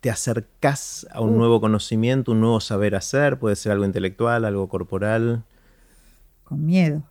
[0.00, 3.38] te acercás a un nuevo conocimiento, un nuevo saber hacer?
[3.38, 5.44] Puede ser algo intelectual, algo corporal.
[6.42, 7.04] Con miedo.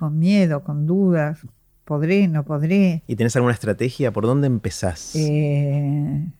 [0.00, 1.38] Con miedo, con dudas.
[1.84, 3.04] ¿Podré, no podré?
[3.06, 4.10] ¿Y tenés alguna estrategia?
[4.10, 5.14] ¿Por dónde empezás?
[5.14, 6.32] Eh,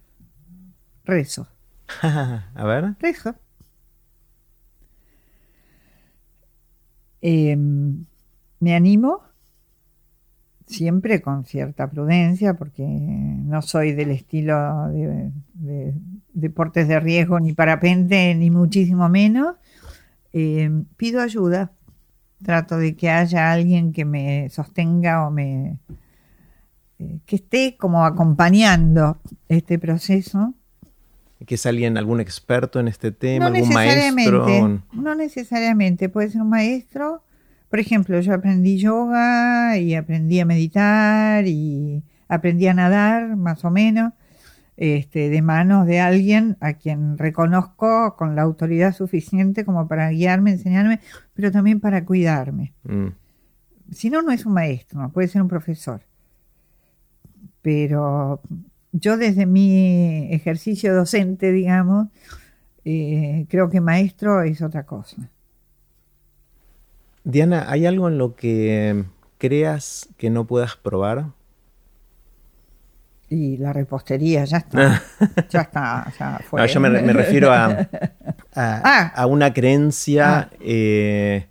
[1.05, 1.47] rezo.
[2.03, 2.97] a ver.
[2.99, 3.37] Rezo.
[7.21, 8.07] Em,
[8.59, 9.30] me animo
[10.71, 15.93] siempre con cierta prudencia, porque no soy del estilo de,
[16.33, 19.57] deportes de riesgo, ni parapente, ni muchísimo menos.
[20.33, 21.73] Eh, pido ayuda,
[22.43, 25.79] trato de que haya alguien que me sostenga o me
[26.99, 29.19] eh, que esté como acompañando
[29.49, 30.55] este proceso.
[31.45, 34.47] ¿Que es alguien, algún experto en este tema, algún maestro?
[34.93, 37.25] No necesariamente, puede ser un maestro
[37.71, 43.71] por ejemplo, yo aprendí yoga y aprendí a meditar y aprendí a nadar, más o
[43.71, 44.13] menos,
[44.77, 50.51] este, de manos de alguien a quien reconozco con la autoridad suficiente como para guiarme,
[50.51, 50.99] enseñarme,
[51.33, 52.75] pero también para cuidarme.
[52.83, 53.09] Mm.
[53.93, 56.03] Si no, no es un maestro, puede ser un profesor.
[57.63, 58.41] Pero
[58.91, 62.09] yo desde mi ejercicio docente, digamos,
[62.85, 65.31] eh, creo que maestro es otra cosa.
[67.25, 69.05] Diana, ¿hay algo en lo que
[69.39, 71.27] creas que no puedas probar?
[73.29, 75.03] Y la repostería, ya está.
[75.51, 76.67] ya está, ya fue.
[76.67, 77.89] yo me, refiero a,
[78.57, 79.13] ah.
[79.15, 80.51] a, una creencia ah.
[80.61, 81.47] eh,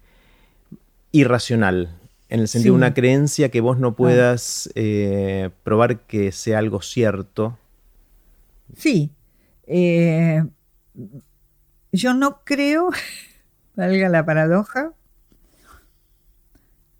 [1.11, 1.95] irracional.
[2.27, 6.81] En el sentido de una creencia que vos no puedas eh, probar que sea algo
[6.81, 7.57] cierto.
[8.75, 9.11] Sí.
[9.65, 10.43] Eh,
[11.91, 12.89] yo no creo,
[13.75, 14.91] valga la paradoja,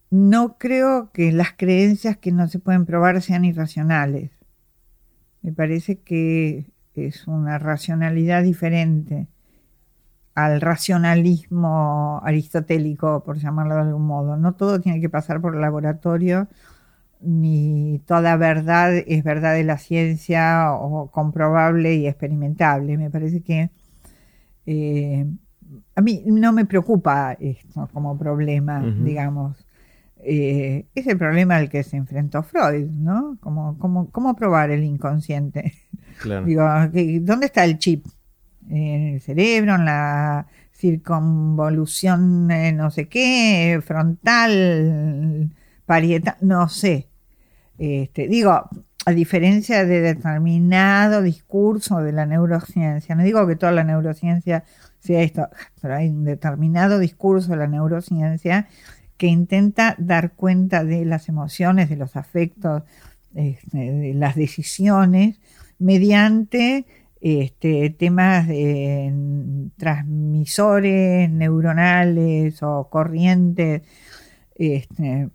[0.10, 4.32] no creo que las creencias que no se pueden probar sean irracionales.
[5.42, 6.66] Me parece que
[6.96, 9.28] es una racionalidad diferente
[10.36, 14.38] al racionalismo aristotélico, por llamarlo de algún modo.
[14.38, 16.48] No todo tiene que pasar por el laboratorio,
[17.22, 22.98] ni toda verdad es verdad de la ciencia o comprobable y experimentable.
[22.98, 23.70] Me parece que
[24.66, 25.28] eh,
[25.96, 29.66] a mí no me preocupa esto como problema, digamos.
[30.32, 33.40] Eh, es el problema al que se enfrentó Freud, ¿no?
[33.42, 35.74] ¿Cómo, probar el inconsciente?
[36.46, 36.64] Digo,
[37.22, 38.06] ¿dónde está el chip?
[38.70, 39.74] ¿En el cerebro?
[39.74, 43.82] ¿En la circunvolución no sé qué?
[43.84, 45.50] ¿Frontal?
[45.88, 46.36] ¿Parietal?
[46.42, 47.10] No sé.
[47.80, 48.70] Este, digo,
[49.06, 54.64] a diferencia de determinado discurso de la neurociencia, no digo que toda la neurociencia
[55.00, 55.50] sea esto,
[55.82, 58.68] pero hay un determinado discurso de la neurociencia
[59.20, 62.84] que intenta dar cuenta de las emociones, de los afectos,
[63.36, 65.42] este, de las decisiones,
[65.78, 66.86] mediante
[67.20, 69.14] este, temas de
[69.76, 73.82] transmisores neuronales o corrientes.
[74.56, 75.30] Este,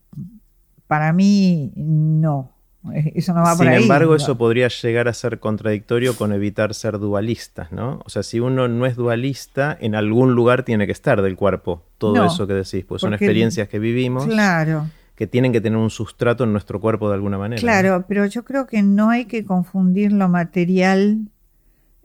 [0.87, 2.54] para mí, no.
[3.15, 7.73] Eso no va Sin embargo, eso podría llegar a ser contradictorio con evitar ser dualistas,
[7.73, 8.01] ¿no?
[8.05, 11.83] O sea, si uno no es dualista, en algún lugar tiene que estar del cuerpo
[11.99, 14.27] todo eso que decís, pues son experiencias que vivimos.
[14.27, 14.89] Claro.
[15.15, 17.61] Que tienen que tener un sustrato en nuestro cuerpo de alguna manera.
[17.61, 21.29] Claro, pero yo creo que no hay que confundir lo material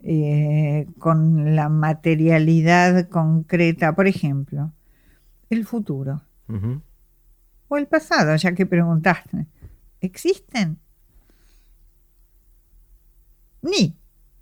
[0.04, 3.94] eh, con la materialidad concreta.
[3.94, 4.72] Por ejemplo,
[5.50, 6.22] el futuro.
[7.68, 9.48] O el pasado, ya que preguntaste
[10.02, 10.80] existen.
[13.62, 13.98] Ni.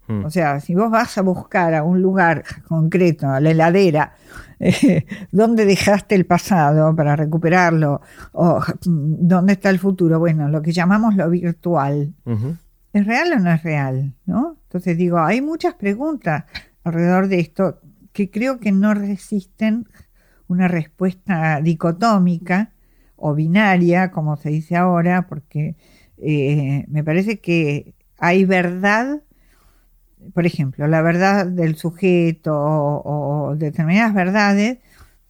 [0.08, 0.24] Hmm.
[0.26, 4.16] O sea, si vos vas a buscar a un lugar concreto, a la heladera,
[4.60, 8.02] eh, dónde dejaste el pasado para recuperarlo,
[8.32, 12.14] o dónde está el futuro, bueno, lo que llamamos lo virtual,
[12.94, 14.14] ¿es real o no es real?
[14.26, 14.58] ¿no?
[14.64, 16.46] Entonces digo, hay muchas preguntas
[16.84, 17.82] alrededor de esto
[18.14, 19.88] que creo que no resisten
[20.48, 22.72] una respuesta dicotómica
[23.18, 25.76] o binaria, como se dice ahora, porque
[26.18, 29.22] eh, me parece que hay verdad,
[30.34, 34.80] por ejemplo, la verdad del sujeto o, determinadas verdades,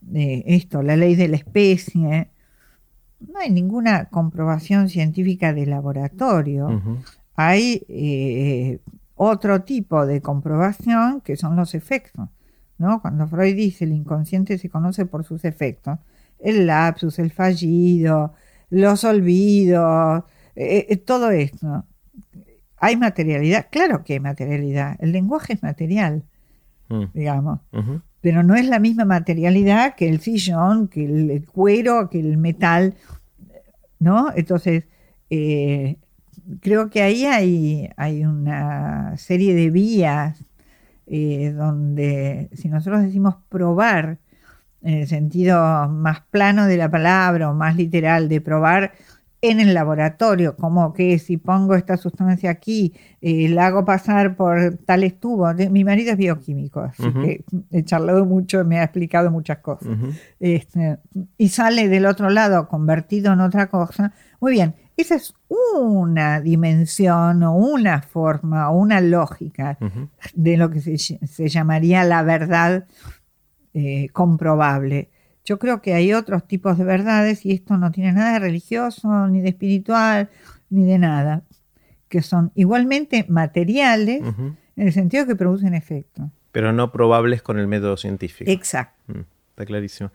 [0.00, 2.30] de esto, la ley de la especie,
[3.20, 6.80] no hay ninguna comprobación científica de laboratorio.
[7.34, 8.78] Hay eh,
[9.16, 12.28] otro tipo de comprobación que son los efectos.
[12.78, 13.02] ¿no?
[13.02, 15.98] Cuando Freud dice el inconsciente se conoce por sus efectos,
[16.40, 18.34] el lapsus, el fallido,
[18.70, 20.24] los olvidos,
[20.56, 21.84] eh, eh, todo esto.
[22.76, 23.66] ¿Hay materialidad?
[23.70, 24.96] Claro que hay materialidad.
[25.00, 26.22] El lenguaje es material,
[26.88, 27.04] mm.
[27.14, 27.60] digamos.
[28.20, 32.94] Pero no es la misma materialidad que el sillón, que el, cuero, que el metal,
[33.98, 34.32] ¿no?
[34.34, 34.84] Entonces,
[35.30, 35.96] eh,
[36.60, 40.42] creo que ahí hay, hay una serie de vías
[41.06, 44.18] eh, donde si nosotros decimos probar,
[44.82, 48.92] en el sentido más plano de la palabra o más literal de probar
[49.40, 54.78] en el laboratorio, como que si pongo esta sustancia aquí, eh, la hago pasar por
[54.84, 55.54] tales tubos.
[55.70, 59.96] Mi marido es bioquímico, así que he charlado mucho, me ha explicado muchas cosas.
[60.40, 60.98] Este,
[61.36, 64.12] y sale del otro lado convertido en otra cosa.
[64.40, 69.78] Muy bien, esa es una dimensión o una forma o una lógica
[70.34, 72.84] de lo que se, llamaría la verdad
[73.74, 75.10] eh, comprobable.
[75.44, 79.28] Yo creo que hay otros tipos de verdades y esto no tiene nada de religioso,
[79.28, 80.28] ni de espiritual,
[80.68, 81.42] ni de nada,
[82.08, 86.30] que son igualmente materiales en el sentido que producen efecto.
[86.52, 88.50] Pero no probables con el método científico.
[88.50, 89.12] Exacto.
[89.12, 89.20] Mm,
[89.50, 90.10] está clarísimo.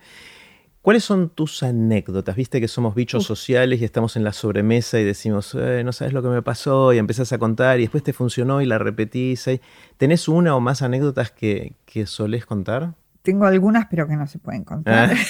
[0.83, 2.35] ¿Cuáles son tus anécdotas?
[2.35, 6.13] Viste que somos bichos sociales y estamos en la sobremesa y decimos, eh, no sabes
[6.13, 9.49] lo que me pasó, y empezás a contar y después te funcionó y la repetís.
[9.95, 12.95] ¿Tenés una o más anécdotas que, que solés contar?
[13.23, 15.11] Tengo algunas, pero que no se pueden contar.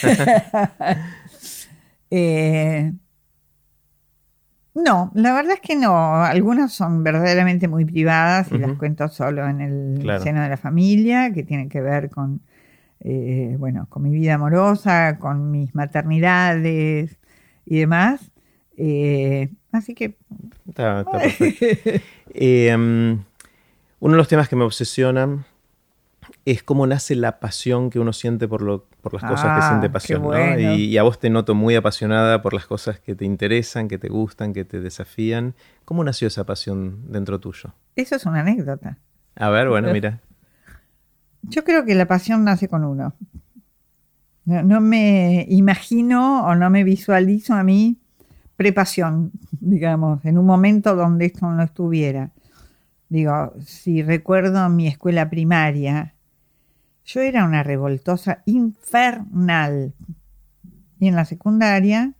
[2.15, 2.93] Eh,
[4.75, 6.23] no, la verdad es que no.
[6.23, 11.33] Algunas son verdaderamente muy privadas y las cuento solo en el seno de la familia,
[11.33, 12.41] que tienen que ver con,
[12.99, 17.17] eh, bueno, con mi vida amorosa, con mis maternidades
[17.65, 18.31] y demás.
[18.77, 20.15] Eh, así que...
[20.67, 21.65] Está, perfecto.
[22.35, 23.23] Em,
[23.99, 25.45] uno de los temas que me obsesionan
[26.45, 29.87] es cómo nace la pasión que uno siente por, lo, por las cosas que siente
[29.87, 30.59] ah, pasión, ¿no?
[30.59, 34.09] Y, a vos te noto muy apasionada por las cosas que te interesan, que te
[34.09, 35.55] gustan, que te desafían.
[35.85, 37.73] ¿Cómo nació esa pasión dentro tuyo?
[37.95, 38.97] Eso es una anécdota.
[39.35, 40.19] A ver, bueno, mira.
[41.43, 43.13] Yo creo que la pasión nace con uno.
[44.45, 47.97] No, me imagino o no me visualizo a mí
[48.57, 52.31] prepasión, digamos, en un momento donde esto no estuviera.
[53.07, 56.12] Digo, si recuerdo mi escuela primaria,
[57.05, 59.93] yo era una revoltosa infernal.
[60.99, 62.13] Y en la secundaria,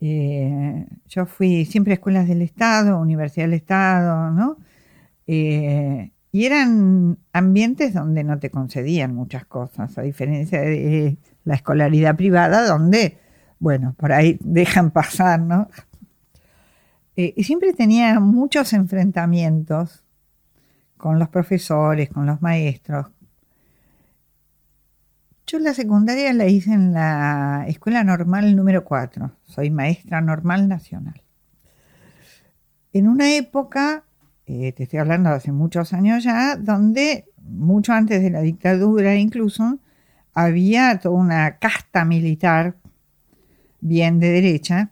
[0.00, 4.56] eh, yo fui siempre a escuelas del Estado, Universidad del Estado, ¿no?
[5.26, 12.16] Eh, y eran ambientes donde no te concedían muchas cosas, a diferencia de la escolaridad
[12.16, 13.18] privada, donde,
[13.58, 15.68] bueno, por ahí dejan pasar, ¿no?
[17.16, 20.04] Eh, y siempre tenía muchos enfrentamientos
[20.96, 23.06] con los profesores, con los maestros,
[25.48, 29.32] yo la secundaria la hice en la escuela normal número 4.
[29.44, 31.22] Soy maestra normal nacional.
[32.92, 34.04] En una época,
[34.46, 39.16] eh, te estoy hablando de hace muchos años ya, donde mucho antes de la dictadura
[39.16, 39.78] incluso,
[40.34, 42.76] había toda una casta militar
[43.80, 44.90] bien de derecha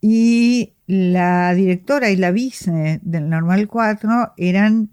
[0.00, 4.90] y la directora y la vice del Normal 4 eran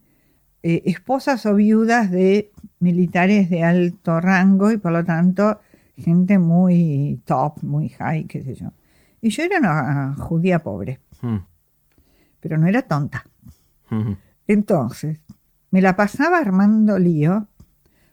[0.64, 5.59] eh, esposas o viudas de militares de alto rango y por lo tanto
[5.95, 8.71] gente muy top, muy high, qué sé yo.
[9.21, 11.37] Y yo era una judía pobre, hmm.
[12.39, 13.25] pero no era tonta.
[13.89, 14.13] Hmm.
[14.47, 15.19] Entonces,
[15.69, 17.47] me la pasaba armando lío,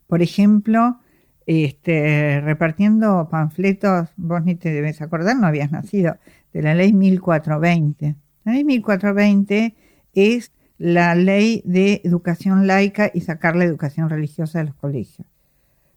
[0.07, 1.01] por ejemplo,
[1.47, 6.19] este, repartiendo panfletos, vos ni te debes acordar, no habías nacido,
[6.53, 8.17] de la ley 1420.
[8.45, 9.75] La ley 1420
[10.15, 15.27] es la ley de educación laica y sacar la educación religiosa de los colegios.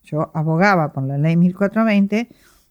[0.02, 2.28] Yo abogaba por la ley 1420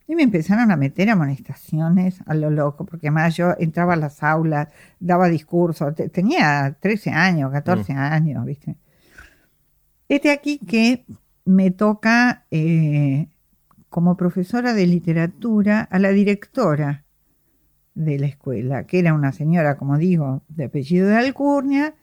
[0.08, 4.22] y me empezaron a meter amonestaciones a lo loco, porque además yo entraba a las
[4.24, 4.68] aulas,
[5.00, 7.98] daba discursos, tenía 13 años, 14 mm.
[7.98, 8.76] años, ¿viste?
[10.10, 11.06] Este aquí que
[11.46, 13.30] me toca eh,
[13.90, 17.06] como profesora de literatura a la directora
[17.94, 21.94] de la escuela, que era una señora, como digo, de apellido de Alcurnia,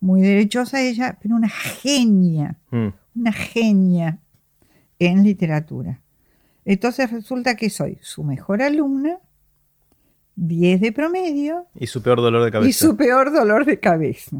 [0.00, 2.88] muy derechosa ella, pero una genia, mm.
[3.16, 4.18] una genia
[4.98, 6.00] en literatura.
[6.64, 9.18] Entonces resulta que soy su mejor alumna,
[10.36, 11.66] 10 de promedio.
[11.74, 12.70] Y su peor dolor de cabeza.
[12.70, 14.36] Y su peor dolor de cabeza.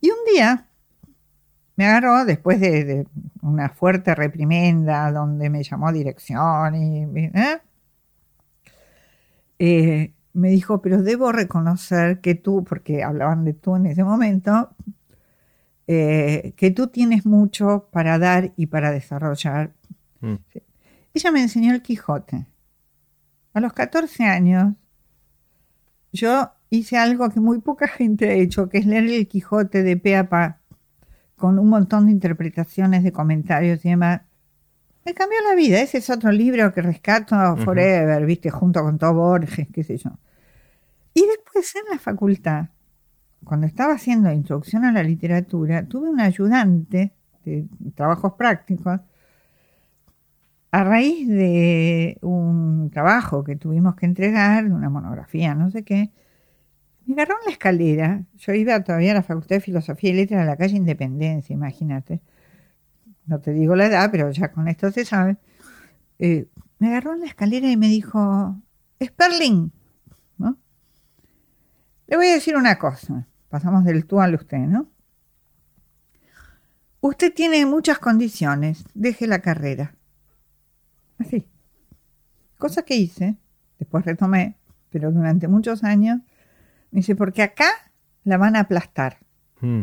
[0.00, 0.66] Y un día
[1.76, 3.06] me agarró, después de,
[3.42, 7.02] una fuerte reprimenda donde me llamó a dirección y...
[7.18, 7.60] ¿eh?
[9.58, 14.70] Eh, me dijo, pero debo reconocer que tú, porque hablaban de tú en ese momento,
[15.86, 19.72] eh, que tú tienes mucho para dar y para desarrollar.
[20.20, 20.34] Mm.
[21.14, 22.46] Ella me enseñó el Quijote.
[23.54, 24.74] A los 14 años,
[26.12, 29.96] yo hice algo que muy poca gente ha hecho, que es leer el Quijote de
[29.96, 30.60] pe a pa,
[31.36, 34.20] con un montón de interpretaciones, de comentarios y demás.
[35.06, 35.80] Me cambió la vida.
[35.80, 40.10] Ese es otro libro que rescato forever, viste, junto con todo Borges, qué sé yo.
[41.16, 42.66] Y después en la facultad,
[43.42, 49.00] cuando estaba haciendo introducción a la literatura, tuve un ayudante de trabajos prácticos
[50.72, 56.10] a raíz de un trabajo que tuvimos que entregar, de una monografía, no sé qué,
[57.06, 58.22] me agarró en la escalera.
[58.36, 62.20] Yo iba todavía a la Facultad de Filosofía y Letras de la calle Independencia, imagínate.
[63.24, 65.38] No te digo la edad, pero ya con esto se sabe.
[66.18, 66.46] Eh,
[66.78, 68.60] me agarró en la escalera y me dijo,
[69.02, 69.72] Sperling.
[72.06, 73.26] Le voy a decir una cosa.
[73.48, 74.88] Pasamos del tú al usted, ¿no?
[77.00, 78.84] Usted tiene muchas condiciones.
[78.94, 79.94] Deje la carrera.
[81.18, 81.46] Así.
[82.58, 83.36] Cosa que hice.
[83.78, 84.56] Después retomé,
[84.90, 86.20] pero durante muchos años
[86.90, 87.68] me dice, porque acá
[88.24, 89.18] la van a aplastar.
[89.60, 89.82] Hmm.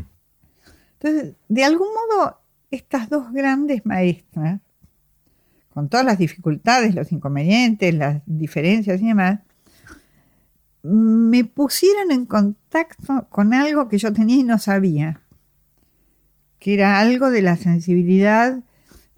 [1.00, 2.42] Entonces, de algún modo,
[2.72, 4.62] estas dos grandes maestras,
[5.70, 9.40] con todas las dificultades, los inconvenientes, las diferencias y demás,
[10.84, 15.22] me pusieron en contacto con algo que yo tenía y no sabía,
[16.60, 18.60] que era algo de la sensibilidad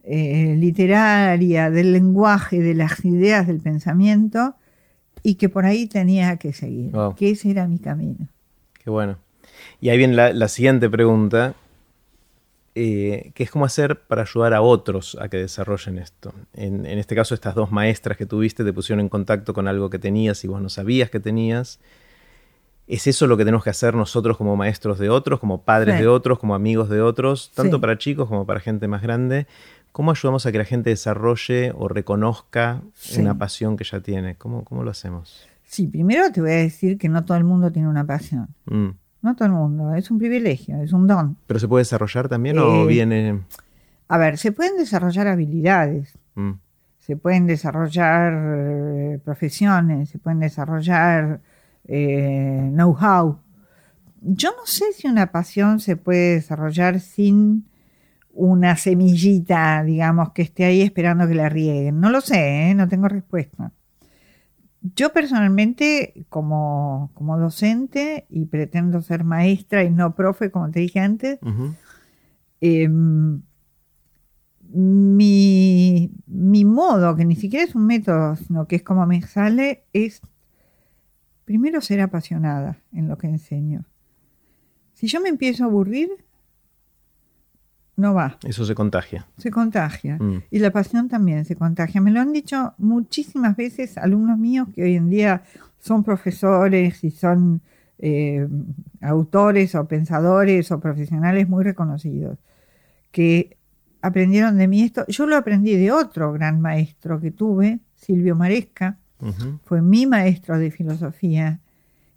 [0.04, 4.56] eh, literaria, del lenguaje, de las ideas, del pensamiento,
[5.24, 8.28] y que por ahí tenía que seguir, que ese era mi camino.
[8.74, 9.18] Qué bueno.
[9.82, 11.56] Y ahí viene la, siguiente pregunta,
[12.77, 16.34] eh, que es cómo hacer para ayudar a otros a que desarrollen esto.
[16.53, 19.97] En, este caso, estas dos maestras que tuviste te pusieron en contacto con algo que
[19.97, 21.80] tenías y vos no sabías que tenías.
[22.85, 26.07] ¿Es eso lo que tenemos que hacer nosotros como maestros de otros, como padres de
[26.07, 29.47] otros, como amigos de otros, tanto para chicos como para gente más grande?
[29.93, 32.81] ¿Cómo ayudamos a que la gente desarrolle o reconozca
[33.18, 34.35] una pasión que ya tiene?
[34.35, 35.47] ¿Cómo, ¿Cómo, lo hacemos?
[35.64, 38.49] Sí, primero te voy a decir que no todo el mundo tiene una pasión.
[38.65, 38.89] Mm.
[39.26, 41.35] No todo el mundo, es un privilegio, es un don.
[41.47, 43.41] ¿Pero se puede desarrollar también o eh, viene...?
[44.07, 46.52] A ver, se pueden desarrollar habilidades, mm.
[46.99, 51.41] se pueden desarrollar eh, profesiones, se pueden desarrollar
[51.88, 53.39] eh, know-how.
[54.22, 57.65] Yo no sé si una pasión se puede desarrollar sin
[58.31, 61.99] una semillita, digamos, que esté ahí esperando que la rieguen.
[61.99, 63.72] No lo sé, no tengo respuesta.
[64.94, 67.10] Yo personalmente, como,
[67.40, 71.40] docente, y pretendo ser maestra y no profe, como te dije antes,
[72.62, 73.41] em,
[74.62, 79.86] mi, mi modo, que ni siquiera es un método, sino que es como me sale,
[79.94, 80.22] es
[81.45, 83.86] primero ser apasionada en lo que enseño.
[84.94, 86.24] Si yo me empiezo a aburrir,
[87.98, 88.38] no va.
[88.44, 89.28] Eso se contagia.
[89.38, 90.18] Se contagia.
[90.18, 90.44] Mm.
[90.52, 92.02] Y la pasión también se contagia.
[92.02, 95.44] Me lo han dicho muchísimas veces alumnos míos que hoy en día
[95.80, 97.62] son profesores y son
[98.00, 98.48] eh,
[99.02, 102.38] autores o pensadores o profesionales muy reconocidos,
[103.12, 103.56] que
[104.02, 105.06] aprendieron de mí esto.
[105.08, 108.98] Yo lo aprendí de otro gran maestro que tuve, Silvio Maresca,
[109.64, 111.60] fue mi maestro de filosofía.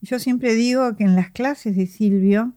[0.02, 2.52] Yo siempre digo que en las clases de Silvio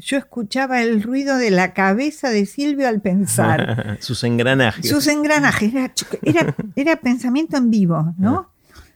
[0.00, 3.98] yo escuchaba el ruido de la cabeza de Silvio al pensar.
[4.00, 4.88] Sus engranajes.
[4.88, 5.72] Sus engranajes.
[6.22, 8.50] Era, era, pensamiento en vivo, ¿no?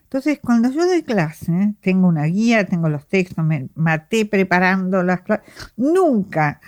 [0.05, 5.23] Entonces, cuando yo doy clase, tengo una guía, tengo los textos, me maté preparando las
[5.23, 5.47] clases.
[5.77, 6.61] Nunca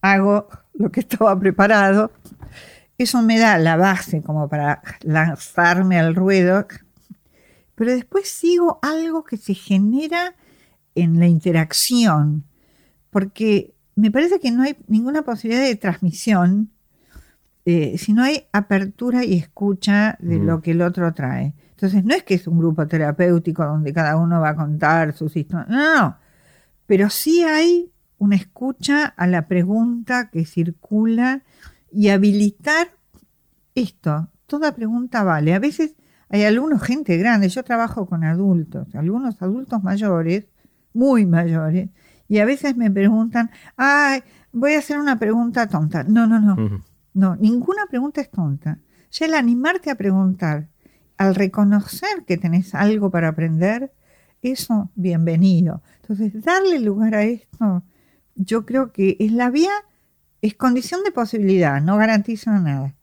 [0.00, 2.12] hago lo que estaba preparado.
[2.96, 6.66] Eso me da la base como para lanzarme al ruedo.
[7.74, 10.34] Pero después sigo algo que se genera
[10.94, 12.44] en la interacción
[13.12, 16.70] porque me parece que no hay ninguna posibilidad de transmisión
[17.64, 21.54] eh, si no hay apertura y escucha de lo que el otro trae.
[21.70, 25.36] Entonces, no es que es un grupo terapéutico donde cada uno va a contar sus
[25.36, 26.16] historias, no, no, no.
[26.86, 31.42] Pero sí hay una escucha a la pregunta que circula
[31.90, 32.88] y habilitar
[33.74, 34.28] esto.
[34.46, 35.54] Toda pregunta vale.
[35.54, 35.94] A veces
[36.28, 40.46] hay algunos, gente grande, yo trabajo con adultos, algunos adultos mayores,
[40.94, 41.90] muy mayores,
[42.32, 44.22] y a veces me preguntan, ay,
[44.52, 46.02] voy a hacer una pregunta tonta.
[46.02, 46.82] No, no, no.
[47.12, 48.78] No, ninguna pregunta es tonta.
[49.10, 50.66] Ya el animarte a preguntar,
[51.18, 53.92] al reconocer que tenés algo para aprender,
[54.40, 55.82] eso, bienvenido.
[56.00, 57.82] Entonces, darle lugar a esto,
[58.34, 59.74] yo creo que es la vía,
[60.40, 62.94] es condición de posibilidad, no garantiza nada,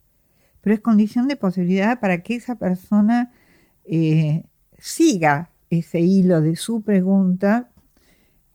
[0.62, 3.32] pero es condición de posibilidad para que esa persona
[3.86, 4.44] eh,
[4.80, 7.69] siga ese hilo de su pregunta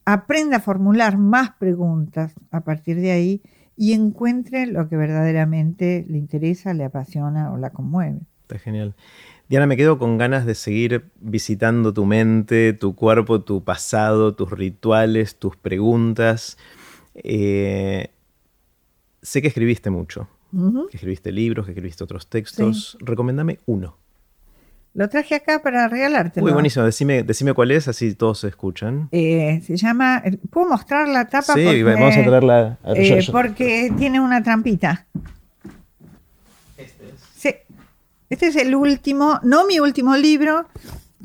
[0.04, 3.42] aprenda a formular más preguntas a partir de ahí
[3.76, 8.20] y encuentre lo que verdaderamente le interesa, le apasiona o la conmueve.
[8.42, 8.94] Está genial.
[9.48, 14.50] Diana, me quedo con ganas de seguir visitando tu mente, tu cuerpo, tu pasado, tus
[14.50, 16.56] rituales, tus preguntas.
[17.14, 18.10] Eh,
[19.22, 20.28] sé que escribiste mucho,
[20.90, 22.96] que escribiste libros, que escribiste otros textos.
[23.00, 23.98] Recomendame uno.
[24.94, 26.40] Lo traje acá para regalarte.
[26.40, 29.08] Muy buenísimo, decime, decime cuál es, así todos se escuchan.
[29.10, 31.52] Eh, se llama, ¿puedo mostrar la tapa?
[31.54, 32.78] Sí, Porque, vamos a traerla.
[32.84, 35.06] a- eh, yo- yo- porque tiene una trampita.
[37.36, 37.54] Sí.
[38.30, 40.66] Este es el último, no mi último libro,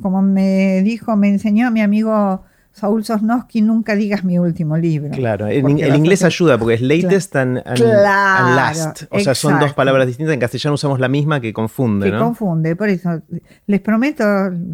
[0.02, 2.44] como me dijo, me enseñó mi amigo
[2.80, 5.12] Saúl Sosnowski, nunca digas mi último libro.
[5.12, 9.04] Claro, el, Porque el inglés ayuda porque es latest and, and- Claro, and last.
[9.12, 10.34] O sea, son dos palabras distintas.
[10.34, 12.20] En castellano usamos la misma que confunde, que ¿no?
[12.26, 13.22] confunde, por eso
[13.68, 14.24] les prometo,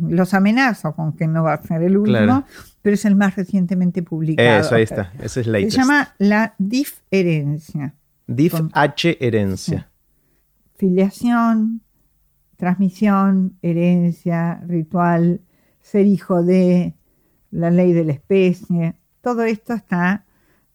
[0.09, 2.45] los amenazo con que no va a ser el último, Claro.
[2.81, 4.59] pero es el más recientemente publicado.
[4.61, 5.11] Eso, ahí está.
[5.21, 5.77] Ese es Se latest.
[5.77, 7.93] llama La Diferencia.
[8.51, 9.89] Con- H herencia.
[10.77, 11.81] Filiación,
[12.57, 15.41] transmisión, herencia, ritual,
[15.81, 16.95] ser hijo de
[17.51, 18.93] la ley de la especie.
[19.21, 20.23] Todo esto está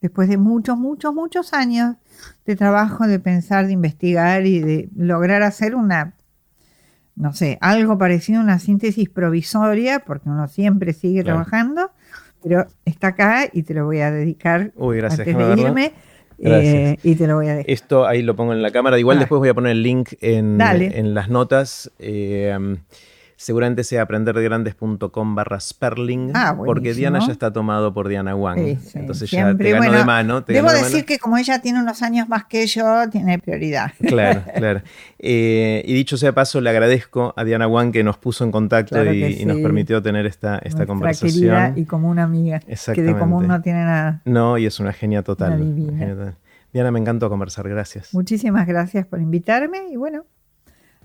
[0.01, 1.97] después de muchos, muchos, muchos años
[2.47, 6.15] de trabajo, de pensar, de investigar y de lograr hacer una,
[7.17, 11.39] no sé, algo parecido a una síntesis provisoria, porque uno siempre sigue Claro.
[11.45, 11.91] trabajando,
[12.43, 15.93] pero está acá y te lo voy a dedicar Uy, gracias, antes de irme.
[16.43, 17.71] Eh, y te lo voy a dejar.
[17.71, 18.99] Esto ahí lo pongo en la cámara.
[18.99, 19.21] Igual Ah.
[19.21, 21.91] después voy a poner el link en, en las notas.
[21.99, 22.57] Eh,
[23.41, 26.33] seguramente sea aprenderdegrandes.com barra Sperling.
[26.35, 26.93] Ah, porque.
[26.93, 28.59] Diana ya está tomado por Diana Wang.
[28.59, 29.67] Sí, sí, Entonces ya siempre.
[29.67, 30.45] te ganó Bueno, de mano.
[30.45, 31.07] te Debo ganó de decir mano.
[31.07, 33.93] que como ella tiene unos años más que yo, tiene prioridad.
[34.11, 34.83] Claro, claro.
[35.19, 38.51] Eh, y dicho sea de paso, le agradezco a Diana Wang que nos puso en
[38.51, 41.33] contacto Claro y, nos permitió tener esta, esta Nuestra conversación.
[41.33, 42.61] querida y como una amiga.
[42.61, 44.21] Que de común no tiene nada.
[44.25, 45.55] No, y es una genia total.
[45.55, 45.99] Una divina.
[45.99, 46.37] Genia total.
[46.73, 48.13] Diana, me encantó conversar, gracias.
[48.13, 50.25] Muchísimas gracias por invitarme y bueno,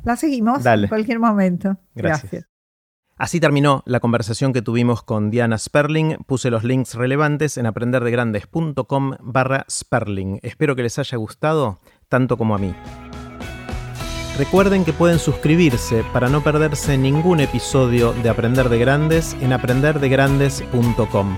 [0.05, 0.83] la seguimos Dale.
[0.83, 1.77] en cualquier momento.
[1.93, 2.31] Gracias.
[2.31, 2.55] gracias.
[3.17, 6.17] Así terminó la conversación que tuvimos con Diana Sperling.
[6.27, 10.39] Puse los links relevantes en aprenderdegrandes.com barra Sperling.
[10.43, 11.79] Espero que les haya gustado
[12.09, 12.75] tanto como a mí.
[14.37, 21.37] Recuerden que pueden suscribirse para no perderse ningún episodio de Aprender de Grandes en aprenderdegrandes.com.